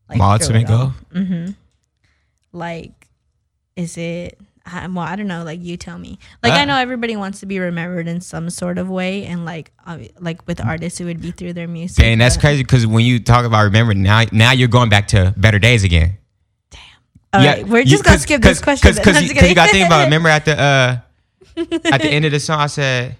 Like 0.08 0.18
My 0.18 0.34
ultimate 0.34 0.66
goal. 0.66 0.92
Like 2.52 3.08
is 3.76 3.96
it 3.96 4.38
I- 4.66 4.86
well, 4.88 4.98
I 5.06 5.14
don't 5.14 5.28
know. 5.28 5.44
Like 5.44 5.62
you 5.62 5.76
tell 5.76 5.96
me. 5.98 6.18
Like 6.42 6.52
Uh, 6.52 6.56
I 6.56 6.64
know 6.64 6.76
everybody 6.76 7.14
wants 7.16 7.40
to 7.40 7.46
be 7.46 7.60
remembered 7.60 8.08
in 8.08 8.20
some 8.20 8.50
sort 8.50 8.78
of 8.78 8.88
way, 8.88 9.24
and 9.24 9.44
like 9.44 9.70
like 10.18 10.46
with 10.46 10.60
artists, 10.60 11.00
it 11.00 11.04
would 11.04 11.20
be 11.22 11.30
through 11.30 11.52
their 11.52 11.68
music. 11.68 12.04
And 12.04 12.20
that's 12.20 12.36
crazy 12.36 12.62
because 12.62 12.86
when 12.86 13.04
you 13.04 13.20
talk 13.20 13.44
about 13.44 13.62
remembering 13.62 14.02
now, 14.02 14.24
now 14.32 14.50
you're 14.52 14.68
going 14.68 14.88
back 14.88 15.08
to 15.08 15.32
better 15.36 15.58
days 15.60 15.84
again. 15.84 16.18
All 17.32 17.44
right, 17.44 17.66
we're 17.66 17.84
just 17.84 18.04
gonna 18.04 18.18
skip 18.18 18.40
this 18.42 18.60
question. 18.60 18.94
because 18.94 19.22
you, 19.22 19.34
you 19.48 19.54
got 19.54 19.66
to 19.66 19.72
think 19.72 19.86
about. 19.86 20.02
it. 20.02 20.04
Remember 20.04 20.28
at 20.28 20.44
the 20.44 20.58
uh, 20.58 20.98
at 21.92 22.00
the 22.00 22.08
end 22.08 22.24
of 22.24 22.32
the 22.32 22.40
song, 22.40 22.60
I 22.60 22.66
said, 22.66 23.16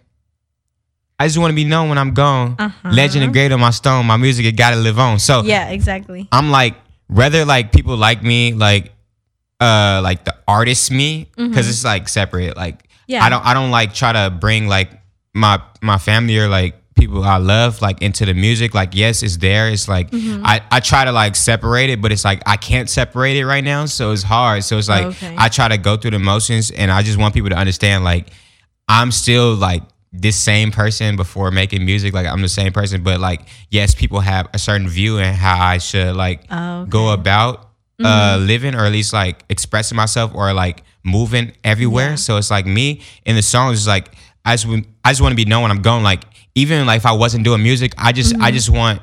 "I 1.19 1.27
just 1.27 1.39
want 1.39 1.51
to 1.51 1.55
be 1.57 1.65
known 1.65 1.89
when 1.89 1.99
I'm 1.99 2.15
gone. 2.15 2.57
Uh-huh. 2.59 2.91
Legend 2.91 3.25
engraved 3.25 3.53
on 3.53 3.61
my 3.61 3.71
stone. 3.71 4.07
My 4.07 4.17
music 4.17 4.47
it 4.47 4.53
got 4.57 4.71
to 4.71 4.77
live 4.77 4.99
on." 4.99 5.19
So 5.19 5.43
yeah, 5.43 5.69
exactly. 5.69 6.29
I'm 6.33 6.51
like, 6.51 6.77
whether 7.09 7.45
like 7.45 7.73
people 7.73 7.97
like 7.97 8.23
me, 8.23 8.53
like 8.55 8.93
uh, 9.61 10.01
like 10.03 10.25
the 10.25 10.35
artist 10.49 10.91
me, 10.91 11.29
because 11.37 11.69
it's 11.69 11.85
like 11.85 12.09
separate. 12.09 12.57
Like, 12.57 12.79
Mm-hmm. 12.79 13.13
Yeah. 13.13 13.25
I 13.25 13.29
don't, 13.29 13.47
I 13.47 13.55
don't 13.55 13.71
like 13.71 13.95
try 13.95 14.13
to 14.13 14.31
bring 14.31 14.67
like 14.67 14.91
my 15.33 15.63
my 15.81 15.97
family 15.99 16.37
or 16.39 16.49
like 16.49 16.75
people 16.97 17.23
I 17.23 17.37
love 17.37 17.81
like 17.83 18.03
into 18.03 18.25
the 18.27 18.35
music. 18.35 18.75
Like, 18.75 18.95
yes, 18.95 19.23
it's 19.23 19.37
there. 19.37 19.69
It's 19.69 19.89
like 19.89 20.11
Mm-hmm. 20.11 20.45
I 20.45 20.61
I 20.71 20.81
try 20.81 21.05
to 21.05 21.13
like 21.13 21.37
separate 21.37 21.91
it, 21.91 22.01
but 22.03 22.11
it's 22.13 22.25
like 22.25 22.43
I 22.47 22.57
can't 22.57 22.89
separate 22.91 23.37
it 23.37 23.45
right 23.47 23.63
now, 23.65 23.87
so 23.87 24.13
it's 24.13 24.23
hard. 24.23 24.65
So 24.65 24.79
it's 24.79 24.89
like 24.89 25.07
Okay. 25.07 25.35
I 25.39 25.49
try 25.49 25.69
to 25.69 25.79
go 25.79 25.97
through 25.97 26.13
the 26.13 26.19
motions, 26.19 26.71
and 26.71 26.91
I 26.91 27.03
just 27.03 27.19
want 27.19 27.35
people 27.35 27.51
to 27.51 27.57
understand 27.57 28.03
like 28.05 28.29
I'm 28.89 29.11
still 29.13 29.55
like 29.55 29.83
this 30.13 30.37
same 30.37 30.71
person 30.71 31.17
before 31.17 31.51
making 31.51 31.85
music. 31.85 32.15
Like 32.15 32.27
I'm 32.27 32.41
the 32.41 32.49
same 32.49 32.73
person, 32.73 33.03
but 33.03 33.21
like 33.21 33.43
yes, 33.71 33.95
people 33.95 34.21
have 34.21 34.49
a 34.55 34.59
certain 34.59 34.89
view 34.89 35.19
and 35.19 35.37
how 35.37 35.63
I 35.63 35.79
should 35.79 36.17
like 36.17 36.45
Oh, 36.51 36.81
okay. 36.83 36.91
go 36.91 37.13
about 37.13 37.63
uh 38.03 38.39
living 38.41 38.75
or 38.75 38.85
at 38.85 38.93
least 38.93 39.13
like 39.15 39.43
expressing 39.49 39.97
myself 39.97 40.31
or 40.35 40.53
like 40.53 40.83
moving 41.03 41.53
everywhere. 41.65 42.11
Yeah. 42.11 42.15
So 42.17 42.37
it's 42.37 42.51
like 42.51 42.67
me 42.67 43.01
in 43.25 43.37
the 43.37 43.43
songs 43.43 43.81
is 43.81 43.87
like 43.89 44.13
I 44.47 44.57
just 44.57 44.67
I 45.05 45.11
just 45.11 45.21
want 45.21 45.33
to 45.33 45.37
be 45.37 45.45
known 45.45 45.63
when 45.63 45.71
I'm 45.71 45.83
going. 45.83 46.03
Like 46.03 46.25
even 46.55 46.87
like 46.87 46.99
if 46.99 47.07
I 47.07 47.13
wasn't 47.13 47.45
doing 47.45 47.63
music, 47.63 47.93
I 47.99 48.13
just 48.13 48.33
Mm-hmm. 48.33 48.43
I 48.43 48.51
just 48.53 48.71
want 48.71 49.03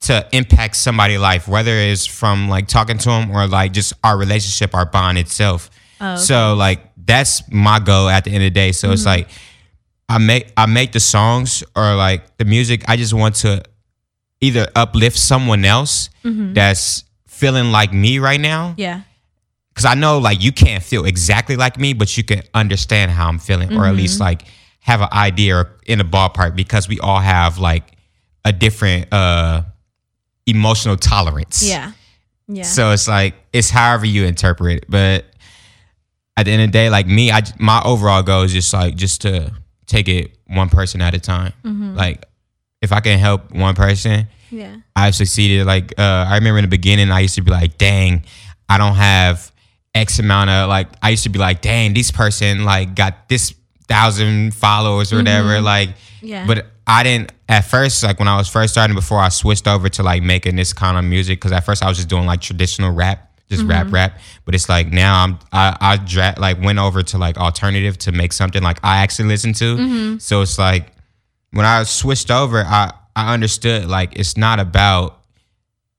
to 0.00 0.26
impact 0.32 0.74
somebody's 0.76 1.20
life, 1.20 1.46
whether 1.48 1.70
it's 1.72 2.04
from 2.04 2.48
like 2.48 2.66
talking 2.66 2.98
to 2.98 3.08
them 3.08 3.30
or 3.30 3.46
like 3.46 3.72
just 3.72 3.92
our 4.02 4.18
relationship, 4.18 4.74
our 4.74 4.84
bond 4.84 5.16
itself. 5.16 5.70
Oh, 6.00 6.16
So 6.16 6.54
like 6.54 6.80
that's 6.96 7.42
my 7.52 7.78
goal 7.78 8.08
at 8.08 8.24
the 8.24 8.30
end 8.30 8.42
of 8.44 8.46
the 8.46 8.50
day. 8.50 8.72
So 8.72 8.88
Mm-hmm. 8.88 8.94
it's 8.94 9.06
like 9.06 9.28
I 10.08 10.18
make 10.18 10.52
I 10.56 10.66
make 10.66 10.90
the 10.92 11.00
songs 11.00 11.62
or 11.76 11.94
like 11.94 12.36
the 12.38 12.44
music. 12.44 12.82
I 12.88 12.96
just 12.96 13.14
want 13.14 13.36
to 13.36 13.62
either 14.40 14.66
uplift 14.74 15.16
someone 15.18 15.64
else 15.64 16.10
Mm-hmm. 16.24 16.52
that's 16.54 17.04
feeling 17.26 17.72
like 17.72 17.92
me 17.92 18.18
right 18.20 18.40
now. 18.40 18.74
Yeah. 18.76 19.02
Cause 19.74 19.84
I 19.86 19.94
know 19.94 20.18
like 20.18 20.42
you 20.42 20.52
can't 20.52 20.82
feel 20.82 21.04
exactly 21.06 21.56
like 21.56 21.78
me, 21.78 21.94
but 21.94 22.16
you 22.16 22.22
can 22.24 22.42
understand 22.54 23.10
how 23.10 23.26
I'm 23.28 23.38
feeling, 23.38 23.76
or 23.76 23.86
at 23.86 23.94
least 23.96 24.14
Mm-hmm. 24.14 24.22
like 24.24 24.44
have 24.82 25.00
an 25.00 25.08
idea 25.12 25.68
in 25.86 26.00
a 26.00 26.04
ballpark 26.04 26.54
because 26.54 26.88
we 26.88 27.00
all 27.00 27.20
have 27.20 27.58
like 27.58 27.96
a 28.44 28.52
different 28.52 29.12
uh 29.12 29.62
emotional 30.46 30.96
tolerance. 30.96 31.66
Yeah. 31.66 31.92
Yeah. 32.48 32.64
So 32.64 32.90
it's 32.90 33.08
like 33.08 33.34
it's 33.52 33.70
however 33.70 34.04
you 34.04 34.24
interpret 34.24 34.78
it, 34.78 34.84
but 34.88 35.24
at 36.36 36.44
the 36.44 36.52
end 36.52 36.62
of 36.62 36.68
the 36.68 36.72
day, 36.72 36.90
like 36.90 37.06
me, 37.06 37.30
I 37.30 37.42
my 37.58 37.80
overall 37.84 38.22
goal 38.22 38.42
is 38.42 38.52
just 38.52 38.72
like 38.72 38.96
just 38.96 39.22
to 39.22 39.52
take 39.86 40.08
it 40.08 40.36
one 40.46 40.68
person 40.68 41.00
at 41.00 41.14
a 41.14 41.20
time. 41.20 41.52
Mm-hmm. 41.64 41.96
Like 41.96 42.24
if 42.80 42.92
I 42.92 43.00
can 43.00 43.18
help 43.18 43.52
one 43.52 43.74
person, 43.74 44.26
yeah. 44.50 44.76
I've 44.96 45.14
succeeded. 45.14 45.66
Like 45.66 45.98
uh, 45.98 46.26
I 46.28 46.34
remember 46.34 46.58
in 46.58 46.64
the 46.64 46.68
beginning, 46.68 47.10
I 47.10 47.20
used 47.20 47.36
to 47.36 47.42
be 47.42 47.50
like, 47.50 47.78
"Dang, 47.78 48.24
I 48.68 48.78
don't 48.78 48.96
have 48.96 49.52
X 49.94 50.18
amount 50.18 50.50
of 50.50 50.68
like." 50.68 50.88
I 51.02 51.10
used 51.10 51.22
to 51.22 51.30
be 51.30 51.38
like, 51.38 51.62
"Dang, 51.62 51.94
this 51.94 52.10
person 52.10 52.64
like 52.64 52.94
got 52.94 53.28
this 53.28 53.54
thousand 53.92 54.54
followers 54.54 55.12
or 55.12 55.16
whatever." 55.16 55.60
Like, 55.60 55.88
Mm-hmm. 55.90 56.26
Yeah. 56.28 56.46
But 56.46 56.66
I 56.86 57.02
didn't 57.02 57.32
at 57.48 57.62
first. 57.62 58.02
Like 58.04 58.18
when 58.20 58.28
I 58.28 58.36
was 58.36 58.48
first 58.48 58.72
starting, 58.74 58.94
before 58.94 59.18
I 59.18 59.28
switched 59.28 59.66
over 59.66 59.88
to 59.88 60.02
like 60.04 60.22
making 60.22 60.54
this 60.56 60.72
kind 60.72 60.96
of 60.96 61.04
music, 61.04 61.38
because 61.40 61.50
at 61.50 61.64
first 61.64 61.82
I 61.82 61.88
was 61.88 61.96
just 61.96 62.08
doing 62.08 62.26
like 62.26 62.40
traditional 62.40 62.92
rap, 62.92 63.18
just 63.50 63.64
rap, 63.64 63.86
Mm-hmm. 63.86 63.94
rap. 63.94 64.18
But 64.44 64.54
it's 64.54 64.68
like 64.68 64.86
now 64.92 65.24
I'm 65.24 65.38
I 65.52 65.76
I 65.80 65.96
dra- 65.96 66.36
like 66.38 66.62
went 66.62 66.78
over 66.78 67.02
to 67.02 67.18
like 67.18 67.38
alternative 67.38 67.98
to 67.98 68.12
make 68.12 68.32
something 68.32 68.62
like 68.62 68.78
I 68.84 68.98
actually 68.98 69.28
listen 69.30 69.52
to. 69.54 69.76
Mm-hmm. 69.76 70.18
So 70.18 70.42
it's 70.42 70.58
like 70.60 70.92
when 71.50 71.66
I 71.66 71.82
switched 71.82 72.30
over, 72.30 72.62
I 72.64 72.92
I 73.16 73.34
understood 73.34 73.86
like 73.88 74.16
it's 74.16 74.36
not 74.36 74.60
about 74.60 75.18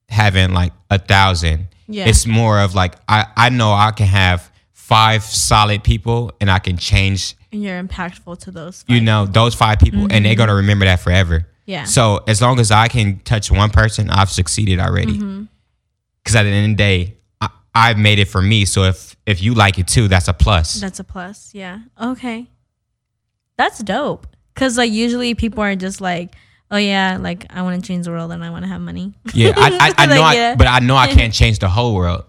having 0.10 0.53
like 0.53 0.71
a 0.89 0.99
thousand. 0.99 1.67
Yeah. 1.89 2.08
It's 2.08 2.25
more 2.25 2.60
of 2.62 2.75
like 2.75 2.95
I 3.10 3.25
I 3.36 3.49
know 3.49 3.73
I 3.73 3.91
can 3.91 4.08
have 4.08 4.49
five 4.71 5.23
solid 5.23 5.84
people 5.84 6.32
and 6.39 6.49
I 6.49 6.60
can 6.60 6.77
change 6.77 7.36
and 7.53 7.63
you're 7.63 7.81
impactful 7.81 8.39
to 8.39 8.51
those. 8.51 8.83
you 8.87 8.99
know 8.99 9.25
those 9.25 9.55
five 9.55 9.79
people 9.79 10.07
and 10.11 10.25
they're 10.25 10.35
gonna 10.35 10.55
remember 10.55 10.85
that 10.85 10.99
forever. 10.99 11.39
Mm-hmm. 11.39 11.47
Yeah. 11.65 11.83
So 11.85 12.19
as 12.27 12.41
long 12.41 12.59
as 12.59 12.71
I 12.71 12.89
can 12.89 13.19
touch 13.19 13.49
one 13.49 13.69
person, 13.69 14.09
I've 14.09 14.29
succeeded 14.29 14.79
already. 14.79 15.13
Mm-hmm. 15.13 15.43
Because 16.21 16.35
at 16.35 16.43
the 16.43 16.49
end 16.49 16.71
of 16.73 16.77
the 16.77 16.83
day, 16.83 17.17
I, 17.39 17.49
I've 17.73 17.97
made 17.97 18.19
it 18.19 18.27
for 18.27 18.41
me. 18.41 18.65
So 18.65 18.83
if 18.83 19.15
if 19.25 19.41
you 19.41 19.53
like 19.53 19.79
it 19.79 19.87
too, 19.87 20.09
that's 20.09 20.27
a 20.27 20.33
plus. 20.33 20.73
That's 20.81 20.99
a 20.99 21.03
plus. 21.05 21.51
Yeah. 21.53 21.79
Okay. 22.01 22.47
That's 23.55 23.79
dope. 23.79 24.27
Cause 24.55 24.77
like 24.77 24.91
usually 24.91 25.35
people 25.35 25.63
are 25.63 25.75
just 25.75 26.01
like, 26.01 26.35
oh 26.69 26.77
yeah, 26.77 27.17
like 27.21 27.45
I 27.49 27.61
want 27.61 27.81
to 27.81 27.87
change 27.87 28.05
the 28.05 28.11
world 28.11 28.31
and 28.31 28.43
I 28.43 28.49
want 28.49 28.63
to 28.65 28.69
have 28.69 28.81
money. 28.81 29.13
Yeah, 29.33 29.53
I, 29.55 29.77
I, 29.79 29.93
I 30.03 30.05
know, 30.07 30.21
Like, 30.21 30.23
I, 30.23 30.35
yeah. 30.35 30.49
Mm-hmm. 30.51 30.57
but 30.57 30.67
I 30.67 30.79
know 30.79 30.95
I 30.97 31.07
can't 31.07 31.33
change 31.41 31.59
the 31.59 31.69
whole 31.69 31.95
world. 31.95 32.25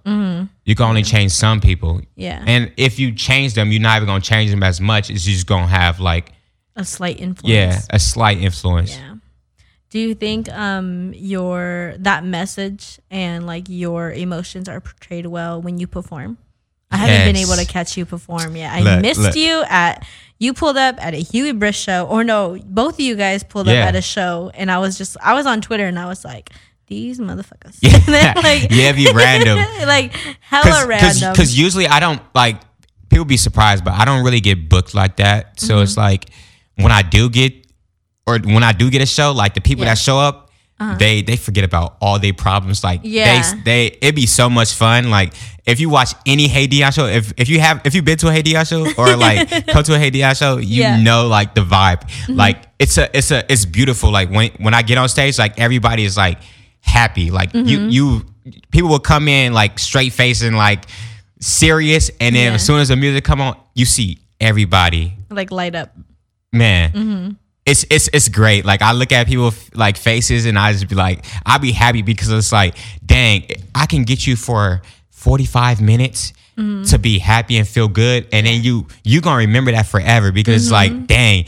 You 0.65 0.75
can 0.75 0.87
only 0.87 1.03
change 1.03 1.33
some 1.33 1.61
people. 1.61 2.01
Yeah. 2.17 2.43
And 2.47 2.73
if 2.77 2.99
you 2.99 3.13
change 3.13 3.55
them, 3.55 3.71
you're 3.71 3.83
not 3.83 3.97
even 3.97 4.07
gonna 4.07 4.21
change 4.23 4.51
them 4.51 4.63
as 4.63 4.81
much. 4.81 5.11
It's 5.11 5.25
just 5.25 5.47
gonna 5.47 5.67
have 5.67 6.01
like, 6.01 6.33
a 6.77 6.85
slight 6.85 7.21
influence. 7.21 7.49
yeah, 7.55 7.81
a 7.91 7.99
slight 7.99 8.39
influence. 8.39 8.97
Yeah. 8.97 9.15
Do 9.91 9.99
you 10.01 10.15
think 10.15 10.49
um 10.51 11.13
your 11.15 11.95
that 11.99 12.25
message 12.25 12.99
and 13.11 13.47
like 13.47 13.67
your 13.69 14.11
emotions 14.11 14.69
are 14.69 14.81
portrayed 14.81 15.27
well 15.27 15.61
when 15.63 15.79
you 15.79 15.87
perform? 15.87 16.39
I 16.91 16.97
haven't 16.97 17.27
been 17.33 17.37
able 17.43 17.57
to 17.57 17.65
catch 17.65 17.97
you 17.97 18.05
perform 18.07 18.55
yet. 18.57 18.73
I 18.73 18.81
Look, 18.81 19.03
missed 19.03 19.21
look. 19.21 19.37
you 19.37 19.65
at 19.69 20.07
you 20.39 20.53
pulled 20.55 20.77
up 20.77 20.97
at 21.05 21.13
a 21.15 21.19
Huey 21.19 21.53
Briss 21.53 21.77
show, 21.77 22.07
or 22.07 22.25
no, 22.25 22.59
both 22.65 22.95
of 22.95 23.01
you 23.01 23.15
guys 23.17 23.43
pulled 23.45 23.67
Yeah. 23.67 23.83
up 23.83 23.89
at 23.89 23.97
a 23.97 24.03
show, 24.03 24.51
and 24.55 24.71
I 24.71 24.79
was 24.79 24.97
just 24.99 25.17
I 25.23 25.35
was 25.35 25.45
on 25.47 25.61
Twitter 25.61 25.87
and 25.87 25.99
I 25.99 26.07
was 26.07 26.25
like, 26.25 26.51
these 26.87 27.19
motherfuckers. 27.19 27.79
Yeah. 27.81 28.33
like, 28.43 28.69
Yeah, 28.71 28.91
it'd 28.91 28.97
be 28.97 29.11
random. 29.13 29.59
like 29.87 30.13
hella 30.41 30.87
random. 30.87 31.33
Because 31.33 31.59
usually 31.59 31.87
I 31.87 32.01
don't 32.01 32.21
like 32.35 32.57
people 33.11 33.25
be 33.25 33.37
surprised, 33.37 33.85
but 33.85 33.95
I 33.95 34.05
don't 34.05 34.25
really 34.25 34.41
get 34.41 34.69
booked 34.69 34.95
like 34.95 35.17
that. 35.17 35.61
So 35.61 35.75
Mm-hmm. 35.75 35.83
it's 35.83 35.97
like 35.97 36.27
when 36.77 36.93
I 36.93 37.03
do 37.03 37.31
get 37.31 37.53
or 38.27 38.39
when 38.39 38.63
I 38.65 38.73
do 38.73 38.91
get 38.91 39.03
a 39.03 39.07
show, 39.07 39.33
like 39.33 39.55
the 39.55 39.61
people 39.61 39.85
Yeah. 39.85 39.93
Uh-huh. 39.93 39.95
that 39.95 39.99
show 39.99 40.19
up, 40.19 40.41
they 40.99 41.23
they 41.23 41.37
forget 41.37 41.65
about 41.65 41.97
all 42.01 42.19
their 42.19 42.35
problems. 42.35 42.85
Like 42.85 43.01
Yeah. 43.05 43.41
they 43.55 43.61
they 43.65 43.87
it'd 44.03 44.15
be 44.15 44.27
so 44.27 44.51
much 44.51 44.75
fun. 44.75 45.09
Like 45.11 45.33
if 45.65 45.81
you 45.81 45.89
watch 45.89 46.13
any 46.27 46.47
Hey 46.49 46.67
Dion 46.67 46.93
show, 46.93 47.07
if 47.07 47.33
if 47.39 47.49
you 47.49 47.61
have 47.61 47.81
if 47.87 47.95
you've 47.95 48.05
been 48.05 48.19
to 48.19 48.29
a 48.29 48.33
Hey 48.33 48.43
Dion 48.43 48.65
show 48.67 48.85
or 48.99 49.17
like 49.17 49.67
come 49.69 49.83
to 49.85 49.95
a 49.95 49.99
Hey 49.99 50.11
Dion 50.11 50.35
show, 50.35 50.59
you 50.59 50.83
Yeah. 50.83 50.95
Mm-hmm. 50.97 51.05
know 51.05 51.27
like 51.29 51.55
the 51.55 51.63
vibe. 51.63 52.03
Like 52.29 52.65
it's 52.79 52.99
a 52.99 53.09
it's 53.17 53.31
a 53.31 53.51
it's 53.51 53.65
beautiful. 53.65 54.11
Like 54.11 54.29
when 54.31 54.51
when 54.59 54.75
I 54.75 54.83
get 54.83 54.99
on 54.99 55.09
stage, 55.09 55.39
like 55.39 55.59
everybody 55.59 56.05
is 56.05 56.17
like 56.19 56.39
happy. 56.85 57.31
Like 57.31 57.53
Mm-hmm. 57.53 57.69
you 57.69 57.79
you 57.89 58.27
people 58.71 58.91
will 58.91 58.99
come 59.01 59.27
in 59.29 59.53
like 59.53 59.79
straight 59.79 60.13
facing 60.13 60.55
like 60.55 60.85
serious 61.41 62.11
and 62.21 62.35
then 62.37 62.49
Yeah. 62.51 62.55
as 62.55 62.65
soon 62.65 62.81
as 62.81 62.89
the 62.89 62.97
music 62.97 63.25
come 63.25 63.41
on, 63.41 63.57
you 63.75 63.85
see 63.85 64.19
everybody. 64.41 65.15
like 65.31 65.51
light 65.51 65.75
up. 65.75 65.95
Man. 66.53 66.93
Mm-hmm. 66.93 67.31
It's 67.67 67.85
it's 67.91 68.09
it's 68.13 68.29
great. 68.29 68.65
Like 68.65 68.83
I 68.83 68.93
look 68.93 69.11
at 69.13 69.27
people 69.27 69.53
like 69.75 69.97
faces 69.97 70.45
and 70.47 70.59
I 70.59 70.73
just 70.73 70.89
be 70.89 70.95
like, 70.95 71.25
I'll 71.47 71.59
be 71.59 71.73
happy 71.73 72.03
because 72.03 72.31
it's 72.31 72.53
like, 72.53 72.77
dang, 73.05 73.47
I 73.75 73.87
can 73.87 74.05
get 74.05 74.27
you 74.27 74.37
for 74.37 74.83
45 75.11 75.81
minutes 75.81 76.33
Mm-hmm. 76.57 76.85
to 76.85 76.99
be 77.01 77.19
happy 77.19 77.57
and 77.57 77.67
feel 77.67 77.89
good. 77.89 78.29
And 78.33 78.47
then 78.47 78.63
you 78.63 78.87
you 79.03 79.21
gonna 79.21 79.39
remember 79.39 79.73
that 79.73 79.87
forever 79.87 80.31
because 80.31 80.63
it's 80.63 80.71
like, 80.71 81.09
dang, 81.09 81.47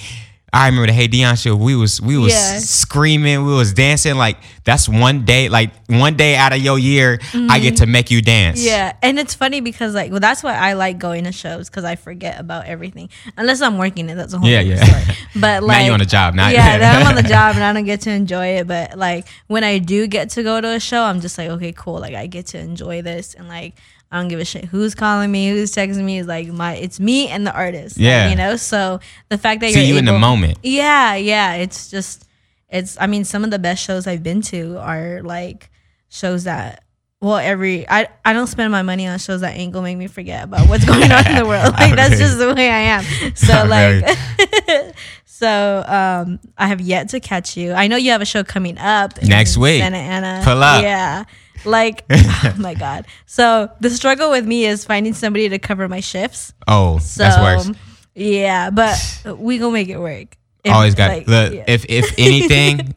I 0.56 0.66
remember 0.68 0.90
the 0.92 0.98
Heydeon 0.98 1.36
show. 1.40 1.54
We 1.54 1.76
was 1.76 2.00
we 2.00 2.16
was 2.16 2.32
Mm-hmm. 2.32 2.54
Yeah. 2.54 2.58
screaming, 2.60 3.44
we 3.44 3.52
was 3.54 3.72
dancing. 3.74 4.16
Like 4.16 4.38
that's 4.64 4.88
one 4.88 5.24
day, 5.24 5.48
like 5.48 5.70
one 5.88 6.16
day 6.16 6.34
out 6.34 6.52
of 6.52 6.58
your 6.60 6.78
year, 6.78 7.18
I 7.34 7.60
get 7.60 7.76
to 7.78 7.86
make 7.86 8.10
you 8.10 8.22
dance. 8.22 8.58
Mm-hmm. 8.60 8.68
Yeah, 8.68 8.96
and 9.02 9.18
it's 9.18 9.34
funny 9.34 9.60
because 9.60 9.94
like, 9.94 10.10
well, 10.10 10.20
that's 10.20 10.42
why 10.42 10.54
I 10.54 10.72
like 10.72 10.98
going 10.98 11.24
to 11.24 11.32
shows 11.32 11.68
because 11.68 11.84
I 11.84 11.96
forget 11.96 12.40
about 12.40 12.64
everything 12.66 13.10
unless 13.36 13.60
I'm 13.60 13.76
working 13.78 14.08
it. 14.08 14.14
That's 14.14 14.32
a 14.32 14.38
whole 14.38 14.48
Yeah, 14.48 14.60
other 14.60 14.68
yeah. 14.68 14.84
story. 14.84 15.16
But 15.36 15.62
like, 15.62 15.78
now 15.80 15.84
you 15.86 15.92
on 15.92 15.98
the 15.98 16.06
job, 16.06 16.34
Now 16.34 16.48
yeah. 16.48 16.78
then 16.78 17.02
I'm 17.02 17.06
on 17.08 17.14
the 17.14 17.28
job 17.36 17.56
and 17.56 17.62
I 17.62 17.72
don't 17.74 17.84
get 17.84 18.00
to 18.02 18.10
enjoy 18.10 18.56
it. 18.58 18.66
But 18.66 18.96
like 18.96 19.26
when 19.48 19.62
I 19.64 19.76
do 19.78 20.06
get 20.06 20.30
to 20.30 20.42
go 20.42 20.60
to 20.60 20.68
a 20.68 20.80
show, 20.80 21.02
I'm 21.02 21.20
just 21.20 21.36
like, 21.36 21.50
okay, 21.50 21.72
cool. 21.72 22.00
Like 22.00 22.14
I 22.14 22.26
get 22.26 22.46
to 22.48 22.58
enjoy 22.58 23.02
this 23.02 23.34
and 23.34 23.46
like. 23.48 23.74
I 24.16 24.20
don't 24.20 24.28
give 24.28 24.40
a 24.40 24.44
shit 24.44 24.64
who's 24.64 24.94
calling 24.94 25.30
me, 25.30 25.50
who's 25.50 25.72
texting 25.72 26.04
me. 26.04 26.18
Is 26.18 26.26
like 26.26 26.48
my, 26.48 26.74
it's 26.74 26.98
me 26.98 27.28
and 27.28 27.46
the 27.46 27.52
artist. 27.54 27.96
like, 27.98 28.04
Yeah. 28.04 28.28
you 28.30 28.36
know. 28.36 28.56
So 28.56 29.00
the 29.28 29.38
fact 29.38 29.60
that 29.60 29.72
you're 29.72 29.82
you 29.84 29.96
in 29.98 30.04
the 30.06 30.18
moment. 30.18 30.58
yeah, 30.62 31.14
yeah. 31.14 31.54
It's 31.54 31.90
just, 31.90 32.26
it's. 32.68 32.96
I 33.00 33.06
mean, 33.06 33.24
some 33.24 33.44
of 33.44 33.50
the 33.50 33.58
best 33.58 33.82
shows 33.84 34.06
I've 34.06 34.22
been 34.22 34.42
to 34.42 34.78
are 34.78 35.22
like 35.22 35.70
shows 36.08 36.44
that. 36.44 36.82
Well, 37.20 37.36
every 37.36 37.88
I 37.88 38.08
I 38.26 38.34
don't 38.34 38.46
spend 38.46 38.70
my 38.70 38.82
money 38.82 39.06
on 39.06 39.18
shows 39.18 39.40
that 39.40 39.56
ain't 39.56 39.72
gonna 39.72 39.84
make 39.84 39.96
me 39.96 40.06
forget 40.06 40.44
about 40.44 40.68
what's 40.68 40.84
going 40.92 41.10
on 41.10 41.26
in 41.26 41.36
the 41.36 41.46
world. 41.48 41.72
Like 41.72 41.96
that's 41.96 42.18
just 42.18 42.38
the 42.38 42.52
way 42.54 42.68
I 42.70 42.78
am. 43.00 43.04
So 43.34 43.64
like, 43.66 44.94
so 45.24 45.84
um, 45.86 46.38
I 46.58 46.66
have 46.68 46.80
yet 46.80 47.08
to 47.10 47.20
catch 47.20 47.56
you. 47.56 47.72
I 47.72 47.88
know 47.88 47.96
you 47.96 48.10
have 48.12 48.20
a 48.22 48.26
show 48.26 48.44
coming 48.44 48.78
up 48.78 49.20
Next 49.22 49.56
week. 49.56 49.80
Santa 49.80 49.96
Ana. 49.98 50.42
Pull 50.44 50.62
up. 50.62 50.82
Yeah. 50.82 51.24
Like, 51.64 52.04
oh 52.10 52.54
my 52.58 52.74
god. 52.74 53.06
So 53.26 53.70
the 53.80 53.90
struggle 53.90 54.30
with 54.30 54.46
me 54.46 54.66
is 54.66 54.84
finding 54.84 55.14
somebody 55.14 55.48
to 55.48 55.58
cover 55.58 55.88
my 55.88 56.00
shifts. 56.00 56.52
Oh, 56.68 56.98
So 56.98 57.22
that's 57.22 57.66
worse. 57.66 57.76
yeah, 58.14 58.70
but 58.70 58.96
we 59.38 59.58
gonna 59.58 59.72
make 59.72 59.88
it 59.88 59.98
work. 59.98 60.36
If, 60.64 60.72
Always 60.72 60.94
got 60.94 61.10
like, 61.10 61.28
look. 61.28 61.54
yeah. 61.54 61.64
If 61.68 61.86
if 61.88 62.12
anything, 62.18 62.94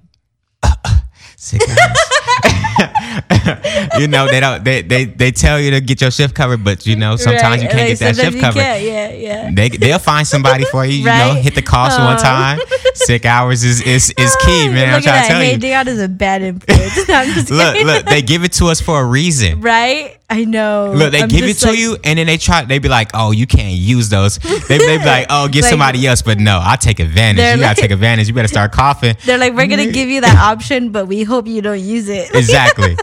sick 1.38 1.62
ass. 1.70 2.09
you 4.00 4.08
know 4.08 4.28
they 4.28 4.40
don't. 4.40 4.64
They, 4.64 4.82
they 4.82 5.06
they 5.06 5.32
tell 5.32 5.60
you 5.60 5.72
to 5.72 5.82
get 5.82 6.02
your 6.02 6.12
shift 6.12 6.36
covered, 6.36 6.64
but 6.64 6.86
you 6.86 6.96
know 6.96 7.16
sometimes 7.16 7.44
Right, 7.44 7.62
you 7.64 7.68
can't 7.68 7.90
like, 7.90 8.00
get 8.00 8.00
that 8.00 8.16
shift 8.16 8.40
covered. 8.40 8.60
Yeah, 8.60 9.10
yeah. 9.12 9.52
They 9.54 9.70
they'll 9.70 10.00
find 10.00 10.28
somebody 10.28 10.66
for 10.66 10.86
you. 10.86 11.00
You 11.00 11.06
know, 11.06 11.12
Right? 11.34 11.42
hit 11.44 11.56
the 11.56 11.62
cost 11.62 12.00
one 12.00 12.16
Oh. 12.18 12.20
time. 12.22 12.60
Sick 12.94 13.26
hours 13.26 13.64
is 13.64 13.82
is 13.82 14.14
is 14.18 14.36
key, 14.38 14.68
uh, 14.68 14.72
man. 14.72 14.94
I'm 14.96 15.02
trying 15.02 15.24
to 15.24 15.28
tell 15.28 15.40
Hey, 15.42 15.54
you. 15.54 15.58
Dion 15.58 15.88
is 15.88 16.00
a 16.02 16.08
bad 16.08 16.42
influence. 16.50 17.50
Look, 17.50 17.84
look, 17.84 18.06
they 18.06 18.22
give 18.22 18.44
it 18.44 18.54
to 18.54 18.66
us 18.68 18.80
for 18.82 19.02
a 19.02 19.06
reason. 19.06 19.62
right? 19.62 20.18
I 20.32 20.46
know. 20.46 20.94
Look, 20.96 21.12
they 21.12 21.22
I'm 21.22 21.28
give 21.28 21.44
it 21.46 21.58
to 21.60 21.70
like- 21.70 21.80
you, 21.80 21.98
and 22.04 22.20
then 22.20 22.28
they 22.28 22.38
try. 22.38 22.64
They 22.64 22.78
be 22.80 22.88
like, 22.90 23.12
"Oh, 23.16 23.32
you 23.32 23.48
can't 23.48 23.74
use 23.74 24.10
those." 24.10 24.38
They 24.68 24.78
they 24.78 24.98
be 25.00 25.04
like, 25.06 25.26
"Oh, 25.30 25.48
get 25.48 25.64
Like- 25.64 25.70
somebody 25.72 26.06
else." 26.06 26.22
But 26.22 26.40
no, 26.40 26.60
I 26.64 26.76
take 26.76 27.00
advantage. 27.00 27.44
You 27.44 27.52
like- 27.52 27.60
gotta 27.62 27.82
take 27.82 27.92
advantage. 27.92 28.28
You 28.28 28.34
better 28.36 28.48
start 28.48 28.72
coughing. 28.72 29.16
They're 29.26 29.40
like, 29.40 29.54
we're 29.56 29.66
gonna 29.68 29.92
give 29.92 30.08
you 30.10 30.22
that 30.22 30.38
option, 30.52 30.92
but 30.92 31.08
we 31.08 31.24
hope 31.24 31.48
you 31.48 31.62
don't 31.64 31.80
use 31.80 32.10
it. 32.10 32.30
Exactly. 32.36 32.96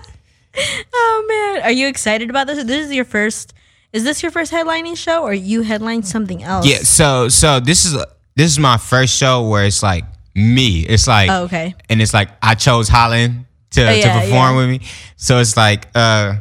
oh 0.95 1.25
man, 1.29 1.65
are 1.65 1.73
you 1.73 1.89
excited 1.89 2.31
about 2.31 2.47
this? 2.47 2.63
This 2.65 2.87
is 2.87 2.93
your 2.93 3.05
first. 3.05 3.55
Is 3.93 4.05
this 4.05 4.23
your 4.23 4.31
first 4.31 4.53
headlining 4.53 4.97
show, 4.97 5.23
or 5.23 5.33
you 5.33 5.63
headlined 5.63 6.07
something 6.07 6.43
else? 6.43 6.67
Yeah, 6.67 6.79
so 6.79 7.29
so 7.29 7.61
this 7.61 7.85
is 7.85 7.93
this 8.35 8.51
is 8.53 8.59
my 8.59 8.77
first 8.77 9.17
show 9.17 9.49
where 9.49 9.65
it's 9.65 9.83
like 9.83 10.05
me. 10.35 10.81
It's 10.81 11.07
like 11.09 11.31
Oh, 11.31 11.45
okay. 11.45 11.75
and 11.89 12.01
it's 12.03 12.13
like 12.15 12.29
I 12.43 12.55
chose 12.55 12.89
Holland 12.89 13.47
to, 13.71 13.89
Oh, 13.89 13.91
yeah, 13.93 14.03
to 14.15 14.21
perform 14.21 14.55
yeah. 14.55 14.57
with 14.57 14.69
me. 14.69 14.81
So 15.17 15.39
it's 15.39 15.57
like 15.57 15.89
uh 15.95 16.35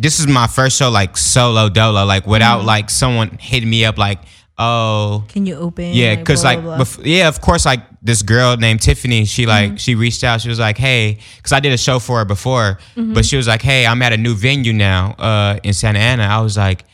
this 0.00 0.18
is 0.20 0.26
my 0.26 0.46
first 0.46 0.78
show 0.78 0.90
like 0.90 1.16
solo 1.16 1.68
dolo, 1.68 2.04
like 2.04 2.26
without 2.26 2.58
Mm-hmm. 2.58 2.66
like 2.74 2.90
someone 2.90 3.28
hitting 3.40 3.68
me 3.68 3.84
up 3.84 3.98
like, 3.98 4.18
oh 4.58 5.24
Can 5.28 5.44
you 5.46 5.56
open? 5.56 5.92
yeah, 5.92 6.14
because 6.16 6.40
blah, 6.42 6.50
like, 6.50 6.62
blah, 6.62 6.76
blah. 6.76 6.84
bef- 6.84 7.02
yeah, 7.04 7.28
of 7.28 7.40
course, 7.40 7.64
like 7.66 7.82
this 8.02 8.22
girl 8.22 8.56
named 8.56 8.80
Tiffany, 8.80 9.24
she 9.26 9.44
like 9.46 9.68
Mm-hmm. 9.72 9.76
she 9.76 9.94
reached 9.94 10.24
out. 10.24 10.40
She 10.40 10.48
was 10.48 10.58
like, 10.58 10.78
"Hey," 10.78 11.18
because 11.36 11.52
I 11.52 11.60
did 11.60 11.72
a 11.72 11.78
show 11.78 11.98
for 11.98 12.18
her 12.18 12.24
before, 12.24 12.78
Mm-hmm. 12.96 13.12
but 13.14 13.24
she 13.26 13.36
was 13.36 13.46
like, 13.46 13.62
"Hey, 13.62 13.86
I'm 13.86 14.00
at 14.02 14.12
a 14.12 14.16
new 14.16 14.34
venue 14.34 14.72
now 14.72 15.12
uh, 15.18 15.58
in 15.62 15.72
Santa 15.74 15.98
Ana." 15.98 16.24
I 16.24 16.40
was 16.40 16.56
like, 16.56 16.84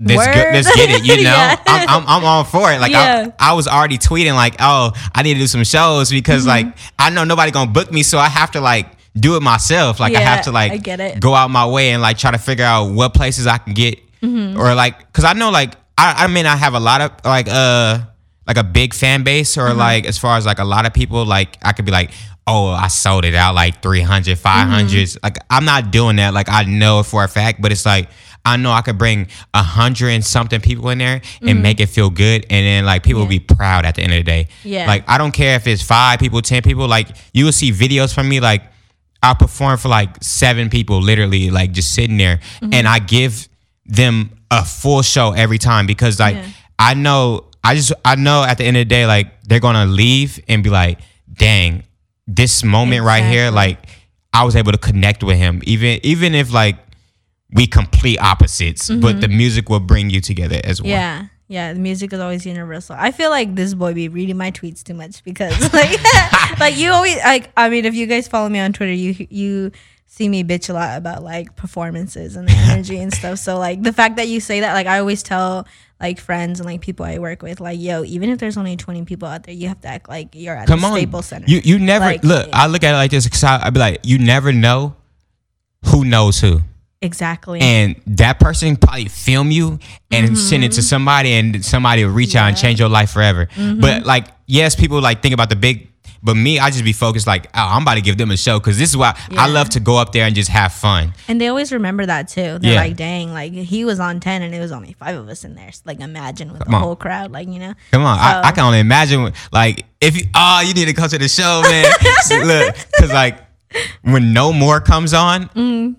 "Let's 0.00 0.26
go, 0.26 0.42
let's 0.52 0.74
get 0.76 0.90
it," 0.90 1.04
you 1.04 1.16
know. 1.28 1.30
Yeah. 1.30 1.56
I'm, 1.66 1.88
I'm 1.88 2.04
I'm 2.08 2.24
all 2.24 2.44
for 2.44 2.72
it. 2.72 2.80
Like 2.80 2.92
Yeah. 2.92 3.30
I, 3.38 3.50
I 3.50 3.52
was 3.54 3.66
already 3.66 3.98
tweeting 3.98 4.34
like, 4.34 4.56
"Oh, 4.60 4.92
I 5.14 5.22
need 5.22 5.34
to 5.34 5.40
do 5.40 5.46
some 5.48 5.64
shows 5.64 6.10
because 6.10 6.42
Mm-hmm. 6.46 6.68
like 6.68 6.78
I 6.98 7.10
know 7.10 7.24
nobody 7.24 7.50
gonna 7.50 7.70
book 7.72 7.90
me, 7.90 8.02
so 8.04 8.18
I 8.18 8.28
have 8.28 8.50
to 8.52 8.60
like." 8.60 8.86
Do 9.16 9.36
it 9.36 9.42
myself. 9.42 10.00
Like 10.00 10.14
I 10.14 10.20
have 10.20 10.44
to 10.46 10.52
like 10.52 10.72
I 10.72 10.76
get 10.76 10.98
it. 11.00 11.20
go 11.20 11.34
out 11.34 11.48
my 11.50 11.66
way 11.66 11.90
and 11.92 12.02
like 12.02 12.18
try 12.18 12.30
to 12.32 12.38
figure 12.38 12.64
out 12.64 12.86
what 12.92 13.14
places 13.14 13.46
I 13.46 13.58
can 13.58 13.74
get 13.74 14.00
Mm-hmm. 14.22 14.58
or 14.58 14.74
like 14.74 14.98
because 14.98 15.24
I 15.24 15.34
know 15.34 15.50
like 15.50 15.74
I, 15.98 16.24
I 16.24 16.26
may 16.28 16.42
not 16.42 16.58
have 16.58 16.72
a 16.72 16.80
lot 16.80 17.02
of 17.02 17.10
like 17.26 17.46
uh 17.48 17.98
like 18.46 18.56
a 18.56 18.64
big 18.64 18.94
fan 18.94 19.22
base 19.22 19.58
or 19.58 19.74
like 19.74 20.06
as 20.06 20.16
far 20.16 20.38
as 20.38 20.46
like 20.46 20.58
a 20.58 20.64
lot 20.64 20.86
of 20.86 20.94
people 20.94 21.26
like 21.26 21.58
I 21.62 21.72
could 21.72 21.84
be 21.84 21.92
like 21.92 22.10
oh 22.46 22.68
I 22.68 22.88
sold 22.88 23.26
it 23.26 23.34
out 23.34 23.54
like 23.54 23.82
300 23.82 24.38
500 24.38 24.88
Mm-hmm. 24.88 25.18
like 25.22 25.36
I'm 25.50 25.66
not 25.66 25.90
doing 25.90 26.16
that 26.16 26.32
like 26.32 26.48
I 26.48 26.64
know 26.64 27.02
for 27.02 27.22
a 27.22 27.28
fact 27.28 27.60
but 27.60 27.70
it's 27.70 27.84
like 27.84 28.08
I 28.46 28.56
know 28.56 28.72
I 28.72 28.80
could 28.80 28.96
bring 28.96 29.28
a 29.52 29.62
hundred 29.62 30.08
and 30.10 30.24
something 30.24 30.60
people 30.62 30.88
in 30.88 30.96
there 30.98 31.20
and 31.42 31.62
make 31.62 31.80
it 31.80 31.86
feel 31.90 32.08
good 32.08 32.46
and 32.48 32.66
then 32.66 32.86
like 32.86 33.02
people 33.02 33.20
will 33.20 33.28
be 33.28 33.40
proud 33.40 33.84
at 33.84 33.94
the 33.96 34.02
end 34.02 34.12
of 34.12 34.16
the 34.18 34.22
day 34.24 34.48
Yeah. 34.62 34.86
like 34.86 35.04
I 35.06 35.18
don't 35.18 35.32
care 35.32 35.56
if 35.56 35.66
it's 35.66 35.82
five 35.82 36.18
people 36.18 36.40
ten 36.40 36.62
people 36.62 36.88
like 36.88 37.08
you 37.34 37.44
will 37.44 37.52
see 37.52 37.72
videos 37.72 38.14
from 38.14 38.26
me 38.28 38.40
like 38.40 38.62
I 39.24 39.34
perform 39.34 39.78
for 39.78 39.88
like 39.88 40.22
seven 40.22 40.68
people, 40.70 41.00
literally, 41.00 41.50
like 41.50 41.72
just 41.72 41.92
sitting 41.94 42.16
there, 42.18 42.36
Mm-hmm. 42.60 42.74
and 42.74 42.86
I 42.86 42.98
give 42.98 43.48
them 43.86 44.30
a 44.50 44.64
full 44.64 45.02
show 45.02 45.32
every 45.32 45.58
time 45.58 45.86
because, 45.86 46.20
like, 46.20 46.36
Yeah. 46.36 46.46
I 46.78 46.94
know, 46.94 47.46
I 47.62 47.74
just, 47.74 47.92
I 48.04 48.14
know 48.16 48.42
at 48.44 48.58
the 48.58 48.64
end 48.64 48.76
of 48.76 48.82
the 48.82 48.84
day, 48.84 49.06
like, 49.06 49.42
they're 49.44 49.60
gonna 49.60 49.86
leave 49.86 50.38
and 50.48 50.62
be 50.62 50.70
like, 50.70 50.98
"Dang, 51.32 51.82
this 52.26 52.62
moment 52.64 53.02
right 53.04 53.24
here, 53.24 53.50
like, 53.50 53.78
I 54.32 54.44
was 54.44 54.56
able 54.56 54.72
to 54.72 54.78
connect 54.78 55.22
with 55.24 55.36
him, 55.38 55.60
even, 55.64 56.00
even 56.02 56.34
if 56.34 56.52
like 56.52 56.76
we 57.52 57.66
complete 57.66 58.18
opposites, 58.18 58.90
but 58.90 59.20
the 59.20 59.28
music 59.28 59.68
will 59.70 59.80
bring 59.80 60.10
you 60.10 60.20
together 60.20 60.60
as 60.64 60.82
well." 60.82 60.90
Mm-hmm. 60.92 60.98
Yeah. 61.00 61.26
Yeah, 61.46 61.72
the 61.74 61.78
music 61.78 62.12
is 62.12 62.20
always 62.20 62.46
universal. 62.46 62.96
I 62.98 63.10
feel 63.10 63.28
like 63.30 63.54
this 63.54 63.74
boy 63.74 63.92
be 63.92 64.08
reading 64.08 64.36
my 64.38 64.50
tweets 64.50 64.82
too 64.82 64.94
much 64.94 65.22
because 65.24 65.52
like 65.74 65.98
like 66.58 66.76
you 66.76 66.90
always 66.90 67.16
like 67.18 67.50
I 67.56 67.68
mean 67.68 67.84
if 67.84 67.94
you 67.94 68.06
guys 68.06 68.28
follow 68.28 68.48
me 68.48 68.58
on 68.60 68.72
Twitter, 68.72 68.92
you 68.92 69.26
you 69.30 69.70
see 70.06 70.28
me 70.28 70.44
bitch 70.44 70.70
a 70.70 70.72
lot 70.72 70.96
about 70.96 71.22
like 71.22 71.54
performances 71.56 72.36
and 72.36 72.48
the 72.48 72.52
energy 72.52 72.98
and 72.98 73.12
stuff. 73.12 73.38
So 73.38 73.58
like 73.58 73.82
the 73.82 73.92
fact 73.92 74.16
that 74.16 74.28
you 74.28 74.40
say 74.40 74.60
that 74.60 74.72
like 74.72 74.86
I 74.86 75.00
always 75.00 75.22
tell 75.22 75.66
like 76.00 76.18
friends 76.18 76.60
and 76.60 76.66
like 76.68 76.80
people 76.80 77.04
I 77.04 77.18
work 77.18 77.42
with 77.42 77.60
like 77.60 77.78
yo, 77.78 78.04
even 78.04 78.30
if 78.30 78.38
there's 78.38 78.56
only 78.56 78.76
20 78.76 79.04
people 79.04 79.28
out 79.28 79.42
there, 79.42 79.54
you 79.54 79.68
have 79.68 79.80
to 79.82 79.88
act 79.88 80.08
like 80.08 80.34
you're 80.34 80.56
at 80.56 80.66
Come 80.66 80.82
a 80.82 80.86
on, 80.86 80.92
Staples 80.96 81.26
Center. 81.26 81.46
you 81.46 81.60
you 81.62 81.78
never 81.78 82.04
Like, 82.06 82.24
look. 82.24 82.48
I 82.52 82.68
look 82.68 82.82
at 82.84 82.92
it 82.94 82.96
like 82.96 83.10
this 83.10 83.24
because 83.24 83.44
I'd 83.44 83.74
be 83.74 83.80
like, 83.80 84.00
you 84.02 84.18
never 84.18 84.50
know 84.52 84.96
who 85.86 86.04
knows 86.04 86.40
who. 86.40 86.60
Exactly. 87.04 87.60
and 87.60 88.00
that 88.06 88.40
person 88.40 88.76
probably 88.76 89.06
film 89.06 89.50
you 89.50 89.78
and 90.10 90.26
mm-hmm. 90.26 90.34
send 90.34 90.64
it 90.64 90.72
to 90.72 90.82
somebody 90.82 91.32
and 91.32 91.64
somebody 91.64 92.04
will 92.04 92.12
reach 92.12 92.34
out 92.34 92.48
and 92.48 92.56
change 92.56 92.80
your 92.80 92.88
life 92.88 93.10
forever 93.10 93.46
mm-hmm. 93.46 93.80
but 93.80 94.04
like 94.04 94.26
yes 94.46 94.74
people 94.74 95.00
like 95.00 95.22
think 95.22 95.34
about 95.34 95.48
the 95.50 95.56
big 95.56 95.88
but 96.22 96.34
me 96.34 96.58
i 96.58 96.70
just 96.70 96.84
be 96.84 96.92
focused 96.92 97.26
like 97.26 97.46
oh 97.48 97.68
i'm 97.74 97.82
about 97.82 97.94
to 97.94 98.00
give 98.00 98.16
them 98.16 98.30
a 98.30 98.36
show 98.36 98.58
because 98.58 98.78
this 98.78 98.88
is 98.90 98.96
why 98.96 99.14
i 99.32 99.46
love 99.46 99.68
to 99.68 99.78
go 99.80 99.96
up 99.98 100.12
there 100.12 100.24
and 100.24 100.34
just 100.34 100.48
have 100.50 100.72
fun 100.72 101.12
And 101.28 101.40
they 101.40 101.48
always 101.48 101.72
remember 101.72 102.06
that 102.06 102.28
too. 102.28 102.58
They're 102.58 102.74
Yeah. 102.74 102.80
like, 102.80 102.96
dang, 102.96 103.32
like 103.32 103.52
he 103.52 103.84
was 103.84 103.98
on 104.00 104.20
10 104.20 104.42
and 104.42 104.54
it 104.54 104.60
was 104.60 104.72
only 104.72 104.92
five 104.92 105.16
of 105.16 105.28
us 105.28 105.44
in 105.44 105.54
there. 105.54 105.72
So, 105.72 105.82
like, 105.86 106.00
imagine 106.00 106.52
with 106.52 106.62
Come 106.64 106.70
the 106.72 106.76
on. 106.76 106.82
whole 106.82 106.96
crowd, 106.96 107.30
like, 107.32 107.48
you 107.48 107.58
know? 107.58 107.74
come 107.90 108.02
on 108.04 108.18
I, 108.18 108.42
I 108.48 108.52
can 108.52 108.64
only 108.64 108.80
imagine 108.80 109.32
like 109.52 109.84
if 110.00 110.16
you 110.16 110.24
oh 110.34 110.60
you 110.64 110.74
need 110.74 110.86
to 110.86 110.92
come 110.94 111.08
to 111.08 111.18
the 111.18 111.28
show 111.28 111.62
man 111.62 111.84
look 112.46 112.76
because 112.92 113.12
like 113.12 113.38
when 114.02 114.32
No 114.32 114.52
More 114.52 114.80
comes 114.80 115.12
on, 115.14 115.48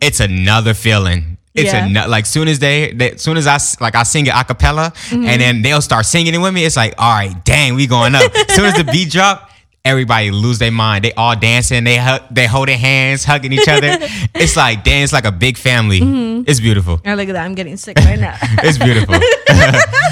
it's 0.01 0.19
another 0.19 0.73
feeling. 0.73 1.37
It's. 1.53 1.71
Yeah. 1.71 2.05
a 2.05 2.07
like 2.09 2.25
soon 2.25 2.49
as 2.49 2.59
they, 2.59 2.91
they 2.91 3.15
soon 3.15 3.37
as 3.37 3.47
I 3.47 3.57
like 3.81 3.95
I 3.95 4.03
sing 4.03 4.25
it 4.27 4.33
a 4.35 4.43
cappella 4.43 4.91
Mm-hmm. 5.09 5.23
and 5.25 5.41
then 5.41 5.61
they'll 5.61 5.81
start 5.81 6.05
singing 6.05 6.33
it 6.33 6.37
with 6.39 6.53
me. 6.53 6.65
It's 6.65 6.75
like, 6.75 6.95
all 6.97 7.13
right, 7.15 7.33
dang, 7.45 7.75
we 7.75 7.87
going 7.87 8.13
up. 8.13 8.29
soon 8.49 8.65
as 8.65 8.73
the 8.75 8.83
beat 8.83 9.09
drop, 9.11 9.49
everybody 9.85 10.31
lose 10.31 10.59
their 10.59 10.71
mind. 10.71 11.05
They 11.05 11.13
all 11.13 11.33
dancing. 11.35 11.85
They 11.85 11.95
hug, 11.95 12.23
they 12.29 12.45
holding 12.45 12.77
hands, 12.77 13.23
hugging 13.23 13.53
each 13.53 13.69
other. 13.69 13.87
it's 14.35 14.57
like 14.57 14.83
dance 14.83 15.13
like 15.13 15.23
a 15.25 15.31
big 15.31 15.57
family. 15.57 16.01
Mm-hmm. 16.01 16.43
It's 16.45 16.59
beautiful. 16.59 16.99
Oh, 17.05 17.13
look 17.13 17.29
at 17.29 17.33
that. 17.33 17.45
I'm 17.45 17.55
getting 17.55 17.77
sick 17.77 17.97
right 17.99 18.19
now. 18.19 18.35
It's 18.63 18.77
beautiful. 18.77 19.15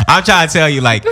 I'm 0.07 0.24
trying 0.24 0.47
to 0.47 0.53
tell 0.53 0.70
you, 0.70 0.80
like 0.80 1.03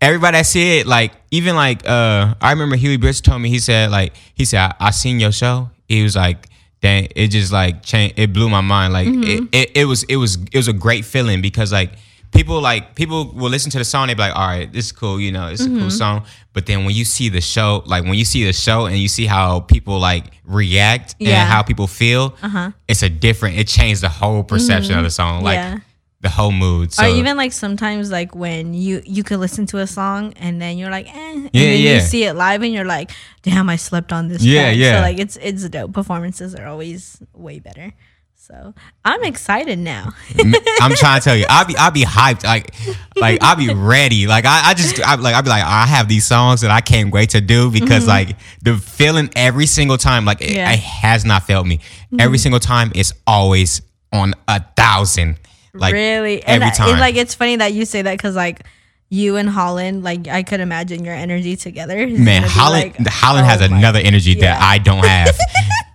everybody 0.00 0.38
that 0.38 0.46
see 0.46 0.78
it, 0.78 0.86
like 0.86 1.12
even 1.30 1.56
like 1.56 1.88
uh 1.88 2.34
I 2.40 2.50
remember 2.52 2.76
Huey 2.76 2.96
Briss 2.96 3.20
told 3.20 3.40
me 3.42 3.48
he 3.48 3.58
said 3.58 3.90
like 3.90 4.14
he 4.34 4.44
said 4.44 4.60
I, 4.60 4.88
I 4.88 4.90
seen 4.90 5.20
your 5.20 5.32
show. 5.32 5.70
He 5.88 6.02
was 6.02 6.16
like, 6.16 6.48
dang, 6.80 7.08
it 7.16 7.28
just 7.28 7.52
like 7.52 7.82
changed. 7.82 8.18
It 8.18 8.32
blew 8.32 8.48
my 8.48 8.60
mind. 8.60 8.92
Like 8.92 9.08
mm-hmm. 9.08 9.46
it, 9.52 9.70
it, 9.70 9.76
it 9.76 9.84
was 9.84 10.02
it 10.04 10.16
was 10.16 10.36
it 10.36 10.56
was 10.56 10.68
a 10.68 10.72
great 10.72 11.04
feeling 11.04 11.42
because 11.42 11.72
like 11.72 11.92
people 12.32 12.60
like 12.60 12.94
people 12.94 13.32
will 13.32 13.50
listen 13.50 13.70
to 13.72 13.78
the 13.78 13.84
song. 13.84 14.08
They 14.08 14.14
be 14.14 14.20
like, 14.20 14.36
all 14.36 14.46
right, 14.46 14.72
this 14.72 14.86
is 14.86 14.92
cool. 14.92 15.20
You 15.20 15.32
know, 15.32 15.48
it's 15.48 15.62
a 15.62 15.66
cool 15.66 15.76
mm-hmm. 15.76 15.88
song. 15.88 16.26
But 16.52 16.66
then 16.66 16.84
when 16.84 16.94
you 16.94 17.04
see 17.04 17.28
the 17.28 17.40
show, 17.40 17.82
like 17.86 18.04
when 18.04 18.14
you 18.14 18.24
see 18.24 18.44
the 18.44 18.52
show 18.52 18.86
and 18.86 18.96
you 18.96 19.08
see 19.08 19.26
how 19.26 19.60
people 19.60 19.98
like 19.98 20.24
react 20.44 21.14
Yeah. 21.18 21.42
and 21.42 21.48
how 21.48 21.62
people 21.62 21.86
feel, 21.86 22.36
uh-huh. 22.42 22.72
it's 22.86 23.02
a 23.02 23.08
different. 23.08 23.58
It 23.58 23.68
changed 23.68 24.02
the 24.02 24.08
whole 24.08 24.42
perception 24.42 24.92
of 24.92 24.98
mm-hmm. 24.98 25.04
the 25.04 25.10
song. 25.10 25.44
Like 25.44 25.56
Yeah. 25.56 25.78
The 26.20 26.28
whole 26.28 26.50
mood. 26.52 26.92
So 26.92 27.04
or 27.04 27.08
even 27.08 27.36
like 27.36 27.52
sometimes 27.52 28.10
like 28.10 28.34
when 28.34 28.74
you 28.74 29.02
you 29.04 29.22
could 29.22 29.38
listen 29.38 29.66
to 29.66 29.78
a 29.78 29.86
song 29.86 30.32
and 30.36 30.60
then 30.60 30.76
you're 30.78 30.90
like 30.90 31.06
eh, 31.06 31.32
and 31.32 31.44
Yeah, 31.52 31.62
then 31.62 31.80
yeah. 31.80 31.94
you 31.94 32.00
see 32.00 32.24
it 32.24 32.34
live 32.34 32.62
and 32.62 32.72
you're 32.72 32.84
like 32.84 33.10
damn 33.42 33.68
I 33.70 33.76
slept 33.76 34.12
on 34.12 34.28
this 34.28 34.42
Yeah, 34.42 34.62
track. 34.64 34.76
yeah. 34.76 34.96
so 34.96 35.00
like 35.02 35.18
it's 35.18 35.36
it's 35.40 35.68
dope 35.68 35.92
performances 35.92 36.54
are 36.56 36.66
always 36.66 37.22
way 37.34 37.60
better 37.60 37.92
so 38.34 38.72
I'm 39.04 39.22
excited 39.24 39.78
now 39.78 40.12
I'm 40.80 40.94
trying 40.94 41.20
to 41.20 41.24
tell 41.24 41.36
you, 41.36 41.44
I'll 41.50 41.66
be 41.66 41.76
I'll 41.76 41.90
be 41.90 42.02
hyped, 42.04 42.44
like 42.44 42.72
like 43.14 43.42
I'll 43.42 43.56
be 43.56 43.72
ready. 43.74 44.26
Like 44.26 44.46
I, 44.46 44.70
I 44.70 44.74
just 44.74 44.98
I 45.00 45.16
like 45.16 45.34
I'll 45.34 45.42
be 45.42 45.50
like 45.50 45.62
I 45.64 45.84
have 45.86 46.08
these 46.08 46.24
songs 46.26 46.62
that 46.62 46.70
I 46.70 46.80
can't 46.80 47.12
wait 47.12 47.30
to 47.30 47.42
do 47.42 47.70
because 47.70 48.06
like 48.06 48.36
the 48.62 48.78
feeling 48.78 49.28
every 49.36 49.66
single 49.66 49.98
time, 49.98 50.24
like 50.24 50.40
it, 50.40 50.46
Mm-hmm. 50.46 50.54
Yeah. 50.56 50.66
Mm-hmm. 50.72 50.74
it 50.74 50.80
has 50.80 51.24
not 51.26 51.42
failed 51.42 51.66
me. 51.66 51.80
Every 52.18 52.38
single 52.38 52.60
time 52.60 52.90
it's 52.94 53.12
always 53.26 53.82
on 54.12 54.32
a 54.46 54.64
thousand. 54.76 55.38
Like 55.74 55.92
really 55.92 56.42
and 56.42 56.62
every 56.62 56.72
I- 56.72 56.74
time. 56.76 56.88
and, 56.90 57.00
like 57.00 57.16
it's 57.16 57.34
funny 57.34 57.56
that 57.56 57.72
you 57.72 57.84
say 57.84 58.02
that 58.02 58.12
because 58.16 58.34
like 58.36 58.64
you 59.10 59.36
and 59.36 59.48
Holland 59.48 60.02
like 60.04 60.28
I 60.28 60.42
could 60.42 60.60
imagine 60.60 61.04
your 61.04 61.14
energy 61.14 61.56
together 61.56 62.06
Man, 62.08 62.42
Holland 62.44 62.94
like, 62.98 63.08
Holland 63.08 63.46
has 63.46 63.62
oh 63.62 63.68
my- 63.68 63.78
another 63.78 63.98
energy 64.00 64.34
that 64.40 64.60
I 64.60 64.78
don't 64.78 65.04
have. 65.04 65.36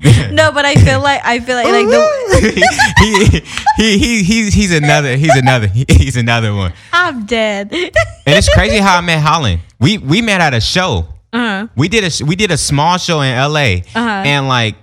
no 0.32 0.52
but 0.52 0.66
I 0.66 0.76
feel 0.76 1.00
like 1.02 1.22
I 1.24 1.40
feel 1.40 1.56
like 1.56 1.66
like 1.68 1.88
the 1.88 3.44
he, 3.78 3.84
he 3.84 3.98
he 3.98 4.24
he's 4.24 4.54
he's 4.54 4.74
another 4.74 5.16
he's 5.16 5.36
another 5.36 5.68
he's 5.68 6.18
another 6.18 6.54
one. 6.54 6.74
I'm 6.92 7.26
dead 7.26 7.72
And 7.72 7.92
it's 8.26 8.50
crazy 8.54 8.78
how 8.78 8.98
I 8.98 9.02
met 9.02 9.20
Holland. 9.22 9.62
We 9.80 9.98
we 9.98 10.22
met 10.22 10.42
at 10.42 10.54
a 10.54 10.62
show. 10.62 11.08
uh-huh 11.34 11.68
We 11.76 11.88
did 11.88 12.04
a 12.04 12.26
we 12.26 12.36
did 12.36 12.52
a 12.52 12.58
small 12.58 12.98
show 12.98 13.22
in 13.22 13.34
L.A. 13.34 13.84
Uh-huh. 13.96 14.00
and 14.26 14.48
like 14.48 14.76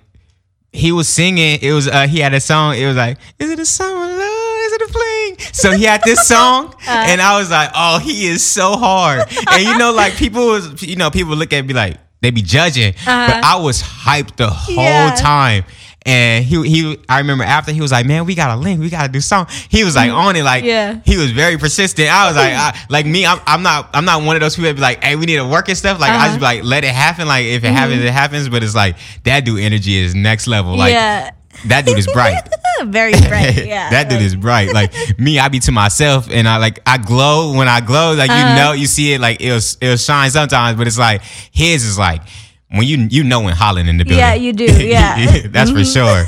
he 0.72 0.93
was 0.93 1.09
singing. 1.09 1.59
It 1.61 1.72
was 1.72 1.88
uh, 1.88 2.07
he 2.07 2.20
had 2.20 2.32
a 2.32 2.38
song. 2.41 2.76
It 2.76 2.86
was 2.86 2.95
like, 2.97 3.18
"Is 3.41 3.51
it 3.51 3.59
a 3.59 3.66
summer 3.66 4.07
love? 4.07 4.59
Is 4.66 4.72
it 4.72 4.82
a 4.82 4.88
fling?" 4.93 5.30
So 5.53 5.72
he 5.72 5.84
had 5.84 6.03
this 6.05 6.26
song, 6.26 6.66
Uh-huh. 6.74 7.05
and 7.09 7.20
I 7.20 7.38
was 7.38 7.51
like, 7.51 7.70
"Oh, 7.74 7.99
he 7.99 8.26
is 8.26 8.45
so 8.45 8.76
hard." 8.76 9.22
And 9.51 9.62
you 9.64 9.76
know, 9.78 9.93
like 9.93 10.14
people 10.14 10.47
was 10.47 10.82
you 10.82 10.97
know 10.97 11.11
people 11.11 11.34
look 11.36 11.53
at 11.53 11.64
me 11.66 11.74
like 11.74 11.97
they 12.20 12.30
be 12.30 12.43
judging, 12.43 12.93
but 13.05 13.45
I 13.45 13.57
was 13.57 13.82
hyped 13.82 14.36
the 14.36 14.49
whole 14.51 14.78
Uh-huh. 14.78 15.14
Yeah. 15.14 15.14
time. 15.16 15.64
And 16.07 16.43
he 16.45 16.57
he 16.66 16.99
I 17.11 17.18
remember 17.18 17.45
after 17.45 17.72
he 17.72 17.80
was 17.82 17.93
like, 17.93 18.07
man, 18.07 18.24
we 18.24 18.34
got 18.34 18.57
a 18.57 18.61
link, 18.61 18.80
we 18.80 18.88
got 18.88 19.03
to 19.07 19.12
do 19.12 19.20
something. 19.20 19.55
He 19.68 19.84
was 19.84 19.95
like 19.97 20.11
on 20.11 20.34
it, 20.34 20.43
like. 20.43 20.64
Yeah. 20.64 20.99
he 21.05 21.18
was 21.18 21.30
very 21.30 21.59
persistent. 21.59 22.09
I 22.11 22.26
was 22.26 22.36
like, 22.36 22.55
I, 22.55 22.78
like 22.88 23.05
me, 23.05 23.26
I'm, 23.26 23.38
I'm 23.47 23.62
not 23.62 23.91
I'm 23.93 24.07
not 24.07 24.22
one 24.22 24.34
of 24.34 24.41
those 24.41 24.57
people 24.57 24.70
that 24.70 24.76
be 24.76 24.80
like, 24.80 25.05
hey, 25.05 25.16
we 25.16 25.26
need 25.26 25.36
to 25.36 25.47
work 25.47 25.68
and 25.68 25.76
stuff. 25.76 26.01
Like 26.01 26.11
I 26.12 26.14
Uh-huh. 26.16 26.26
just 26.28 26.38
be 26.38 26.45
like, 26.45 26.64
let 26.64 26.84
it 26.84 26.95
happen. 26.95 27.28
Like 27.28 27.45
if 27.45 27.64
it 27.64 27.72
happens, 27.72 28.03
it 28.03 28.12
happens. 28.12 28.49
But 28.49 28.62
it's 28.62 28.74
like 28.74 28.97
that 29.24 29.45
dude 29.45 29.61
energy 29.61 29.99
is 29.99 30.14
next 30.14 30.47
level. 30.47 30.74
Like 30.76 30.93
yeah 30.95 31.30
that 31.67 31.85
dude 31.87 31.99
is 31.99 32.07
bright. 32.07 32.43
very 32.85 33.13
bright 33.13 33.55
yeah 33.67 33.91
that 33.91 34.09
dude 34.09 34.23
is 34.23 34.35
bright. 34.35 34.73
Like 34.73 34.93
me, 35.19 35.39
I 35.39 35.49
be 35.49 35.59
to 35.61 35.73
myself 35.73 36.29
and 36.31 36.49
I 36.49 36.57
like 36.59 36.81
I 36.87 36.97
glow 36.99 37.57
when 37.57 37.69
I 37.69 37.81
glow. 37.81 38.15
Like 38.15 38.31
Uh-huh. 38.31 38.49
you 38.51 38.57
know, 38.57 38.73
you 38.73 38.87
see 38.87 39.13
it 39.13 39.21
like 39.21 39.41
it'll 39.41 39.61
it'll 39.81 39.97
shine 39.97 40.31
sometimes, 40.31 40.79
but 40.79 40.87
it's 40.87 40.99
like 40.99 41.23
his 41.53 41.85
is 41.85 41.99
like 41.99 42.23
when 42.71 42.85
you 42.87 43.07
you 43.11 43.25
know 43.25 43.41
when 43.41 43.55
Holland 43.55 43.89
in 43.89 43.99
the 43.99 44.05
building. 44.05 44.19
Yeah, 44.19 44.35
you 44.35 44.53
do, 44.53 44.65
yeah. 44.65 45.47
That's 45.49 45.71
for 45.71 45.85
sure. 45.85 46.25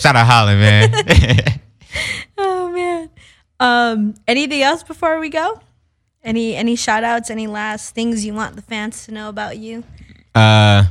Shout 0.00 0.14
out 0.16 0.26
Holland, 0.26 0.60
man. 0.60 1.60
Oh 2.38 2.68
man. 2.70 3.10
Um, 3.60 4.14
anything 4.28 4.62
else 4.62 4.82
before 4.82 5.18
we 5.20 5.28
go? 5.30 5.60
Any 6.22 6.54
any 6.56 6.76
shout 6.76 7.04
outs, 7.04 7.30
any 7.30 7.46
last 7.46 7.94
things 7.94 8.24
you 8.24 8.34
want 8.34 8.56
the 8.56 8.62
fans 8.62 9.04
to 9.06 9.12
know 9.12 9.28
about 9.28 9.56
you? 9.58 9.84
uh 10.34 10.84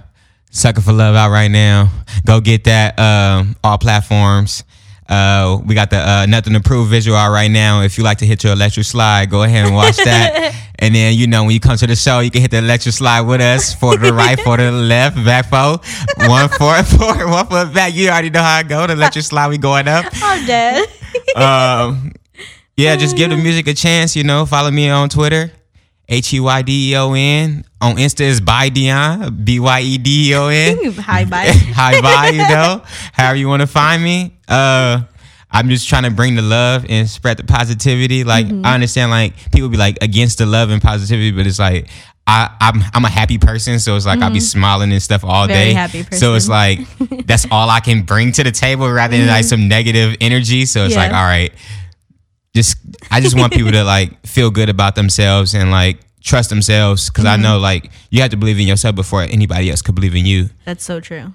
Sucker 0.56 0.82
for 0.82 0.94
Love 0.94 1.16
out 1.16 1.32
right 1.32 1.50
now. 1.50 1.90
Go 2.26 2.40
get 2.40 2.64
that 2.66 2.98
um 3.00 3.56
all 3.64 3.78
platforms. 3.80 4.64
Uh 5.10 5.58
we 5.66 5.74
got 5.76 5.90
the 5.90 5.98
uh 5.98 6.26
nothing 6.28 6.54
to 6.54 6.60
prove 6.62 6.90
visual 6.90 7.18
out 7.18 7.32
right 7.34 7.50
now. 7.52 7.82
If 7.82 7.98
you 7.98 8.04
like 8.04 8.20
to 8.20 8.26
hit 8.26 8.44
your 8.44 8.54
electric 8.54 8.86
slide, 8.86 9.30
go 9.32 9.42
ahead 9.44 9.66
and 9.66 9.76
watch 9.76 9.98
that. 9.98 10.54
and 10.80 10.94
then 10.94 11.16
you 11.18 11.26
know 11.26 11.44
when 11.44 11.54
you 11.54 11.60
come 11.60 11.76
to 11.76 11.88
the 11.88 11.96
show, 11.96 12.20
you 12.20 12.30
can 12.30 12.42
hit 12.42 12.52
the 12.52 12.60
electric 12.60 12.94
slide 12.94 13.22
with 13.22 13.42
us 13.42 13.74
for 13.74 13.98
the 13.98 14.14
right, 14.14 14.40
for 14.40 14.58
the 14.58 14.72
left, 14.72 15.16
back 15.26 15.50
foot, 15.50 15.82
one 16.30 16.48
foot 16.50 16.86
forward, 16.86 17.30
one 17.30 17.48
foot 17.48 17.74
back. 17.74 17.94
You 17.96 18.10
already 18.10 18.30
know 18.30 18.44
how 18.44 18.58
I 18.58 18.64
go. 18.64 18.86
The 18.86 18.94
electric 18.94 19.26
slide, 19.26 19.48
we 19.48 19.58
going 19.58 19.88
up 19.88 20.06
I'm 20.22 20.46
dead. 20.46 20.88
um, 21.36 22.12
yeah, 22.78 22.96
just 22.96 23.18
give 23.18 23.32
the 23.32 23.38
music 23.48 23.68
a 23.68 23.74
chance. 23.74 24.16
You 24.16 24.24
know, 24.24 24.46
follow 24.46 24.70
me 24.72 24.88
on 24.90 25.10
Twitter, 25.10 25.52
H 26.10 26.34
E 26.34 26.40
Y 26.40 26.62
D 26.64 26.92
E 26.92 26.96
O 26.98 27.14
N. 27.14 27.64
On 27.82 27.96
Insta 27.96 28.22
is 28.22 28.40
Byedeon, 28.42 29.44
B 29.46 29.60
Y 29.60 29.80
E 29.82 29.98
D 29.98 30.32
E 30.32 30.36
O 30.36 30.48
N. 30.48 30.92
Hi, 31.00 31.26
bye. 31.26 31.46
Hi, 31.52 32.02
bye. 32.02 32.30
You 32.30 32.38
know, 32.48 32.84
however 33.14 33.36
you 33.38 33.48
want 33.48 33.62
to 33.62 33.68
find 33.68 34.04
me. 34.04 34.34
Uh, 34.48 35.02
I'm 35.56 35.70
just 35.70 35.88
trying 35.88 36.04
to 36.04 36.10
bring 36.12 36.34
the 36.36 36.42
love 36.42 36.86
and 36.90 37.08
spread 37.08 37.38
the 37.38 37.44
positivity. 37.44 38.24
Like 38.24 38.48
Mm-hmm. 38.48 38.66
I 38.66 38.74
understand, 38.74 39.12
like 39.12 39.52
people 39.52 39.70
be 39.70 39.78
like 39.78 39.98
against 40.02 40.40
the 40.40 40.46
love 40.46 40.70
and 40.72 40.82
positivity, 40.82 41.32
but 41.32 41.46
it's 41.48 41.60
like. 41.60 41.88
I, 42.26 42.56
I'm 42.62 42.82
I'm 42.94 43.04
a 43.04 43.10
happy 43.10 43.38
person, 43.38 43.80
so 43.80 43.98
it's 43.98 44.06
like 44.06 44.22
I'll 44.22 44.32
be 44.32 44.40
smiling 44.40 44.94
and 44.94 45.02
stuff 45.04 45.26
all 45.26 45.46
Mm-hmm. 45.46 45.76
Very 45.92 46.04
day. 46.04 46.16
So 46.16 46.36
it's 46.36 46.48
like 46.48 46.80
that's 47.26 47.46
all 47.52 47.70
I 47.70 47.82
can 47.82 48.04
bring 48.04 48.32
to 48.32 48.46
the 48.46 48.52
table 48.52 48.90
rather 48.90 49.18
than 49.18 49.28
like 49.28 49.44
some 49.44 49.68
negative 49.68 50.16
energy. 50.22 50.66
So 50.66 50.86
it's 50.86 50.94
Mm-hmm. 50.96 51.02
Yeah. 51.02 51.08
like, 51.08 51.14
all 51.18 51.26
right, 51.26 51.52
just 52.56 52.78
I 53.12 53.20
just 53.22 53.38
want 53.38 53.54
people 53.54 53.72
to 53.72 53.84
like 53.96 54.26
feel 54.26 54.52
good 54.52 54.70
about 54.70 54.96
themselves 54.96 55.54
and 55.56 55.72
like 55.72 56.00
trust 56.22 56.50
themselves 56.50 57.10
because 57.10 57.26
Mm-hmm. 57.26 57.40
I 57.40 57.44
know 57.44 57.60
like 57.60 57.92
you 58.12 58.22
have 58.22 58.32
to 58.32 58.38
believe 58.38 58.60
in 58.60 58.68
yourself 58.68 58.96
before 58.96 59.22
anybody 59.24 59.70
else 59.70 59.82
could 59.82 59.96
believe 59.96 60.16
in 60.16 60.26
you. 60.26 60.50
That's 60.66 60.84
so 60.84 61.00
true. 61.00 61.34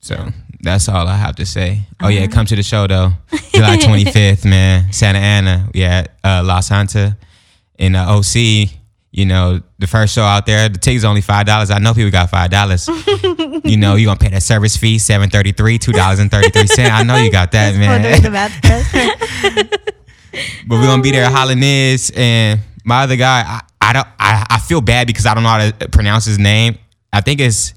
So 0.00 0.28
that's 0.60 0.88
all 0.88 1.08
I 1.08 1.16
have 1.16 1.36
to 1.36 1.46
say. 1.46 1.80
Oh 2.00 2.08
yeah, 2.08 2.26
come 2.28 2.46
to 2.46 2.54
the 2.56 2.62
show 2.62 2.86
though, 2.86 3.12
July 3.52 3.76
25th, 3.78 4.44
man, 4.44 4.92
Santa 4.92 5.18
Ana. 5.18 5.68
Yeah, 5.74 6.06
uh, 6.22 6.42
Los 6.44 6.68
Santa 6.68 7.16
in 7.78 7.94
uh, 7.96 8.06
OC. 8.16 8.70
You 9.10 9.24
know, 9.26 9.60
the 9.78 9.86
first 9.88 10.14
show 10.14 10.22
out 10.22 10.44
there, 10.46 10.68
the 10.68 10.78
ticket's 10.78 11.04
only 11.04 11.22
five 11.22 11.46
dollars. 11.46 11.70
I 11.70 11.78
know 11.78 11.94
people 11.94 12.10
got 12.12 12.30
five 12.30 12.50
dollars. 12.50 12.86
you 13.64 13.76
know, 13.78 13.96
you 13.96 14.06
gonna 14.06 14.18
pay 14.20 14.28
that 14.28 14.42
service 14.44 14.76
fee, 14.76 14.98
seven 14.98 15.30
thirty 15.30 15.50
three, 15.50 15.78
two 15.78 15.92
dollars 15.92 16.20
and 16.20 16.30
thirty 16.30 16.50
three 16.50 16.66
cent. 16.68 16.92
I 16.92 17.02
know 17.02 17.16
you 17.16 17.32
got 17.32 17.50
that, 17.52 17.74
man. 17.74 18.02
doing 20.38 20.48
the 20.50 20.54
math 20.54 20.56
test. 20.56 20.68
But 20.68 20.74
we're 20.76 20.86
gonna 20.86 21.02
be 21.02 21.10
there 21.10 21.24
at 21.24 21.60
this 21.60 22.10
and 22.10 22.60
my 22.84 23.02
other 23.02 23.16
guy, 23.16 23.42
I, 23.46 23.60
I 23.80 23.92
don't 23.92 24.06
I, 24.18 24.46
I 24.50 24.58
feel 24.58 24.80
bad 24.80 25.06
because 25.06 25.26
I 25.26 25.34
don't 25.34 25.42
know 25.42 25.48
how 25.50 25.70
to 25.70 25.88
pronounce 25.90 26.24
his 26.24 26.38
name. 26.38 26.78
I 27.12 27.20
think 27.20 27.40
it's 27.40 27.74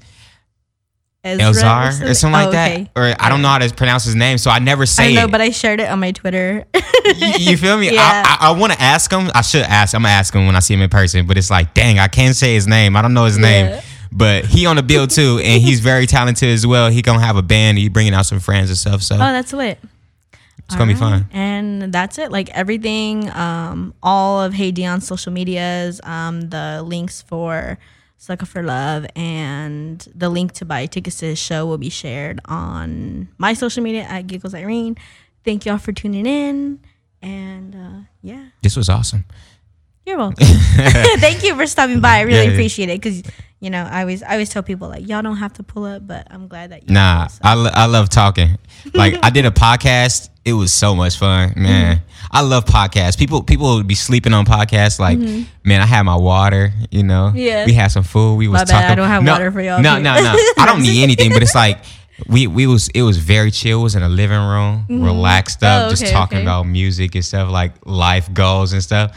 Ezra 1.24 1.44
Elzar 1.52 2.10
or 2.10 2.14
something 2.14 2.32
like 2.32 2.46
Oh, 2.46 2.48
okay. 2.48 2.90
that. 2.94 3.00
Or 3.00 3.14
I 3.24 3.28
don't 3.28 3.42
know 3.42 3.48
how 3.48 3.58
to 3.58 3.72
pronounce 3.74 4.04
his 4.04 4.16
name, 4.16 4.38
so 4.38 4.50
I 4.50 4.58
never 4.58 4.86
say 4.86 5.10
I 5.10 5.14
know, 5.14 5.24
it. 5.26 5.30
but 5.30 5.40
I 5.40 5.50
shared 5.50 5.78
it 5.80 5.88
on 5.88 6.00
my 6.00 6.10
Twitter. 6.10 6.64
you, 6.74 7.28
you 7.38 7.56
feel 7.56 7.78
me? 7.78 7.92
Yeah. 7.94 8.00
I, 8.40 8.46
I, 8.46 8.48
I 8.48 8.58
want 8.58 8.72
to 8.72 8.80
ask 8.82 9.10
him. 9.12 9.30
I 9.34 9.42
should 9.42 9.62
ask. 9.62 9.94
I'm 9.94 10.02
gonna 10.02 10.12
ask 10.14 10.34
him 10.34 10.46
when 10.46 10.56
I 10.56 10.60
see 10.60 10.74
him 10.74 10.82
in 10.82 10.90
person. 10.90 11.26
But 11.26 11.38
it's 11.38 11.50
like, 11.50 11.74
dang, 11.74 11.98
I 12.00 12.08
can't 12.08 12.34
say 12.34 12.54
his 12.54 12.66
name. 12.66 12.96
I 12.96 13.02
don't 13.02 13.14
know 13.14 13.24
his 13.26 13.38
Yeah. 13.38 13.42
name. 13.70 13.82
But 14.10 14.44
he 14.46 14.66
on 14.66 14.76
the 14.76 14.82
bill 14.82 15.06
too, 15.06 15.40
and 15.42 15.62
he's 15.62 15.80
very 15.80 16.06
talented 16.06 16.48
as 16.50 16.66
well. 16.66 16.90
He 16.90 17.00
gonna 17.02 17.20
have 17.24 17.36
a 17.36 17.42
band. 17.42 17.78
He 17.78 17.88
bringing 17.88 18.12
out 18.14 18.26
some 18.26 18.40
friends 18.40 18.68
and 18.68 18.76
stuff. 18.76 19.02
So 19.02 19.14
oh, 19.14 19.18
that's 19.18 19.52
lit. 19.54 19.78
It's 20.72 20.78
gonna 20.78 20.94
be 20.94 21.00
Alright. 21.00 21.22
fun. 21.22 21.28
And 21.32 21.92
that's 21.92 22.18
it. 22.18 22.32
Like 22.32 22.48
everything, 22.50 23.30
um, 23.30 23.94
all 24.02 24.40
of 24.42 24.54
Heydeon's 24.54 25.06
social 25.06 25.32
medias, 25.32 26.00
um, 26.04 26.48
the 26.48 26.82
links 26.82 27.20
for 27.22 27.78
Sucker 28.16 28.46
for 28.46 28.62
Love 28.62 29.06
and 29.14 30.06
the 30.14 30.28
link 30.28 30.52
to 30.52 30.64
buy 30.64 30.86
tickets 30.86 31.18
to 31.18 31.26
his 31.26 31.38
show 31.38 31.66
will 31.66 31.78
be 31.78 31.90
shared 31.90 32.40
on 32.46 33.28
my 33.36 33.52
social 33.52 33.82
media 33.82 34.02
at 34.02 34.26
Giggles 34.28 34.54
Irene. 34.54 34.96
Thank 35.44 35.66
y'all 35.66 35.78
for 35.78 35.92
tuning 35.92 36.24
in. 36.26 36.80
And 37.20 37.74
uh, 37.74 38.06
yeah. 38.22 38.46
This 38.62 38.76
was 38.76 38.88
awesome. 38.88 39.24
You're 40.06 40.18
welcome. 40.18 40.36
Thank 40.46 41.44
you 41.44 41.54
for 41.54 41.66
stopping 41.66 42.00
by. 42.00 42.16
I 42.18 42.20
really 42.22 42.46
Yeah, 42.46 42.52
appreciate 42.52 42.88
it 42.88 43.00
because 43.00 43.22
you 43.60 43.70
know 43.70 43.82
I 43.84 44.00
always 44.00 44.22
I 44.22 44.32
always 44.32 44.50
tell 44.50 44.62
people 44.62 44.88
like 44.88 45.06
y'all 45.08 45.22
don't 45.22 45.36
have 45.36 45.52
to 45.54 45.62
pull 45.62 45.84
up, 45.84 46.06
but 46.06 46.26
I'm 46.30 46.48
glad 46.48 46.70
that 46.72 46.88
you 46.88 46.92
Nah, 46.94 47.28
so. 47.28 47.38
I, 47.44 47.54
lo- 47.54 47.70
I 47.72 47.86
love 47.86 48.08
talking. 48.08 48.58
Like 48.94 49.14
I 49.22 49.30
did 49.30 49.46
a 49.46 49.50
podcast. 49.66 50.30
It 50.44 50.54
was 50.54 50.72
so 50.72 50.96
much 50.96 51.18
fun, 51.18 51.50
mm-hmm. 51.50 51.62
man. 51.62 52.02
I 52.32 52.40
love 52.40 52.64
podcasts. 52.64 53.16
People 53.16 53.44
people 53.44 53.76
would 53.76 53.86
be 53.86 53.94
sleeping 53.94 54.32
on 54.34 54.44
podcasts. 54.44 54.98
Like, 54.98 55.18
mm-hmm. 55.18 55.42
man, 55.68 55.80
I 55.80 55.86
had 55.86 56.02
my 56.02 56.16
water. 56.16 56.72
You 56.90 57.04
know, 57.04 57.30
Yeah. 57.32 57.64
We 57.64 57.72
had 57.74 57.88
some 57.88 58.02
food. 58.02 58.36
We 58.36 58.48
was 58.48 58.62
My 58.62 58.64
bad, 58.64 58.72
talking. 58.72 58.90
I 58.90 58.94
don't 58.96 59.08
have 59.08 59.22
no, 59.22 59.32
water 59.32 59.52
for 59.52 59.60
y'all 59.60 59.80
No, 59.80 59.98
no, 60.00 60.14
no. 60.20 60.34
I 60.58 60.66
don't 60.66 60.82
need 60.82 61.02
anything. 61.04 61.30
But 61.32 61.42
it's 61.42 61.54
like 61.54 61.78
we 62.26 62.48
we 62.48 62.66
was 62.66 62.88
it 62.88 63.02
was 63.02 63.18
very 63.18 63.52
chill. 63.52 63.80
It 63.80 63.82
was 63.84 63.94
in 63.94 64.02
a 64.02 64.08
living 64.08 64.36
room, 64.40 64.86
mm-hmm. 64.88 65.04
relaxed 65.04 65.62
up, 65.62 65.86
Oh, 65.86 65.90
just 65.90 66.10
talking 66.12 66.38
okay. 66.38 66.44
about 66.44 66.64
music 66.64 67.14
and 67.14 67.24
stuff 67.24 67.50
like 67.52 67.74
life 67.86 68.32
goals 68.34 68.72
and 68.72 68.82
stuff. 68.82 69.16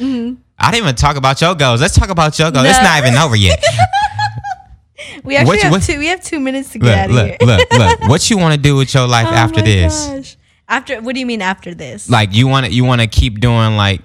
I 0.58 0.72
didn't 0.72 0.86
even 0.86 0.96
talk 0.96 1.16
about 1.18 1.42
your 1.42 1.54
goals. 1.56 1.82
Let's 1.82 1.96
talk 1.96 2.10
about 2.10 2.38
your 2.40 2.52
goals. 2.52 2.66
It's 2.68 2.78
Mm-hmm. 2.78 2.84
Not 2.86 3.08
even 3.08 3.20
over 3.20 3.36
yet. 3.36 3.64
we 5.24 5.36
actually 5.36 5.48
what 5.58 5.62
have 5.62 5.72
what- 5.72 5.84
two. 5.84 6.00
We 6.00 6.08
have 6.08 6.24
two 6.24 6.40
minutes 6.40 6.72
to 6.72 6.80
get 6.80 6.98
out 6.98 7.10
of 7.10 7.16
look, 7.16 7.28
here. 7.28 7.38
look, 7.42 7.72
look. 7.74 8.00
What 8.10 8.30
you 8.30 8.38
want 8.38 8.56
to 8.56 8.60
do 8.62 8.76
with 8.76 8.94
your 8.94 9.08
life 9.08 9.28
Oh 9.30 9.34
after 9.34 9.60
my 9.60 9.66
this? 9.66 10.08
gosh. 10.08 10.38
After 10.68 11.02
what 11.02 11.14
do 11.14 11.20
you 11.20 11.26
mean 11.26 11.42
after 11.42 11.74
this? 11.76 12.10
like 12.10 12.34
you 12.34 12.48
want 12.48 12.66
to 12.66 12.72
you 12.72 12.84
want 12.84 13.02
to 13.02 13.08
keep 13.08 13.40
doing 13.40 13.76
like 13.78 14.02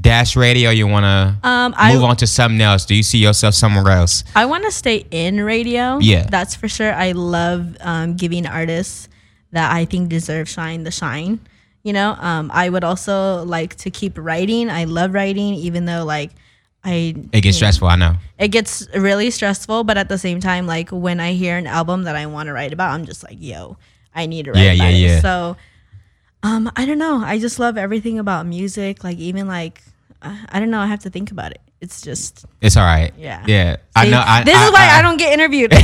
dash 0.00 0.36
radio 0.36 0.70
you 0.70 0.86
want 0.86 1.04
to 1.04 1.48
um, 1.48 1.74
I 1.76 1.92
move 1.94 2.02
on 2.04 2.16
to 2.16 2.26
something 2.26 2.60
else 2.60 2.84
do 2.84 2.94
you 2.96 3.02
see 3.04 3.18
yourself 3.18 3.54
somewhere 3.54 3.88
else 3.92 4.24
I 4.34 4.44
want 4.46 4.64
to 4.64 4.70
stay 4.72 5.06
in 5.10 5.40
radio. 5.40 5.98
Yeah. 6.00 6.26
that's 6.28 6.54
for 6.56 6.68
sure. 6.68 6.92
I 6.92 7.12
love 7.12 7.76
um, 7.80 8.14
giving 8.16 8.46
artists 8.46 9.08
that 9.52 9.72
I 9.72 9.84
think 9.86 10.08
deserve 10.08 10.48
shine 10.48 10.82
the 10.84 10.90
shine. 10.90 11.40
You 11.84 11.92
know, 11.92 12.16
um, 12.18 12.50
I 12.52 12.68
would 12.70 12.82
also 12.82 13.44
like 13.44 13.76
to 13.76 13.90
keep 13.90 14.14
writing. 14.16 14.70
I 14.70 14.84
love 14.84 15.12
writing, 15.12 15.52
even 15.54 15.84
though 15.84 16.04
like 16.04 16.30
I 16.82 17.14
it 17.32 17.40
gets 17.42 17.56
stressful 17.56 17.88
i 17.88 17.96
know 17.96 18.16
it 18.38 18.48
gets 18.48 18.86
really 18.94 19.30
stressful. 19.30 19.84
But 19.84 19.98
at 19.98 20.08
the 20.08 20.16
same 20.18 20.40
time, 20.40 20.66
like 20.66 20.88
when 20.90 21.20
I 21.20 21.34
hear 21.34 21.56
an 21.58 21.66
album 21.66 22.04
that 22.04 22.16
I 22.16 22.24
want 22.26 22.46
to 22.48 22.54
write 22.54 22.72
about, 22.72 22.90
I'm 22.92 23.04
just 23.04 23.22
like, 23.22 23.36
yo, 23.38 23.76
I 24.14 24.24
need 24.26 24.46
to 24.46 24.52
write 24.52 24.62
Yeah, 24.62 24.72
about 24.72 24.84
yeah, 24.84 24.90
it. 24.90 25.10
yeah. 25.10 25.20
So, 25.20 25.56
um, 26.42 26.72
I 26.74 26.86
don't 26.86 26.98
know. 26.98 27.18
I 27.22 27.38
just 27.38 27.58
love 27.58 27.76
everything 27.76 28.18
about 28.18 28.46
music. 28.46 29.04
Like 29.04 29.18
even 29.18 29.46
like 29.46 29.82
I 30.22 30.58
don't 30.58 30.70
know. 30.70 30.80
I 30.80 30.86
have 30.86 31.00
to 31.00 31.10
think 31.10 31.30
about 31.32 31.50
it. 31.52 31.60
It's 31.82 32.00
just 32.00 32.46
it's 32.62 32.78
all 32.78 32.84
right 32.84 33.12
Yeah. 33.18 33.44
yeah 33.46 33.76
i 33.94 34.08
know 34.08 34.22
I, 34.24 34.42
this 34.42 34.56
is 34.58 34.72
why 34.72 34.88
I, 34.88 35.02
don't 35.02 35.18
get 35.18 35.34
interviewed. 35.34 35.68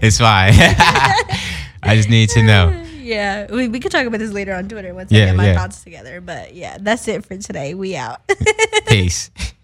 it's 0.00 0.18
fine 0.20 0.52
i 1.82 1.96
just 1.96 2.08
need 2.08 2.28
to 2.30 2.42
know 2.44 2.84
yeah, 3.06 3.46
we, 3.52 3.68
we 3.68 3.80
could 3.80 3.92
talk 3.92 4.06
about 4.06 4.18
this 4.18 4.32
later 4.32 4.54
on 4.54 4.68
Twitter 4.68 4.92
once 4.94 5.12
I 5.12 5.16
get 5.16 5.36
my 5.36 5.46
yeah. 5.46 5.54
thoughts 5.54 5.82
together. 5.82 6.20
But 6.20 6.54
yeah, 6.54 6.78
that's 6.80 7.06
it 7.08 7.24
for 7.24 7.36
today. 7.36 7.74
We 7.74 7.96
out. 7.96 8.20
peace 8.86 9.30